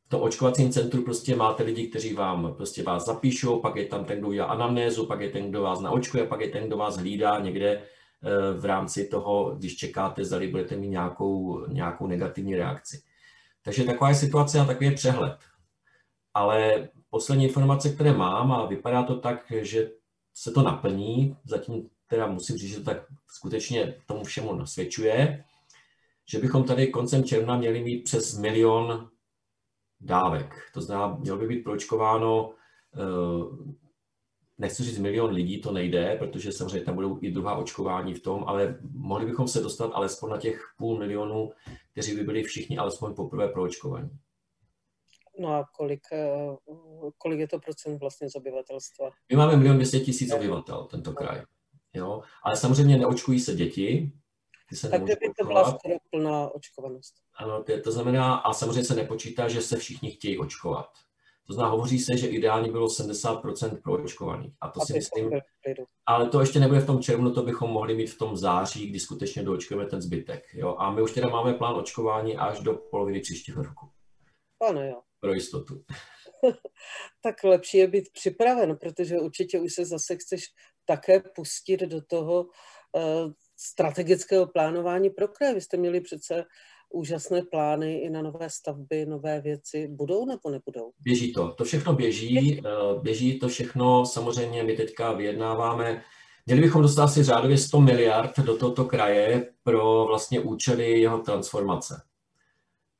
V 0.05 0.09
tom 0.09 0.21
očkovacím 0.21 0.71
centru 0.71 1.01
prostě 1.01 1.35
máte 1.35 1.63
lidi, 1.63 1.87
kteří 1.87 2.13
vám 2.13 2.53
prostě 2.57 2.83
vás 2.83 3.05
zapíšou, 3.05 3.59
pak 3.59 3.75
je 3.75 3.85
tam 3.85 4.05
ten, 4.05 4.19
kdo 4.19 4.27
udělá 4.27 4.47
anamnézu, 4.47 5.05
pak 5.05 5.21
je 5.21 5.29
ten, 5.29 5.49
kdo 5.49 5.61
vás 5.61 5.79
naočkuje, 5.79 6.27
pak 6.27 6.41
je 6.41 6.49
ten, 6.49 6.67
kdo 6.67 6.77
vás 6.77 6.97
hlídá 6.97 7.39
někde 7.39 7.81
v 8.57 8.65
rámci 8.65 9.07
toho, 9.07 9.55
když 9.55 9.75
čekáte, 9.75 10.25
zda 10.25 10.39
budete 10.51 10.75
mít 10.75 10.89
nějakou, 10.89 11.65
nějakou 11.67 12.07
negativní 12.07 12.55
reakci. 12.55 13.01
Takže 13.61 13.83
taková 13.83 14.09
je 14.09 14.15
situace 14.15 14.59
a 14.59 14.65
takový 14.65 14.85
je 14.85 14.91
přehled. 14.91 15.37
Ale 16.33 16.89
poslední 17.09 17.45
informace, 17.45 17.89
které 17.89 18.13
mám, 18.13 18.51
a 18.51 18.65
vypadá 18.65 19.03
to 19.03 19.19
tak, 19.19 19.51
že 19.61 19.91
se 20.33 20.51
to 20.51 20.61
naplní, 20.61 21.37
zatím 21.45 21.89
teda 22.07 22.27
musím 22.27 22.57
říct, 22.57 22.69
že 22.69 22.77
to 22.77 22.83
tak 22.83 22.97
skutečně 23.27 23.95
tomu 24.05 24.23
všemu 24.23 24.55
nasvědčuje, 24.55 25.43
že 26.25 26.39
bychom 26.39 26.63
tady 26.63 26.87
koncem 26.87 27.23
června 27.23 27.57
měli 27.57 27.83
mít 27.83 28.03
přes 28.03 28.37
milion 28.37 29.09
dávek. 30.01 30.55
To 30.73 30.81
znamená, 30.81 31.17
mělo 31.19 31.37
by 31.37 31.47
být 31.47 31.63
pročkováno 31.63 32.53
eh, 32.95 33.73
nechci 34.57 34.83
říct 34.83 34.99
milion 34.99 35.31
lidí, 35.31 35.61
to 35.61 35.71
nejde, 35.71 36.15
protože 36.19 36.51
samozřejmě 36.51 36.81
tam 36.85 36.95
budou 36.95 37.19
i 37.21 37.31
druhá 37.31 37.55
očkování 37.55 38.13
v 38.13 38.21
tom, 38.21 38.43
ale 38.47 38.79
mohli 38.91 39.25
bychom 39.25 39.47
se 39.47 39.61
dostat 39.61 39.91
alespoň 39.93 40.29
na 40.29 40.37
těch 40.37 40.61
půl 40.77 40.99
milionu, 40.99 41.51
kteří 41.91 42.15
by 42.15 42.23
byli 42.23 42.43
všichni 42.43 42.77
alespoň 42.77 43.13
poprvé 43.13 43.47
proočkovaní. 43.47 44.09
No 45.39 45.49
a 45.49 45.65
kolik, 45.77 46.01
eh, 46.13 46.27
kolik 47.17 47.39
je 47.39 47.47
to 47.47 47.59
procent 47.59 47.97
vlastně 47.97 48.29
z 48.29 48.35
obyvatelstva? 48.35 49.09
My 49.29 49.37
máme 49.37 49.55
milion 49.55 49.75
dvěstě 49.75 49.99
tisíc 49.99 50.33
obyvatel, 50.33 50.83
tento 50.83 51.13
kraj. 51.13 51.41
Jo? 51.93 52.21
Ale 52.43 52.57
samozřejmě 52.57 52.97
neočkují 52.97 53.39
se 53.39 53.55
děti, 53.55 54.11
ty 54.69 54.75
se 54.75 54.89
tak 54.89 55.03
by 55.03 55.15
to 55.39 55.45
byla 55.45 55.71
skoro 55.71 55.95
plná 56.09 56.49
očkovanost. 56.49 57.13
Ano, 57.35 57.63
to 57.83 57.91
znamená, 57.91 58.35
a 58.35 58.53
samozřejmě 58.53 58.83
se 58.83 58.95
nepočítá, 58.95 59.47
že 59.47 59.61
se 59.61 59.77
všichni 59.77 60.11
chtějí 60.11 60.37
očkovat. 60.37 60.89
To 61.47 61.53
znamená, 61.53 61.71
hovoří 61.71 61.99
se, 61.99 62.17
že 62.17 62.27
ideálně 62.27 62.71
bylo 62.71 62.87
70% 62.87 63.81
proočkovaných. 63.81 64.53
A 64.61 64.69
to 64.69 64.79
si 64.79 64.93
myslím, 64.93 65.31
ale 66.05 66.29
to 66.29 66.39
ještě 66.39 66.59
nebude 66.59 66.79
v 66.79 66.85
tom 66.85 67.01
červnu, 67.01 67.33
to 67.33 67.43
bychom 67.43 67.69
mohli 67.69 67.95
mít 67.95 68.07
v 68.07 68.17
tom 68.17 68.37
září, 68.37 68.89
kdy 68.89 68.99
skutečně 68.99 69.43
doočkujeme 69.43 69.85
ten 69.85 70.01
zbytek. 70.01 70.43
Jo? 70.53 70.75
A 70.79 70.91
my 70.91 71.01
už 71.01 71.11
teda 71.11 71.29
máme 71.29 71.53
plán 71.53 71.75
očkování 71.75 72.37
až 72.37 72.59
do 72.59 72.73
poloviny 72.73 73.19
příštího 73.19 73.63
roku. 73.63 73.89
Ano, 74.69 74.83
jo. 74.83 75.01
Pro 75.19 75.33
jistotu. 75.33 75.83
tak 77.21 77.43
lepší 77.43 77.77
je 77.77 77.87
být 77.87 78.09
připraven, 78.13 78.77
protože 78.77 79.19
určitě 79.19 79.59
už 79.59 79.73
se 79.73 79.85
zase 79.85 80.15
chceš 80.15 80.45
také 80.85 81.19
pustit 81.35 81.79
do 81.79 82.01
toho 82.01 82.41
uh, 82.43 83.31
strategického 83.57 84.47
plánování 84.47 85.09
pro 85.09 85.27
kraje. 85.27 85.53
Vy 85.53 85.61
jste 85.61 85.77
měli 85.77 86.01
přece 86.01 86.45
úžasné 86.93 87.41
plány 87.41 87.97
i 87.97 88.09
na 88.09 88.21
nové 88.21 88.49
stavby, 88.49 89.05
nové 89.05 89.41
věci. 89.41 89.87
Budou 89.87 90.25
nebo 90.25 90.49
nebudou? 90.49 90.91
Běží 90.99 91.33
to. 91.33 91.51
To 91.51 91.63
všechno 91.63 91.93
běží. 91.93 92.59
Eh, 92.59 92.69
běží 93.01 93.39
to 93.39 93.47
všechno. 93.47 94.05
Samozřejmě 94.05 94.63
my 94.63 94.73
teďka 94.73 95.13
vyjednáváme. 95.13 96.01
Měli 96.45 96.61
bychom 96.61 96.81
dostat 96.81 97.03
asi 97.03 97.23
řádově 97.23 97.57
100 97.57 97.81
miliard 97.81 98.39
do 98.39 98.57
tohoto 98.57 98.85
kraje 98.85 99.49
pro 99.63 100.05
vlastně 100.07 100.39
účely 100.39 100.99
jeho 100.99 101.17
transformace. 101.17 102.01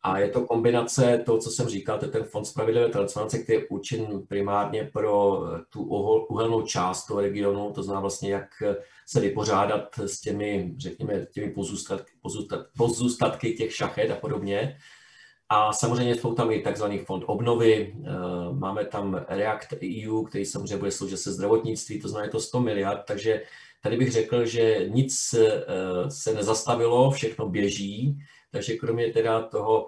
A 0.04 0.20
je 0.20 0.30
to 0.30 0.46
kombinace 0.46 1.24
toho, 1.26 1.38
co 1.38 1.50
jsem 1.50 1.68
říkal, 1.68 2.00
to 2.00 2.06
je 2.06 2.12
ten 2.12 2.24
fond 2.24 2.46
spravedlivé 2.46 2.90
transformace, 2.90 3.40
který 3.40 3.60
je 3.60 3.68
určen 3.68 4.22
primárně 4.28 4.90
pro 4.94 5.44
tu 5.70 5.84
uhelnou 6.30 6.62
část 6.62 7.06
toho 7.06 7.22
regionu, 7.22 7.72
to 7.72 7.84
znamená 7.84 8.02
vlastně, 8.02 8.34
jak 8.34 8.64
se 9.06 9.20
vypořádat 9.20 10.00
s 10.00 10.22
těmi, 10.22 10.74
řekněme, 10.78 11.26
těmi 11.32 11.52
pozůstatky, 11.52 12.12
pozůstat, 12.22 12.66
pozůstatky 12.78 13.54
těch 13.54 13.76
šachet 13.76 14.12
a 14.12 14.16
podobně. 14.16 14.78
A 15.50 15.74
samozřejmě 15.74 16.16
jsou 16.16 16.34
tam 16.34 16.52
i 16.52 16.62
takzvaný 16.62 17.00
fond 17.00 17.24
obnovy, 17.28 17.96
eh, 17.96 18.10
máme 18.52 18.86
tam 18.86 19.26
React 19.28 19.74
EU, 19.84 20.24
který 20.24 20.46
samozřejmě 20.46 20.78
bude 20.78 20.92
sloužit 20.92 21.20
se 21.20 21.32
zdravotnictví, 21.32 22.02
to 22.02 22.08
znamená 22.08 22.26
je 22.26 22.32
to 22.32 22.40
100 22.40 22.60
miliard, 22.60 23.04
takže 23.08 23.44
tady 23.82 23.98
bych 23.98 24.12
řekl, 24.12 24.46
že 24.46 24.86
nic 24.88 25.34
eh, 25.34 25.64
se 26.10 26.34
nezastavilo, 26.34 27.12
všechno 27.12 27.50
běží, 27.50 28.18
takže 28.54 28.76
kromě 28.76 29.14
teda 29.14 29.42
toho, 29.42 29.88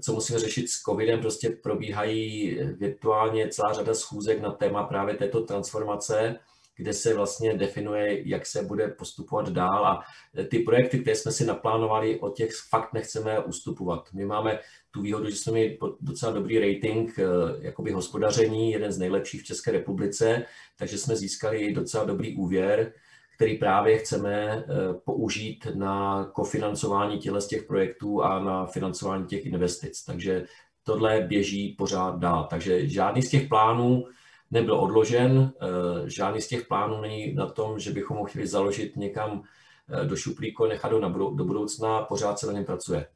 co 0.00 0.12
musíme 0.12 0.38
řešit 0.38 0.68
s 0.68 0.82
covidem, 0.82 1.20
prostě 1.20 1.50
probíhají 1.50 2.58
virtuálně 2.78 3.48
celá 3.48 3.72
řada 3.72 3.94
schůzek 3.94 4.40
na 4.40 4.50
téma 4.52 4.84
právě 4.84 5.14
této 5.14 5.40
transformace, 5.40 6.36
kde 6.76 6.92
se 6.92 7.14
vlastně 7.14 7.54
definuje, 7.54 8.28
jak 8.28 8.46
se 8.46 8.62
bude 8.62 8.88
postupovat 8.88 9.48
dál 9.48 9.86
a 9.86 10.04
ty 10.48 10.58
projekty, 10.58 10.98
které 10.98 11.16
jsme 11.16 11.32
si 11.32 11.44
naplánovali, 11.44 12.20
od 12.20 12.36
těch 12.36 12.50
fakt 12.68 12.92
nechceme 12.92 13.44
ustupovat. 13.44 14.08
My 14.12 14.24
máme 14.24 14.58
tu 14.90 15.02
výhodu, 15.02 15.30
že 15.30 15.36
jsme 15.36 15.52
měli 15.52 15.78
docela 16.00 16.32
dobrý 16.32 16.58
rating 16.58 17.18
eh, 17.18 17.24
jakoby 17.60 17.92
hospodaření, 17.92 18.72
jeden 18.72 18.92
z 18.92 18.98
nejlepších 18.98 19.40
v 19.40 19.44
České 19.44 19.72
republice, 19.72 20.44
takže 20.78 20.98
jsme 20.98 21.16
získali 21.16 21.72
docela 21.72 22.04
dobrý 22.04 22.36
úvěr, 22.36 22.92
který 23.40 23.58
právě 23.58 23.98
chceme 23.98 24.32
eh, 24.32 24.64
použít 25.04 25.66
na 25.74 26.24
kofinancování 26.24 27.20
z 27.38 27.46
těch 27.46 27.62
projektů 27.62 28.22
a 28.22 28.38
na 28.38 28.66
financování 28.66 29.26
těch 29.26 29.46
investic. 29.46 30.04
Takže 30.04 30.44
tohle 30.82 31.20
běží 31.20 31.74
pořád 31.78 32.18
dál. 32.18 32.46
Takže 32.50 32.88
žádný 32.88 33.22
z 33.22 33.30
těch 33.30 33.48
plánů 33.48 34.04
nebyl 34.50 34.74
odložen, 34.74 35.52
eh, 35.62 36.10
žádný 36.10 36.40
z 36.40 36.48
těch 36.48 36.66
plánů 36.66 37.00
není 37.00 37.34
na 37.34 37.46
tom, 37.46 37.78
že 37.78 37.90
bychom 37.90 38.16
ho 38.16 38.24
chtěli 38.24 38.46
založit 38.46 38.96
někam 38.96 39.42
eh, 39.88 40.04
do 40.04 40.16
šuplíku, 40.16 40.66
nechat 40.66 40.92
ho 40.92 41.00
do 41.30 41.44
budoucna, 41.44 42.02
pořád 42.02 42.38
se 42.38 42.46
na 42.46 42.52
něm 42.52 42.64
pracuje. 42.64 43.06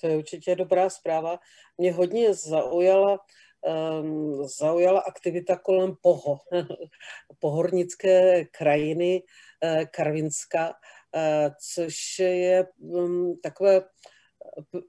To 0.00 0.06
je 0.06 0.16
určitě 0.16 0.56
dobrá 0.56 0.90
zpráva. 0.90 1.38
Mě 1.78 1.92
hodně 1.92 2.34
zaujala 2.34 3.18
zaujala 4.44 5.00
aktivita 5.00 5.56
kolem 5.56 5.94
Poho, 6.02 6.40
pohornické 7.38 8.44
krajiny 8.44 9.22
uh, 9.22 9.84
Karvinska, 9.90 10.68
uh, 10.68 11.54
což 11.74 12.18
je 12.18 12.66
um, 12.78 13.40
takové 13.42 13.82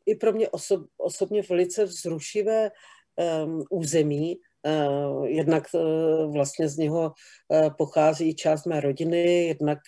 i 0.05 0.15
pro 0.15 0.31
mě 0.31 0.49
osob, 0.49 0.81
osobně 0.97 1.41
velice 1.41 1.85
vzrušivé 1.85 2.71
území, 3.69 4.37
jednak 5.25 5.63
vlastně 6.31 6.69
z 6.69 6.77
něho 6.77 7.13
pochází 7.77 8.35
část 8.35 8.65
mé 8.65 8.81
rodiny, 8.81 9.45
jednak 9.45 9.79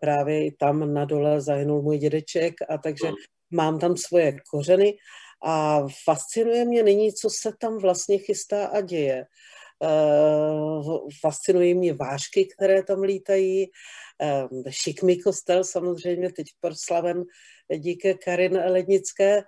právě 0.00 0.52
tam 0.52 0.94
na 0.94 1.04
dole 1.04 1.40
zahynul 1.40 1.82
můj 1.82 1.98
dědeček 1.98 2.54
a 2.68 2.78
takže 2.78 3.06
hmm. 3.06 3.16
mám 3.50 3.78
tam 3.78 3.96
svoje 3.96 4.36
kořeny 4.50 4.96
a 5.42 5.80
fascinuje 6.04 6.64
mě 6.64 6.82
nyní, 6.82 7.12
co 7.12 7.28
se 7.30 7.52
tam 7.60 7.78
vlastně 7.78 8.18
chystá 8.18 8.66
a 8.66 8.80
děje. 8.80 9.26
Fascinují 11.20 11.74
mě 11.74 11.94
vážky, 11.94 12.46
které 12.46 12.82
tam 12.82 13.02
lítají, 13.02 13.66
šikmý 14.68 15.22
kostel 15.22 15.64
samozřejmě 15.64 16.32
teď 16.32 16.46
proslaven 16.60 17.22
díky 17.76 18.18
Karin 18.24 18.56
Lednické. 18.56 19.42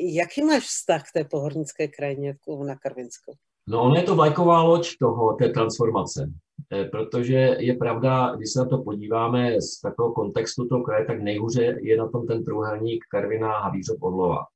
Jaký 0.00 0.42
máš 0.42 0.64
vztah 0.64 1.02
k 1.02 1.12
té 1.12 1.24
pohornické 1.24 1.88
krajině 1.88 2.36
na 2.66 2.76
Karvinsku? 2.76 3.32
No, 3.68 3.82
ono 3.82 3.96
je 3.96 4.02
to 4.02 4.14
vlajková 4.14 4.62
loď 4.62 4.88
toho, 5.00 5.32
té 5.32 5.48
transformace, 5.48 6.32
e, 6.72 6.84
protože 6.84 7.56
je 7.58 7.74
pravda, 7.74 8.34
když 8.36 8.52
se 8.52 8.58
na 8.58 8.64
to 8.64 8.78
podíváme 8.78 9.60
z 9.60 9.80
takového 9.80 10.14
kontextu 10.14 10.68
toho 10.68 10.82
kraje, 10.82 11.04
tak 11.04 11.20
nejhůře 11.20 11.76
je 11.80 11.96
na 11.96 12.08
tom 12.08 12.26
ten 12.26 12.44
trůhelník 12.44 13.04
Karvina 13.10 13.58
Havířov 13.58 14.02
Orlova. 14.02 14.46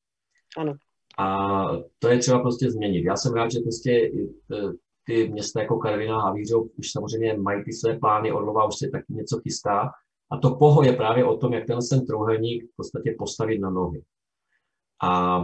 Ano. 0.57 0.75
A 1.19 1.67
to 1.99 2.09
je 2.09 2.19
třeba 2.19 2.39
prostě 2.39 2.71
změnit. 2.71 3.05
Já 3.05 3.17
jsem 3.17 3.33
rád, 3.33 3.51
že 3.53 3.61
prostě 3.61 3.91
e, 3.91 4.11
ty 5.07 5.29
města 5.29 5.61
jako 5.61 5.79
Karvina 5.79 6.17
a 6.17 6.25
Havířov 6.25 6.67
už 6.79 6.91
samozřejmě 6.91 7.37
mají 7.37 7.65
ty 7.65 7.73
své 7.73 7.99
plány, 7.99 8.33
Orlova 8.33 8.67
už 8.67 8.77
se 8.77 8.89
taky 8.89 9.13
něco 9.13 9.41
chystá. 9.41 9.91
A 10.31 10.37
to 10.37 10.55
poho 10.55 10.83
je 10.83 10.93
právě 10.93 11.25
o 11.25 11.37
tom, 11.37 11.53
jak 11.53 11.67
ten 11.67 11.79
ten 11.91 12.07
trouhelník 12.07 12.65
v 12.65 12.77
podstatě 12.77 13.15
postavit 13.19 13.59
na 13.59 13.71
nohy. 13.71 14.03
A 15.03 15.41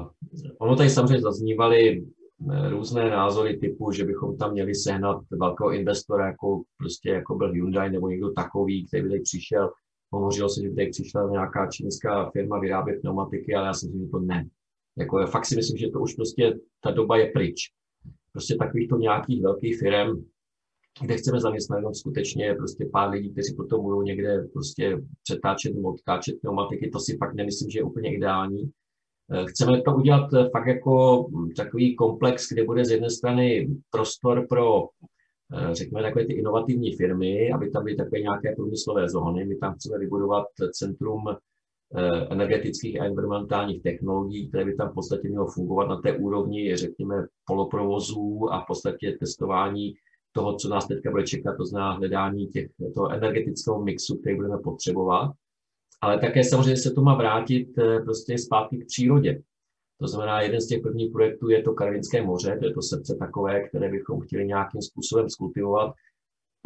ono 0.59 0.77
tady 0.77 0.91
samozřejmě 0.91 1.21
zaznívaly 1.21 2.05
eh, 2.53 2.71
různé 2.71 3.11
názory 3.11 3.57
typu, 3.57 3.93
že 3.93 4.05
bychom 4.05 4.37
tam 4.37 4.53
měli 4.53 4.75
sehnat 4.75 5.23
velkého 5.31 5.73
investora, 5.73 6.27
jako, 6.27 6.63
prostě 6.77 7.11
jako 7.11 7.35
byl 7.35 7.53
Hyundai 7.53 7.91
nebo 7.91 8.09
někdo 8.09 8.33
takový, 8.33 8.87
který 8.87 9.03
by 9.03 9.09
tady 9.09 9.21
přišel. 9.21 9.71
Hovořilo 10.13 10.49
se, 10.49 10.63
že 10.63 10.69
by 10.69 10.75
tady 10.75 10.91
přišla 10.91 11.31
nějaká 11.31 11.67
čínská 11.67 12.31
firma 12.31 12.59
vyrábět 12.59 13.01
pneumatiky, 13.01 13.55
ale 13.55 13.67
já 13.67 13.75
si 13.75 13.87
myslím, 13.87 14.05
že 14.05 14.11
to 14.11 14.21
ne. 14.21 14.49
Jako, 14.99 15.27
fakt 15.27 15.47
si 15.47 15.57
myslím, 15.57 15.79
že 15.79 15.89
to 15.89 16.01
už 16.01 16.15
prostě 16.15 16.55
ta 16.81 16.91
doba 16.91 17.17
je 17.17 17.31
pryč 17.35 17.71
prostě 18.33 18.55
takovýchto 18.55 18.97
nějakých 18.97 19.43
velkých 19.43 19.79
firm, 19.79 20.25
kde 21.03 21.17
chceme 21.17 21.41
zaměstnat 21.41 21.95
skutečně 21.95 22.55
prostě 22.55 22.89
pár 22.93 23.11
lidí, 23.11 23.33
kteří 23.33 23.55
potom 23.55 23.83
budou 23.83 24.03
někde 24.03 24.49
prostě 24.53 24.99
přetáčet 25.23 25.75
nebo 25.75 25.93
odkáčet 25.93 26.41
pneumatiky, 26.41 26.91
to 26.91 27.01
si 27.01 27.17
fakt 27.17 27.35
nemyslím, 27.35 27.71
že 27.71 27.79
je 27.79 27.83
úplně 27.83 28.17
ideální. 28.17 28.71
Eh, 29.33 29.45
chceme 29.47 29.83
to 29.83 29.95
udělat 29.95 30.35
eh, 30.35 30.49
fakt 30.51 30.67
jako 30.67 31.23
hm, 31.29 31.51
takový 31.57 31.97
komplex, 31.97 32.49
kde 32.53 32.65
bude 32.65 32.85
z 32.85 32.91
jedné 32.91 33.11
strany 33.11 33.69
prostor 33.91 34.47
pro, 34.49 34.89
eh, 35.53 35.75
řekněme, 35.75 36.03
takové 36.03 36.27
ty 36.27 36.33
inovativní 36.33 36.97
firmy, 36.97 37.53
aby 37.53 37.71
tam 37.71 37.85
byly 37.85 37.97
takové 37.97 38.21
nějaké 38.21 38.55
průmyslové 38.57 39.09
zóny. 39.09 39.47
My 39.47 39.57
tam 39.57 39.75
chceme 39.75 39.99
vybudovat 39.99 40.47
centrum 40.73 41.25
energetických 42.31 43.01
a 43.01 43.05
environmentálních 43.05 43.83
technologií, 43.83 44.49
které 44.49 44.65
by 44.65 44.75
tam 44.75 44.91
v 44.91 44.95
podstatě 44.95 45.29
mělo 45.29 45.47
fungovat 45.47 45.89
na 45.89 45.97
té 45.97 46.17
úrovni, 46.17 46.77
řekněme, 46.77 47.27
poloprovozů 47.47 48.49
a 48.53 48.61
v 48.61 48.67
podstatě 48.67 49.17
testování 49.21 49.95
toho, 50.33 50.57
co 50.57 50.69
nás 50.69 50.87
teďka 50.87 51.11
bude 51.11 51.23
čekat, 51.23 51.57
to 51.57 51.67
znamená 51.67 51.93
hledání 51.93 52.47
těch, 52.47 52.71
toho 52.95 53.11
energetického 53.11 53.83
mixu, 53.83 54.17
který 54.17 54.37
budeme 54.37 54.59
potřebovat. 54.59 55.31
Ale 56.01 56.19
také 56.19 56.45
samozřejmě 56.45 56.77
se 56.77 56.91
to 56.91 57.03
má 57.03 57.15
vrátit 57.15 57.79
eh, 57.79 58.01
prostě 58.01 58.39
zpátky 58.39 58.79
k 58.79 58.87
přírodě. 58.87 59.43
To 60.01 60.09
znamená, 60.09 60.43
jeden 60.43 60.61
z 60.61 60.67
těch 60.67 60.83
prvních 60.83 61.13
projektů 61.13 61.49
je 61.49 61.63
to 61.63 61.73
Karvinské 61.73 62.23
moře, 62.23 62.57
to 62.61 62.67
je 62.67 62.75
to 62.75 62.83
srdce 62.83 63.17
takové, 63.19 63.69
které 63.69 63.89
bychom 63.89 64.21
chtěli 64.21 64.47
nějakým 64.47 64.83
způsobem 64.83 65.31
skultivovat. 65.31 65.95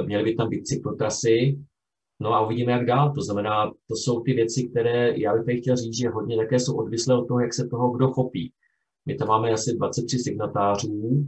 Měly 0.07 0.25
by 0.25 0.35
tam 0.35 0.49
být 0.49 0.67
cyklotrasy, 0.67 1.59
No 2.21 2.35
a 2.35 2.47
uvidíme, 2.47 2.73
jak 2.73 2.87
dál. 2.87 3.13
To 3.15 3.21
znamená, 3.21 3.71
to 3.89 3.97
jsou 3.97 4.21
ty 4.21 4.33
věci, 4.33 4.69
které 4.69 5.19
já 5.19 5.35
bych 5.35 5.45
tady 5.45 5.61
chtěl 5.61 5.77
říct, 5.77 5.97
že 5.97 6.09
hodně 6.09 6.37
také 6.37 6.59
jsou 6.59 6.77
odvislé 6.77 7.19
od 7.19 7.29
toho, 7.29 7.41
jak 7.41 7.55
se 7.55 7.69
toho 7.69 7.91
kdo 7.91 8.09
chopí. 8.09 8.53
My 9.07 9.15
tam 9.15 9.29
máme 9.29 9.53
asi 9.53 9.77
23 9.77 10.19
signatářů, 10.19 11.27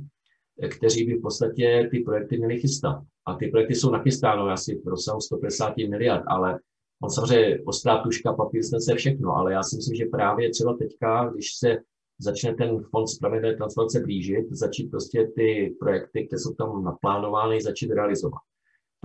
kteří 0.70 1.06
by 1.06 1.14
v 1.14 1.22
podstatě 1.22 1.88
ty 1.90 1.98
projekty 1.98 2.38
měli 2.38 2.60
chystat. 2.60 3.02
A 3.26 3.34
ty 3.34 3.48
projekty 3.48 3.74
jsou 3.74 3.90
nachystány 3.90 4.52
asi 4.52 4.80
v 4.84 4.88
rozsahu 4.88 5.20
150 5.20 5.76
miliard, 5.76 6.24
ale 6.26 6.58
on 7.02 7.10
samozřejmě 7.10 7.58
ostrá 7.64 8.02
tuška, 8.02 8.32
papír, 8.32 8.62
se 8.64 8.94
všechno, 8.94 9.36
ale 9.36 9.52
já 9.52 9.62
si 9.62 9.76
myslím, 9.76 9.96
že 9.96 10.04
právě 10.04 10.50
třeba 10.50 10.76
teďka, 10.76 11.30
když 11.34 11.46
se 11.58 11.76
začne 12.18 12.54
ten 12.54 12.80
fond 12.90 13.06
spravedlivé 13.06 13.56
transformace 13.56 14.00
blížit, 14.00 14.46
začít 14.50 14.90
prostě 14.90 15.28
ty 15.36 15.76
projekty, 15.80 16.26
které 16.26 16.40
jsou 16.40 16.54
tam 16.54 16.84
naplánovány, 16.84 17.60
začít 17.60 17.90
realizovat. 17.90 18.40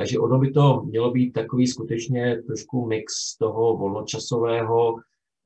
Takže 0.01 0.19
ono 0.19 0.39
by 0.39 0.51
to 0.51 0.81
mělo 0.81 1.11
být 1.11 1.31
takový 1.31 1.67
skutečně 1.67 2.41
trošku 2.47 2.85
mix 2.85 3.37
toho 3.37 3.77
volnočasového, 3.77 4.95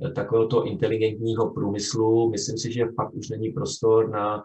eh, 0.05 0.11
takového 0.11 0.47
toho 0.47 0.63
inteligentního 0.63 1.49
průmyslu. 1.53 2.29
Myslím 2.29 2.57
si, 2.57 2.73
že 2.73 2.85
fakt 2.95 3.13
už 3.13 3.29
není 3.29 3.49
prostor 3.49 4.09
na 4.09 4.43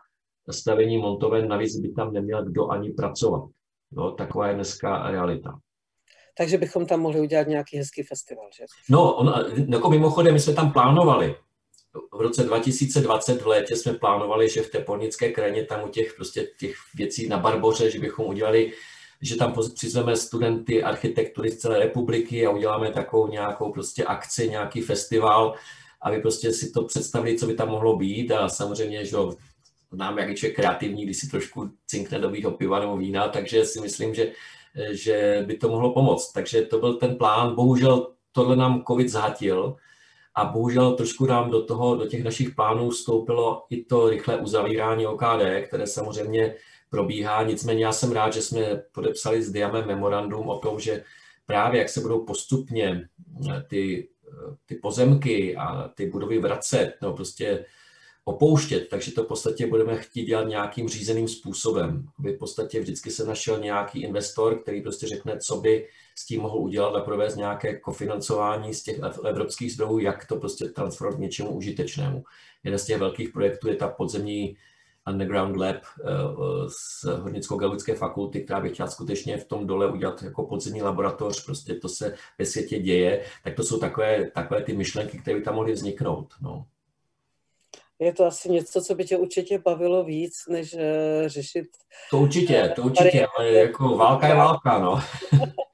stavení 0.50 0.98
montoven, 0.98 1.48
navíc 1.48 1.76
by 1.76 1.92
tam 1.92 2.12
neměl 2.12 2.44
kdo 2.44 2.68
ani 2.68 2.90
pracovat. 2.92 3.50
No, 3.92 4.12
taková 4.12 4.48
je 4.48 4.54
dneska 4.54 5.10
realita. 5.10 5.58
Takže 6.38 6.58
bychom 6.58 6.86
tam 6.86 7.00
mohli 7.00 7.20
udělat 7.20 7.46
nějaký 7.46 7.76
hezký 7.76 8.02
festival, 8.02 8.48
že? 8.56 8.64
No, 8.88 9.14
on, 9.14 9.34
jako 9.68 9.90
mimochodem, 9.90 10.34
my 10.34 10.40
jsme 10.40 10.54
tam 10.54 10.72
plánovali. 10.72 11.34
V 12.12 12.20
roce 12.20 12.44
2020 12.44 13.42
v 13.42 13.46
létě 13.46 13.76
jsme 13.76 13.92
plánovali, 13.92 14.48
že 14.48 14.62
v 14.62 14.70
té 14.70 14.78
polnické 14.78 15.32
krajině 15.32 15.64
tam 15.64 15.84
u 15.84 15.88
těch, 15.88 16.14
prostě 16.16 16.46
těch 16.60 16.74
věcí 16.94 17.28
na 17.28 17.38
Barboře, 17.38 17.90
že 17.90 18.00
bychom 18.00 18.26
udělali 18.26 18.72
že 19.22 19.36
tam 19.36 19.54
přizveme 19.74 20.16
studenty 20.16 20.82
architektury 20.82 21.50
z 21.50 21.58
celé 21.58 21.78
republiky 21.78 22.46
a 22.46 22.50
uděláme 22.50 22.90
takovou 22.90 23.28
nějakou 23.28 23.72
prostě 23.72 24.04
akci, 24.04 24.48
nějaký 24.48 24.80
festival, 24.80 25.54
aby 26.02 26.18
prostě 26.18 26.52
si 26.52 26.70
to 26.70 26.84
představili, 26.84 27.38
co 27.38 27.46
by 27.46 27.54
tam 27.54 27.68
mohlo 27.68 27.96
být 27.96 28.32
a 28.32 28.48
samozřejmě, 28.48 29.04
že 29.04 29.16
nám 29.92 30.18
jak 30.18 30.42
je 30.42 30.50
kreativní, 30.50 31.04
když 31.04 31.16
si 31.18 31.28
trošku 31.28 31.70
cinkne 31.86 32.18
do 32.18 32.50
piva 32.50 32.80
nebo 32.80 32.96
vína, 32.96 33.28
takže 33.28 33.64
si 33.64 33.80
myslím, 33.80 34.14
že, 34.14 34.32
že 34.90 35.44
by 35.46 35.56
to 35.56 35.68
mohlo 35.68 35.92
pomoct. 35.92 36.32
Takže 36.32 36.62
to 36.62 36.78
byl 36.78 36.94
ten 36.94 37.16
plán. 37.16 37.54
Bohužel 37.54 38.12
tohle 38.32 38.56
nám 38.56 38.82
covid 38.86 39.08
zhatil 39.08 39.76
a 40.34 40.44
bohužel 40.44 40.92
trošku 40.92 41.26
nám 41.26 41.50
do 41.50 41.64
toho, 41.64 41.96
do 41.96 42.06
těch 42.06 42.24
našich 42.24 42.54
plánů 42.54 42.90
vstoupilo 42.90 43.64
i 43.70 43.84
to 43.84 44.08
rychlé 44.08 44.36
uzavírání 44.36 45.06
OKD, 45.06 45.42
které 45.66 45.86
samozřejmě 45.86 46.54
probíhá. 46.90 47.42
Nicméně 47.42 47.84
já 47.84 47.92
jsem 47.92 48.12
rád, 48.12 48.32
že 48.32 48.42
jsme 48.42 48.82
podepsali 48.92 49.42
s 49.42 49.52
Diamem 49.52 49.86
memorandum 49.86 50.48
o 50.48 50.58
tom, 50.58 50.80
že 50.80 51.04
právě 51.46 51.78
jak 51.78 51.88
se 51.88 52.00
budou 52.00 52.24
postupně 52.24 53.08
eh, 53.50 53.62
ty, 53.68 54.08
eh, 54.28 54.56
ty 54.66 54.74
pozemky 54.74 55.56
a 55.56 55.88
ty 55.88 56.06
budovy 56.06 56.38
vracet, 56.38 56.94
no 57.02 57.12
prostě 57.12 57.64
opouštět, 58.24 58.88
takže 58.88 59.12
to 59.12 59.24
v 59.24 59.26
podstatě 59.26 59.66
budeme 59.66 59.96
chtít 59.96 60.24
dělat 60.24 60.48
nějakým 60.48 60.88
řízeným 60.88 61.28
způsobem. 61.28 62.06
Aby 62.18 62.32
v 62.32 62.38
podstatě 62.38 62.80
vždycky 62.80 63.10
se 63.10 63.24
našel 63.24 63.58
nějaký 63.60 64.02
investor, 64.02 64.62
který 64.62 64.82
prostě 64.82 65.06
řekne, 65.06 65.38
co 65.38 65.56
by 65.56 65.88
s 66.14 66.26
tím 66.26 66.40
mohl 66.40 66.58
udělat 66.58 66.96
a 66.96 67.00
provést 67.00 67.36
nějaké 67.36 67.80
kofinancování 67.80 68.74
z 68.74 68.82
těch 68.82 69.00
evropských 69.24 69.72
zdrojů, 69.72 69.98
jak 69.98 70.26
to 70.26 70.36
prostě 70.36 70.68
transformovat 70.68 71.20
něčemu 71.20 71.50
užitečnému. 71.50 72.24
Jeden 72.64 72.78
z 72.78 72.86
těch 72.86 72.98
velkých 72.98 73.28
projektů 73.28 73.68
je 73.68 73.76
ta 73.76 73.88
podzemní 73.88 74.56
underground 75.08 75.56
lab 75.56 75.76
eh, 75.76 76.10
z 76.68 77.04
Hornickou 77.04 77.58
geologické 77.58 77.94
fakulty, 77.94 78.40
která 78.40 78.60
by 78.60 78.70
chtěla 78.70 78.88
skutečně 78.88 79.36
v 79.36 79.44
tom 79.44 79.66
dole 79.66 79.92
udělat 79.92 80.22
jako 80.22 80.46
podzemní 80.46 80.82
laboratoř, 80.82 81.44
prostě 81.44 81.74
to 81.74 81.88
se 81.88 82.14
ve 82.38 82.46
světě 82.46 82.78
děje, 82.78 83.24
tak 83.44 83.54
to 83.54 83.62
jsou 83.62 83.78
takové, 83.78 84.30
takové 84.30 84.62
ty 84.62 84.72
myšlenky, 84.72 85.18
které 85.18 85.36
by 85.36 85.42
tam 85.42 85.54
mohly 85.54 85.72
vzniknout. 85.72 86.34
No. 86.42 86.66
Je 87.98 88.12
to 88.12 88.24
asi 88.24 88.50
něco, 88.50 88.82
co 88.82 88.94
by 88.94 89.04
tě 89.04 89.16
určitě 89.16 89.58
bavilo 89.58 90.04
víc, 90.04 90.46
než 90.48 90.74
uh, 90.74 90.80
řešit... 91.26 91.66
To 92.10 92.18
určitě, 92.18 92.72
to 92.76 92.82
určitě, 92.82 93.26
ale 93.38 93.50
jako 93.52 93.96
válka 93.96 94.26
je 94.26 94.34
válka, 94.34 94.78
no. 94.78 95.00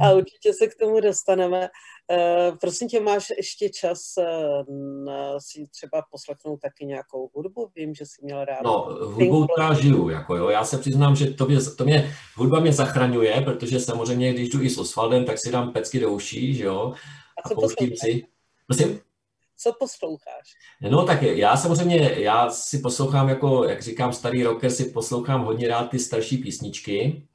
A 0.00 0.12
určitě 0.12 0.52
se 0.52 0.66
k 0.66 0.76
tomu 0.80 1.00
dostaneme. 1.00 1.68
Uh, 2.10 2.56
prosím 2.60 2.88
tě, 2.88 3.00
máš 3.00 3.30
ještě 3.36 3.68
čas 3.68 4.00
uh, 4.18 4.74
na 5.04 5.40
si 5.40 5.66
třeba 5.70 6.02
poslechnout 6.10 6.60
taky 6.60 6.86
nějakou 6.86 7.30
hudbu? 7.34 7.70
Vím, 7.76 7.94
že 7.94 8.06
jsi 8.06 8.22
měl 8.22 8.44
rád. 8.44 8.62
No, 8.64 8.88
hudbu 9.00 9.46
já 9.58 9.74
žiju, 9.74 10.08
jako 10.08 10.36
jo. 10.36 10.48
Já 10.48 10.64
se 10.64 10.78
přiznám, 10.78 11.16
že 11.16 11.26
to 11.30 11.46
mě, 11.46 11.58
to 11.78 11.84
mě, 11.84 12.14
hudba 12.36 12.60
mě 12.60 12.72
zachraňuje, 12.72 13.40
protože 13.40 13.80
samozřejmě, 13.80 14.32
když 14.32 14.48
jdu 14.48 14.62
i 14.62 14.70
s 14.70 14.78
Osvaldem, 14.78 15.24
tak 15.24 15.38
si 15.38 15.50
dám 15.50 15.72
pecky 15.72 16.00
do 16.00 16.10
uší, 16.10 16.54
že 16.54 16.64
jo. 16.64 16.92
A, 17.44 17.50
a 17.50 17.54
pouštím 17.54 17.90
si. 17.96 18.26
Prosím? 18.66 19.00
Co 19.62 19.72
posloucháš? 19.78 20.54
No 20.90 21.04
tak 21.04 21.22
já 21.22 21.56
samozřejmě, 21.56 22.14
já 22.16 22.50
si 22.50 22.78
poslouchám 22.78 23.28
jako, 23.28 23.64
jak 23.64 23.82
říkám, 23.82 24.12
starý 24.12 24.42
rocker, 24.42 24.70
si 24.70 24.84
poslouchám 24.84 25.44
hodně 25.44 25.68
rád 25.68 25.84
ty 25.84 25.98
starší 25.98 26.38
písničky, 26.38 27.26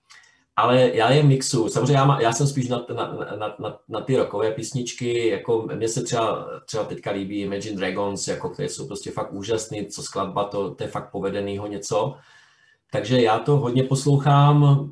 ale 0.56 0.92
já 0.94 1.12
je 1.12 1.24
mixu. 1.24 1.70
Samozřejmě 1.70 1.94
já, 1.94 2.06
má, 2.06 2.22
já 2.22 2.34
jsem 2.34 2.48
spíš 2.48 2.68
na, 2.68 2.86
na, 2.96 3.18
na, 3.40 3.56
na, 3.60 3.80
na 3.90 4.02
ty 4.02 4.18
rokové 4.18 4.52
písničky, 4.52 5.28
jako 5.28 5.68
mně 5.76 5.88
se 5.88 6.04
třeba, 6.04 6.48
třeba 6.66 6.84
teďka 6.84 7.12
líbí 7.12 7.42
Imagine 7.42 7.78
Dragons, 7.78 8.28
jako 8.28 8.50
které 8.50 8.70
jsou 8.70 8.88
prostě 8.88 9.12
fakt 9.12 9.34
úžasný, 9.34 9.86
co 9.86 10.04
skladba, 10.04 10.44
to, 10.44 10.76
to 10.76 10.84
je 10.84 10.90
fakt 10.90 11.12
povedenýho 11.12 11.68
něco. 11.68 12.16
Takže 12.92 13.22
já 13.22 13.40
to 13.40 13.58
hodně 13.58 13.84
poslouchám, 13.84 14.90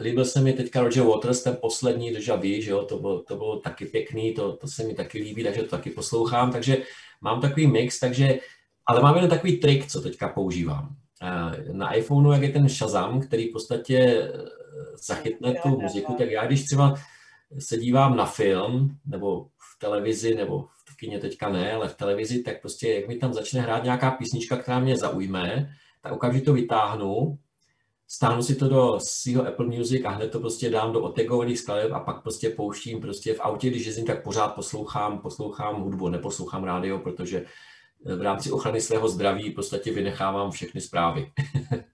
líbil 0.00 0.24
se 0.24 0.40
mi 0.40 0.52
teďka 0.52 0.80
Roger 0.80 1.02
Waters, 1.04 1.42
ten 1.42 1.56
poslední 1.60 2.12
Deja 2.12 2.36
Vu, 2.36 2.60
že 2.60 2.70
jo, 2.70 2.82
to 2.82 2.98
bylo, 2.98 3.22
to 3.22 3.36
bylo 3.36 3.56
taky 3.60 3.86
pěkný, 3.86 4.34
to, 4.34 4.52
to 4.52 4.68
se 4.68 4.84
mi 4.84 4.94
taky 4.94 5.18
líbí, 5.18 5.44
takže 5.44 5.62
to 5.62 5.68
taky 5.68 5.90
poslouchám, 5.90 6.52
takže 6.52 6.82
mám 7.20 7.40
takový 7.40 7.66
mix, 7.66 8.00
takže, 8.00 8.38
ale 8.86 9.02
mám 9.02 9.14
jeden 9.14 9.30
takový 9.30 9.56
trik, 9.56 9.86
co 9.86 10.00
teďka 10.00 10.28
používám. 10.28 10.96
Eh, 11.22 11.72
na 11.72 11.92
iPhoneu, 11.94 12.32
jak 12.32 12.42
je 12.42 12.48
ten 12.48 12.68
Shazam, 12.68 13.20
který 13.20 13.48
v 13.48 13.52
podstatě 13.52 13.98
eh, 13.98 14.38
zachytne 15.06 15.54
tu 15.62 15.80
muziku, 15.80 16.14
tak 16.18 16.30
já 16.30 16.46
když 16.46 16.64
třeba 16.64 16.94
se 17.58 17.76
dívám 17.76 18.16
na 18.16 18.26
film, 18.26 18.96
nebo 19.06 19.44
v 19.44 19.78
televizi, 19.78 20.34
nebo 20.34 20.68
v 20.84 20.96
kině 20.96 21.18
teďka 21.18 21.48
ne, 21.48 21.72
ale 21.72 21.88
v 21.88 21.96
televizi, 21.96 22.42
tak 22.42 22.60
prostě 22.60 22.94
jak 22.94 23.08
mi 23.08 23.16
tam 23.16 23.32
začne 23.32 23.60
hrát 23.60 23.84
nějaká 23.84 24.10
písnička, 24.10 24.56
která 24.56 24.78
mě 24.78 24.96
zaujme, 24.96 25.74
tak 26.00 26.12
okamžitě 26.12 26.44
to 26.44 26.52
vytáhnu 26.52 27.38
stáhnu 28.12 28.42
si 28.42 28.54
to 28.54 28.68
do 28.68 28.98
svého 29.00 29.46
Apple 29.46 29.66
Music 29.66 30.04
a 30.04 30.10
hned 30.10 30.30
to 30.30 30.40
prostě 30.40 30.70
dám 30.70 30.92
do 30.92 31.00
otegovaných 31.00 31.58
skladeb 31.58 31.92
a 31.92 32.00
pak 32.00 32.22
prostě 32.22 32.50
pouštím 32.50 33.00
prostě 33.00 33.34
v 33.34 33.40
autě, 33.40 33.70
když 33.70 33.86
jezdím, 33.86 34.06
tak 34.06 34.22
pořád 34.22 34.48
poslouchám, 34.48 35.18
poslouchám 35.18 35.82
hudbu, 35.82 36.08
neposlouchám 36.08 36.64
rádio, 36.64 36.98
protože 36.98 37.44
v 38.04 38.22
rámci 38.22 38.50
ochrany 38.50 38.80
svého 38.80 39.08
zdraví 39.08 39.50
v 39.50 39.54
podstatě 39.54 39.92
vynechávám 39.92 40.50
všechny 40.50 40.80
zprávy. 40.80 41.32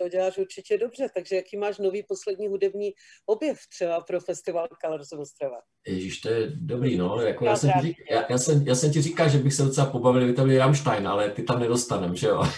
to 0.00 0.08
děláš 0.08 0.38
určitě 0.38 0.78
dobře, 0.78 1.08
takže 1.14 1.36
jaký 1.36 1.56
máš 1.56 1.78
nový 1.78 2.02
poslední 2.02 2.48
hudební 2.48 2.90
objev 3.26 3.58
třeba 3.68 4.00
pro 4.00 4.20
festival 4.20 4.68
Colors 4.84 5.12
Ostrava? 5.12 5.56
Ježíš, 5.86 6.20
to 6.20 6.28
je 6.28 6.52
dobrý, 6.54 6.96
no. 6.96 7.20
Jako 7.20 7.44
já, 7.44 7.56
jsem 7.56 7.70
ti, 7.82 7.96
já, 8.10 8.24
já, 8.30 8.38
jsem, 8.38 8.66
já 8.66 8.74
jsem 8.74 8.92
ti 8.92 9.02
říkal, 9.02 9.28
že 9.28 9.38
bych 9.38 9.54
se 9.54 9.62
docela 9.62 9.86
pobavil, 9.86 10.20
kdyby 10.20 10.36
tam 10.36 10.48
byl 10.48 10.58
Rammstein, 10.58 11.08
ale 11.08 11.30
ty 11.30 11.42
tam 11.42 11.60
nedostanem, 11.60 12.16
že 12.16 12.26
jo? 12.26 12.42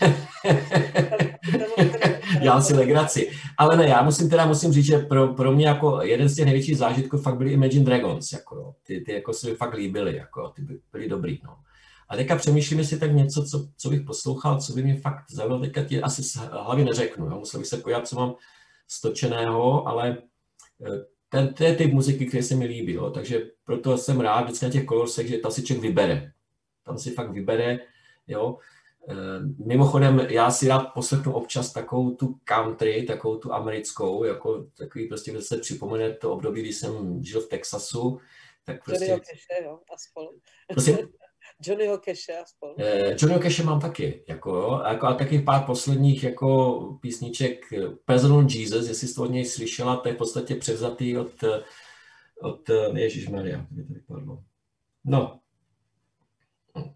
Já 2.42 2.60
si 2.60 2.74
legraci. 2.74 3.30
Ale 3.58 3.76
ne, 3.76 3.88
já 3.88 4.02
musím 4.02 4.30
teda 4.30 4.46
musím 4.46 4.72
říct, 4.72 4.86
že 4.86 4.98
pro, 4.98 5.34
pro 5.34 5.52
mě 5.52 5.66
jako 5.66 6.02
jeden 6.02 6.28
z 6.28 6.36
těch 6.36 6.44
největších 6.44 6.78
zážitků 6.78 7.18
fakt 7.18 7.36
byly 7.36 7.52
Imagine 7.52 7.84
Dragons, 7.84 8.32
jako 8.32 8.56
jo. 8.56 8.74
Ty, 8.82 9.00
ty 9.00 9.12
jako 9.12 9.32
se 9.32 9.50
mi 9.50 9.54
fakt 9.54 9.74
líbily, 9.74 10.16
jako 10.16 10.48
ty 10.48 10.62
by, 10.62 10.80
byly 10.92 11.08
dobrý, 11.08 11.40
no. 11.44 11.56
A 12.12 12.16
teďka 12.16 12.36
přemýšlím, 12.36 12.78
jestli 12.78 12.98
tak 12.98 13.12
něco, 13.12 13.44
co, 13.44 13.68
co 13.76 13.90
bych 13.90 14.00
poslouchal, 14.00 14.60
co 14.60 14.72
by 14.72 14.82
mě 14.82 14.96
fakt 14.96 15.24
zaujalo, 15.30 15.60
teďka 15.60 15.84
ti 15.84 16.02
asi 16.02 16.22
z 16.22 16.36
hlavy 16.36 16.84
neřeknu, 16.84 17.26
jo? 17.26 17.38
musel 17.38 17.60
bych 17.60 17.66
se 17.66 17.76
podívat, 17.76 18.08
co 18.08 18.16
mám 18.16 18.34
stočeného, 18.88 19.88
ale 19.88 20.18
eh, 20.86 21.04
ten, 21.28 21.54
to 21.54 21.64
je 21.64 21.74
typ 21.74 21.92
muziky, 21.92 22.26
který 22.26 22.42
se 22.42 22.54
mi 22.54 22.64
líbí, 22.66 22.92
jo? 22.92 23.10
takže 23.10 23.50
proto 23.64 23.98
jsem 23.98 24.20
rád 24.20 24.40
vždycky 24.40 24.64
na 24.64 24.72
těch 24.72 24.84
kolorsech, 24.84 25.28
že 25.28 25.38
tam 25.38 25.52
si 25.52 25.62
člověk 25.62 25.82
vybere. 25.82 26.32
Tam 26.84 26.98
si 26.98 27.10
fakt 27.10 27.30
vybere, 27.30 27.78
jo. 28.26 28.58
Eh, 29.08 29.64
mimochodem, 29.66 30.18
já 30.18 30.50
si 30.50 30.68
rád 30.68 30.82
poslechnu 30.94 31.32
občas 31.32 31.72
takovou 31.72 32.10
tu 32.10 32.38
country, 32.44 33.02
takovou 33.02 33.36
tu 33.36 33.52
americkou, 33.52 34.24
jako 34.24 34.66
takový 34.78 35.08
prostě, 35.08 35.30
když 35.30 35.44
se 35.44 35.56
připomene 35.56 36.14
to 36.14 36.32
období, 36.32 36.60
kdy 36.60 36.72
jsem 36.72 37.24
žil 37.24 37.40
v 37.40 37.48
Texasu, 37.48 38.20
tak 38.64 38.84
prostě... 38.84 39.06
Cache, 39.06 39.64
jo, 39.64 39.78
a 39.94 39.96
spolu. 39.96 40.38
Prostě, 40.68 41.08
Johnnyho 41.66 41.98
Cache 41.98 42.38
a 42.42 42.44
spolu. 42.44 42.74
Eh, 42.78 43.16
Johnnyho 43.18 43.42
Cache 43.42 43.62
mám 43.62 43.80
taky, 43.80 44.24
jako 44.28 44.82
jako, 44.88 45.06
a 45.06 45.14
taky 45.14 45.38
pár 45.38 45.64
posledních 45.66 46.24
jako 46.24 46.80
písniček 47.00 47.64
Personal 48.04 48.46
Jesus, 48.48 48.88
jestli 48.88 49.08
jsi 49.08 49.14
to 49.14 49.22
od 49.22 49.30
něj 49.30 49.44
slyšela, 49.44 49.96
to 49.96 50.08
je 50.08 50.14
v 50.14 50.18
podstatě 50.18 50.54
převzatý 50.54 51.18
od, 51.18 51.44
od 52.42 52.70
Ježišmarja, 52.94 53.66
mě 53.70 53.84
to 53.84 53.92
vypadlo. 53.92 54.38
No, 55.04 55.38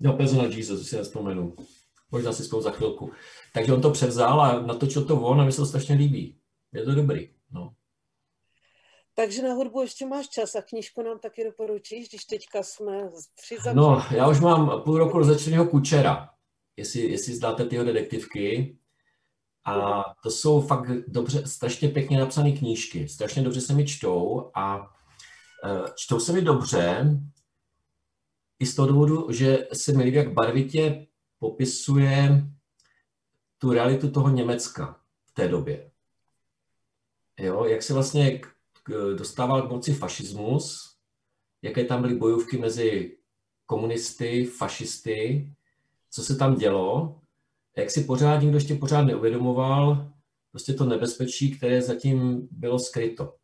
No, 0.01 0.12
Personal 0.12 0.53
Jesus, 0.53 0.89
si 0.89 0.97
nespomenu. 0.97 1.57
Možná 2.11 2.33
si 2.33 2.45
spolu 2.45 2.62
za 2.62 2.71
chvilku. 2.71 3.12
Takže 3.55 3.73
on 3.73 3.83
to 3.83 3.91
převzal 3.91 4.41
a 4.41 4.62
natočil 4.62 5.05
to 5.05 5.21
on 5.21 5.41
a 5.41 5.45
mi 5.45 5.53
se 5.53 5.57
to 5.57 5.67
strašně 5.67 5.95
líbí. 5.95 6.39
Je 6.73 6.85
to 6.85 6.95
dobrý. 6.95 7.31
No. 7.53 7.75
Takže 9.19 9.43
na 9.43 9.55
hudbu 9.55 9.83
ještě 9.83 10.07
máš 10.07 10.29
čas 10.29 10.55
a 10.55 10.62
knížku 10.62 11.03
nám 11.03 11.19
taky 11.19 11.45
doporučíš, 11.45 12.09
když 12.09 12.25
teďka 12.25 12.62
jsme 12.62 13.11
při 13.43 13.57
No, 13.75 14.03
já 14.11 14.29
už 14.29 14.41
mám 14.41 14.83
půl 14.83 14.99
roku 14.99 15.25
začaného 15.25 15.67
Kučera, 15.67 16.31
jestli, 16.77 17.01
jestli 17.01 17.35
zdáte 17.35 17.64
tyho 17.64 17.85
detektivky. 17.85 18.79
A 19.64 20.05
to 20.23 20.31
jsou 20.31 20.61
fakt 20.61 20.91
dobře, 21.09 21.47
strašně 21.47 21.89
pěkně 21.89 22.19
napsané 22.19 22.53
knížky. 22.53 23.09
Strašně 23.09 23.43
dobře 23.43 23.61
se 23.61 23.73
mi 23.73 23.87
čtou 23.87 24.51
a 24.55 24.91
e, 25.64 25.93
čtou 25.97 26.21
se 26.21 26.33
mi 26.33 26.43
dobře 26.43 27.07
i 28.59 28.67
z 28.67 28.75
toho 28.75 28.89
důvodu, 28.89 29.33
že 29.33 29.69
se 29.73 29.93
mi 29.93 30.05
líbí, 30.05 30.17
jak 30.17 30.33
barvitě 30.33 31.07
popisuje 31.39 32.45
tu 33.59 33.73
realitu 33.73 34.11
toho 34.11 34.29
Německa 34.29 35.01
v 35.25 35.33
té 35.33 35.49
době. 35.49 35.91
Jo, 37.39 37.64
jak 37.64 37.83
se 37.83 37.95
vlastně 37.95 38.41
dostával 39.16 39.62
k 39.62 39.70
moci 39.70 39.95
fašismus, 39.95 40.97
jaké 41.62 41.84
tam 41.84 42.03
byly 42.03 42.14
bojovky 42.14 42.59
mezi 42.59 43.16
komunisty, 43.66 44.45
fašisty, 44.45 45.49
co 46.11 46.22
se 46.22 46.37
tam 46.37 46.55
dělo, 46.55 47.20
jak 47.76 47.91
si 47.91 48.05
pořád 48.05 48.41
nikdo 48.41 48.57
ještě 48.57 48.74
pořád 48.74 49.03
neuvědomoval 49.03 50.12
prostě 50.57 50.72
to 50.72 50.84
nebezpečí, 50.84 51.57
které 51.57 51.82
zatím 51.82 52.49
bylo 52.51 52.78
skryto. 52.78 53.34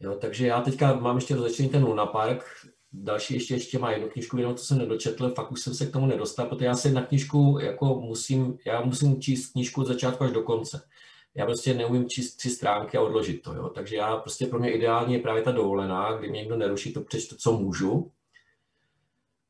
Jo, 0.00 0.14
takže 0.20 0.46
já 0.46 0.60
teďka 0.60 0.94
mám 0.94 1.16
ještě 1.16 1.34
rozečený 1.34 1.68
ten 1.68 1.84
Luna 1.84 2.06
Park, 2.06 2.44
další 2.92 3.34
ještě, 3.34 3.54
ještě 3.54 3.78
má 3.78 3.92
jednu 3.92 4.08
knižku, 4.08 4.36
jenom 4.36 4.54
to 4.54 4.62
jsem 4.62 4.78
nedočetl, 4.78 5.30
fakt 5.30 5.52
už 5.52 5.60
jsem 5.60 5.74
se 5.74 5.86
k 5.86 5.92
tomu 5.92 6.06
nedostal, 6.06 6.46
protože 6.46 6.64
já 6.64 6.76
se 6.76 6.90
na 6.90 7.02
knižku 7.02 7.58
jako 7.62 8.00
musím, 8.00 8.58
já 8.66 8.80
musím 8.80 9.20
číst 9.20 9.52
knižku 9.52 9.80
od 9.80 9.86
začátku 9.86 10.24
až 10.24 10.32
do 10.32 10.42
konce. 10.42 10.88
Já 11.34 11.46
prostě 11.46 11.74
neumím 11.74 12.08
číst 12.08 12.36
tři 12.36 12.50
stránky 12.50 12.98
a 12.98 13.02
odložit 13.02 13.42
to, 13.42 13.54
jo. 13.54 13.68
Takže 13.68 13.96
já 13.96 14.16
prostě 14.16 14.46
pro 14.46 14.58
mě 14.58 14.72
ideální 14.72 15.14
je 15.14 15.20
právě 15.20 15.42
ta 15.42 15.52
dovolená, 15.52 16.12
kdy 16.12 16.30
mě 16.30 16.40
někdo 16.40 16.56
neruší, 16.56 16.92
to 16.92 17.00
přečtu, 17.00 17.36
co 17.36 17.52
můžu. 17.52 18.12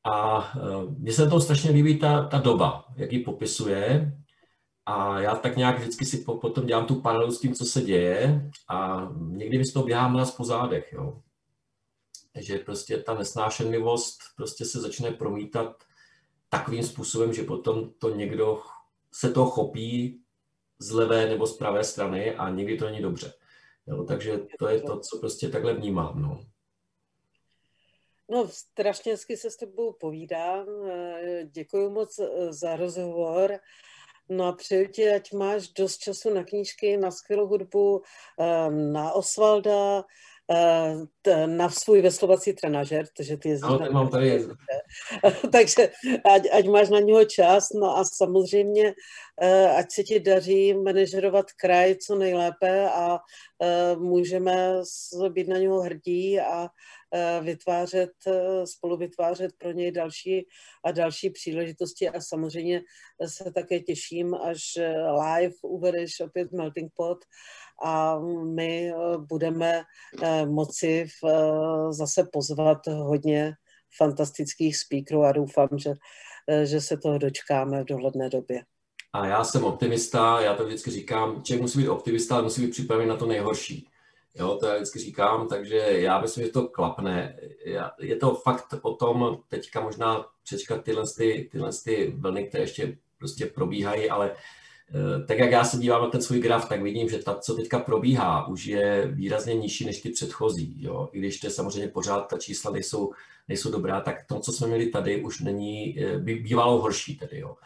A 0.04 0.38
uh, 0.56 0.98
mně 0.98 1.12
se 1.12 1.24
na 1.24 1.30
tom 1.30 1.40
strašně 1.40 1.70
líbí 1.70 1.98
ta, 1.98 2.26
ta 2.26 2.38
doba, 2.38 2.84
jak 2.96 3.12
ji 3.12 3.18
popisuje. 3.18 4.12
A 4.86 5.20
já 5.20 5.34
tak 5.34 5.56
nějak 5.56 5.78
vždycky 5.78 6.04
si 6.06 6.18
po, 6.18 6.38
potom 6.38 6.66
dělám 6.66 6.86
tu 6.86 7.00
paralelu 7.00 7.32
s 7.32 7.40
tím, 7.40 7.54
co 7.54 7.64
se 7.64 7.80
děje 7.80 8.50
a 8.68 9.08
někdy 9.18 9.58
mi 9.58 9.64
z 9.64 9.72
toho 9.72 9.86
běhám 9.86 10.16
nás 10.16 10.30
po 10.30 10.44
zádech, 10.44 10.92
jo 10.92 11.20
že 12.34 12.58
prostě 12.58 12.96
ta 12.98 13.14
nesnášenlivost 13.14 14.18
prostě 14.36 14.64
se 14.64 14.80
začne 14.80 15.10
promítat 15.10 15.84
takovým 16.48 16.82
způsobem, 16.82 17.32
že 17.32 17.42
potom 17.42 17.90
to 17.98 18.16
někdo 18.16 18.62
se 19.12 19.30
to 19.30 19.46
chopí 19.46 20.20
z 20.80 20.90
levé 20.90 21.28
nebo 21.28 21.46
z 21.46 21.56
pravé 21.56 21.84
strany 21.84 22.34
a 22.34 22.48
někdy 22.50 22.76
to 22.76 22.84
není 22.84 23.02
dobře. 23.02 23.32
Jo, 23.86 24.04
takže 24.04 24.38
to 24.58 24.68
je 24.68 24.80
to, 24.80 25.00
co 25.00 25.18
prostě 25.18 25.48
takhle 25.48 25.74
vnímám. 25.74 26.22
No. 26.22 26.44
No, 28.30 28.48
strašně 28.48 29.12
hezky 29.12 29.36
se 29.36 29.50
s 29.50 29.56
tebou 29.56 29.92
povídám. 29.92 30.66
Děkuji 31.44 31.90
moc 31.90 32.18
eh, 32.18 32.52
za 32.52 32.76
rozhovor. 32.76 33.58
No 34.28 34.44
a 34.44 34.52
přeju 34.52 34.88
ti, 34.88 35.10
ať 35.10 35.32
máš 35.32 35.68
dost 35.68 35.98
času 35.98 36.34
na 36.34 36.44
knížky, 36.44 36.96
na 36.96 37.10
skvělou 37.10 37.46
hudbu, 37.46 38.02
eh, 38.40 38.70
na 38.70 39.12
Osvalda, 39.12 40.04
na 41.46 41.70
svůj 41.70 42.02
veslovací 42.02 42.52
trenažer, 42.52 43.06
takže 43.16 43.36
ty 43.36 43.48
jezdíš 43.48 43.70
no, 43.80 43.92
mám 43.92 44.08
tady 44.08 44.46
takže 45.52 45.90
ať, 46.34 46.42
ať 46.52 46.66
máš 46.66 46.88
na 46.88 47.00
něho 47.00 47.24
čas, 47.24 47.68
no 47.74 47.96
a 47.96 48.04
samozřejmě 48.04 48.94
eh, 49.42 49.68
ať 49.68 49.92
se 49.92 50.02
ti 50.02 50.20
daří 50.20 50.74
manažerovat 50.74 51.46
kraj 51.52 51.94
co 51.94 52.14
nejlépe 52.14 52.90
a 52.90 53.18
eh, 53.62 53.96
můžeme 53.96 54.82
být 55.28 55.48
na 55.48 55.58
něho 55.58 55.80
hrdí 55.80 56.40
a 56.40 56.68
vytvářet, 57.40 58.10
spolu 58.64 58.96
vytvářet 58.96 59.52
pro 59.58 59.72
něj 59.72 59.92
další 59.92 60.46
a 60.84 60.92
další 60.92 61.30
příležitosti. 61.30 62.08
A 62.08 62.20
samozřejmě 62.20 62.82
se 63.26 63.52
také 63.52 63.80
těším, 63.80 64.34
až 64.34 64.60
live 65.20 65.54
uvedeš 65.62 66.20
opět 66.20 66.52
Melting 66.52 66.92
Pot 66.96 67.18
a 67.84 68.18
my 68.44 68.90
eh, 68.90 68.94
budeme 69.18 69.82
eh, 70.22 70.46
moci 70.46 71.06
eh, 71.24 71.92
zase 71.92 72.28
pozvat 72.32 72.86
hodně 72.86 73.52
fantastických 73.96 74.76
speakerů 74.76 75.24
a 75.24 75.32
doufám, 75.32 75.68
že, 75.76 75.94
že 76.64 76.80
se 76.80 76.96
toho 76.96 77.18
dočkáme 77.18 77.82
v 77.82 77.86
dohledné 77.86 78.28
době. 78.28 78.62
A 79.12 79.26
já 79.26 79.44
jsem 79.44 79.64
optimista, 79.64 80.40
já 80.40 80.54
to 80.54 80.66
vždycky 80.66 80.90
říkám, 80.90 81.42
člověk 81.42 81.62
musí 81.62 81.78
být 81.78 81.88
optimista, 81.88 82.34
ale 82.34 82.44
musí 82.44 82.62
být 82.62 82.70
připravený 82.70 83.08
na 83.08 83.16
to 83.16 83.26
nejhorší. 83.26 83.88
Jo, 84.34 84.56
to 84.60 84.66
já 84.66 84.74
vždycky 84.74 84.98
říkám, 84.98 85.48
takže 85.48 85.76
já 85.76 86.20
myslím, 86.20 86.46
že 86.46 86.52
to 86.52 86.68
klapne. 86.68 87.36
Je 87.98 88.16
to 88.16 88.34
fakt 88.34 88.74
o 88.82 88.94
tom 88.94 89.38
teďka 89.48 89.80
možná 89.80 90.26
přečkat 90.44 90.84
tyhle, 90.84 91.04
ty, 91.16 91.48
tyhle 91.52 91.70
ty 91.84 92.14
vlny, 92.16 92.44
které 92.44 92.64
ještě 92.64 92.98
prostě 93.18 93.46
probíhají, 93.46 94.10
ale 94.10 94.36
tak 95.26 95.38
jak 95.38 95.50
já 95.50 95.64
se 95.64 95.76
dívám 95.76 96.02
na 96.02 96.08
ten 96.08 96.22
svůj 96.22 96.38
graf, 96.38 96.68
tak 96.68 96.82
vidím, 96.82 97.08
že 97.08 97.18
ta, 97.18 97.34
co 97.34 97.54
teďka 97.54 97.78
probíhá, 97.78 98.46
už 98.46 98.66
je 98.66 99.08
výrazně 99.12 99.54
nižší 99.54 99.84
než 99.84 100.00
ty 100.00 100.10
předchozí. 100.10 100.74
Jo? 100.78 101.08
I 101.12 101.18
když 101.18 101.40
to 101.40 101.50
samozřejmě 101.50 101.88
pořád 101.88 102.20
ta 102.20 102.38
čísla 102.38 102.70
nejsou, 102.70 103.12
nejsou 103.48 103.70
dobrá, 103.70 104.00
tak 104.00 104.16
to, 104.26 104.40
co 104.40 104.52
jsme 104.52 104.66
měli 104.66 104.86
tady, 104.86 105.22
už 105.22 105.40
není, 105.40 105.98
eh, 106.00 106.18
by 106.18 106.34
bývalo 106.34 106.80
horší 106.80 107.16
tedy. 107.16 107.38
Jo? 107.38 107.56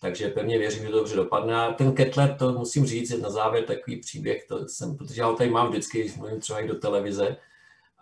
takže 0.00 0.28
pevně 0.28 0.58
věřím, 0.58 0.82
že 0.82 0.88
to 0.88 0.96
dobře 0.96 1.16
dopadne. 1.16 1.56
A 1.56 1.72
ten 1.72 1.92
Kettler, 1.92 2.36
to 2.38 2.52
musím 2.52 2.86
říct, 2.86 3.10
je 3.10 3.18
na 3.18 3.30
závěr 3.30 3.64
takový 3.64 3.96
příběh, 3.96 4.46
to 4.48 4.68
jsem, 4.68 4.96
protože 4.96 5.20
já 5.20 5.26
ho 5.26 5.36
tady 5.36 5.50
mám 5.50 5.68
vždycky, 5.68 6.00
když 6.00 6.16
mluvím 6.16 6.40
třeba 6.40 6.60
i 6.60 6.68
do 6.68 6.74
televize, 6.74 7.36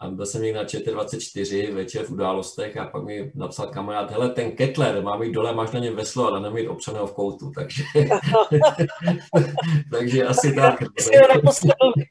a 0.01 0.09
byl 0.09 0.27
jsem 0.27 0.43
někdy 0.43 0.59
na 0.59 0.65
ČT24 0.65 1.75
večer 1.75 2.05
v 2.05 2.11
událostech 2.11 2.77
a 2.77 2.87
pak 2.87 3.05
mi 3.05 3.33
napsal 3.35 3.67
kamarád, 3.67 4.11
hele, 4.11 4.31
ten 4.31 4.53
Kettler, 4.53 5.03
má 5.03 5.17
mít 5.17 5.33
dole, 5.33 5.55
máš 5.55 5.71
na 5.71 5.81
něm 5.81 5.97
veslo 5.97 6.35
a 6.35 6.41
na 6.41 6.51
mít 6.51 6.69
občaného 6.69 7.07
v 7.07 7.13
koutu, 7.13 7.51
takže, 7.51 7.83
takže 9.93 10.25
asi 10.25 10.55
tak. 10.55 10.81
Jsi 10.99 11.11
ho 11.17 11.35
naposledy 11.35 11.75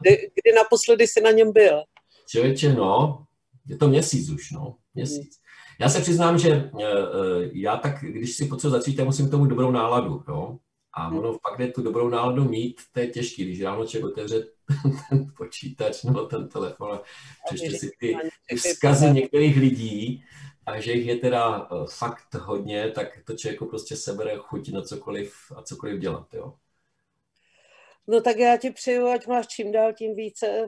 kdy, 0.00 0.30
kdy 0.34 0.52
naposledy 0.56 1.06
jsi 1.06 1.20
na 1.20 1.30
něm 1.30 1.52
byl? 1.52 1.82
Člověče, 2.28 2.72
no, 2.72 3.24
je 3.68 3.76
to 3.76 3.88
měsíc 3.88 4.30
už, 4.30 4.50
no, 4.50 4.74
měsíc. 4.94 5.38
Já 5.80 5.88
se 5.88 6.00
přiznám, 6.00 6.38
že 6.38 6.50
eh, 6.50 6.84
eh, 6.84 7.50
já 7.52 7.76
tak, 7.76 8.00
když 8.00 8.36
si 8.36 8.46
potřebuji 8.46 8.70
začít, 8.70 8.96
tak 8.96 9.06
musím 9.06 9.28
k 9.28 9.30
tomu 9.30 9.46
dobrou 9.46 9.70
náladu. 9.70 10.24
Jo? 10.28 10.58
A 10.96 11.08
ono 11.08 11.38
fakt 11.38 11.60
je 11.60 11.72
tu 11.72 11.82
dobrou 11.82 12.08
náladu 12.08 12.44
mít, 12.44 12.80
to 12.92 13.00
je 13.00 13.06
těžké, 13.06 13.42
když 13.42 13.62
ráno 13.62 13.86
člověk 13.86 14.12
otevře 14.12 14.46
ten 15.10 15.32
počítač 15.36 16.02
nebo 16.02 16.26
ten 16.26 16.48
telefon 16.48 16.92
a 16.92 17.02
přečte 17.46 17.70
si 17.70 17.90
ty, 18.00 18.16
ty 18.48 18.56
vzkazy 18.56 19.10
některých 19.10 19.56
lidí, 19.56 20.24
a 20.66 20.80
že 20.80 20.92
jich 20.92 21.06
je 21.06 21.16
teda 21.16 21.68
eh, 21.72 21.86
fakt 21.90 22.34
hodně, 22.34 22.90
tak 22.90 23.18
to 23.24 23.36
člověku 23.36 23.66
prostě 23.66 23.96
sebere 23.96 24.36
chuť 24.36 24.72
na 24.72 24.82
cokoliv 24.82 25.34
a 25.56 25.62
cokoliv 25.62 26.00
dělat. 26.00 26.34
Jo? 26.34 26.54
No 28.06 28.20
tak 28.20 28.38
já 28.38 28.56
ti 28.56 28.70
přeju, 28.70 29.06
ať 29.06 29.26
máš 29.26 29.46
čím 29.46 29.72
dál 29.72 29.92
tím 29.92 30.14
více 30.14 30.66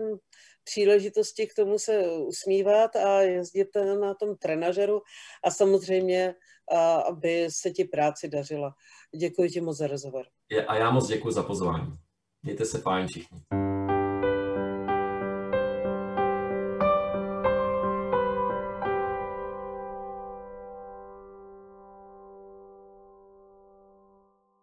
příležitosti 0.64 1.46
k 1.46 1.54
tomu 1.54 1.78
se 1.78 2.08
usmívat 2.08 2.96
a 2.96 3.20
jezdit 3.20 3.68
na 4.00 4.14
tom 4.14 4.36
trenažeru 4.36 5.02
a 5.44 5.50
samozřejmě, 5.50 6.34
aby 7.08 7.48
se 7.50 7.70
ti 7.70 7.84
práci 7.84 8.28
dařila. 8.28 8.74
Děkuji 9.18 9.50
ti 9.50 9.60
moc 9.60 9.76
za 9.76 9.86
rozhovor. 9.86 10.24
A 10.66 10.76
já 10.76 10.90
moc 10.90 11.08
děkuji 11.08 11.30
za 11.30 11.42
pozvání. 11.42 11.98
Mějte 12.42 12.64
se 12.64 12.78
fajn 12.78 13.06
všichni. 13.06 13.40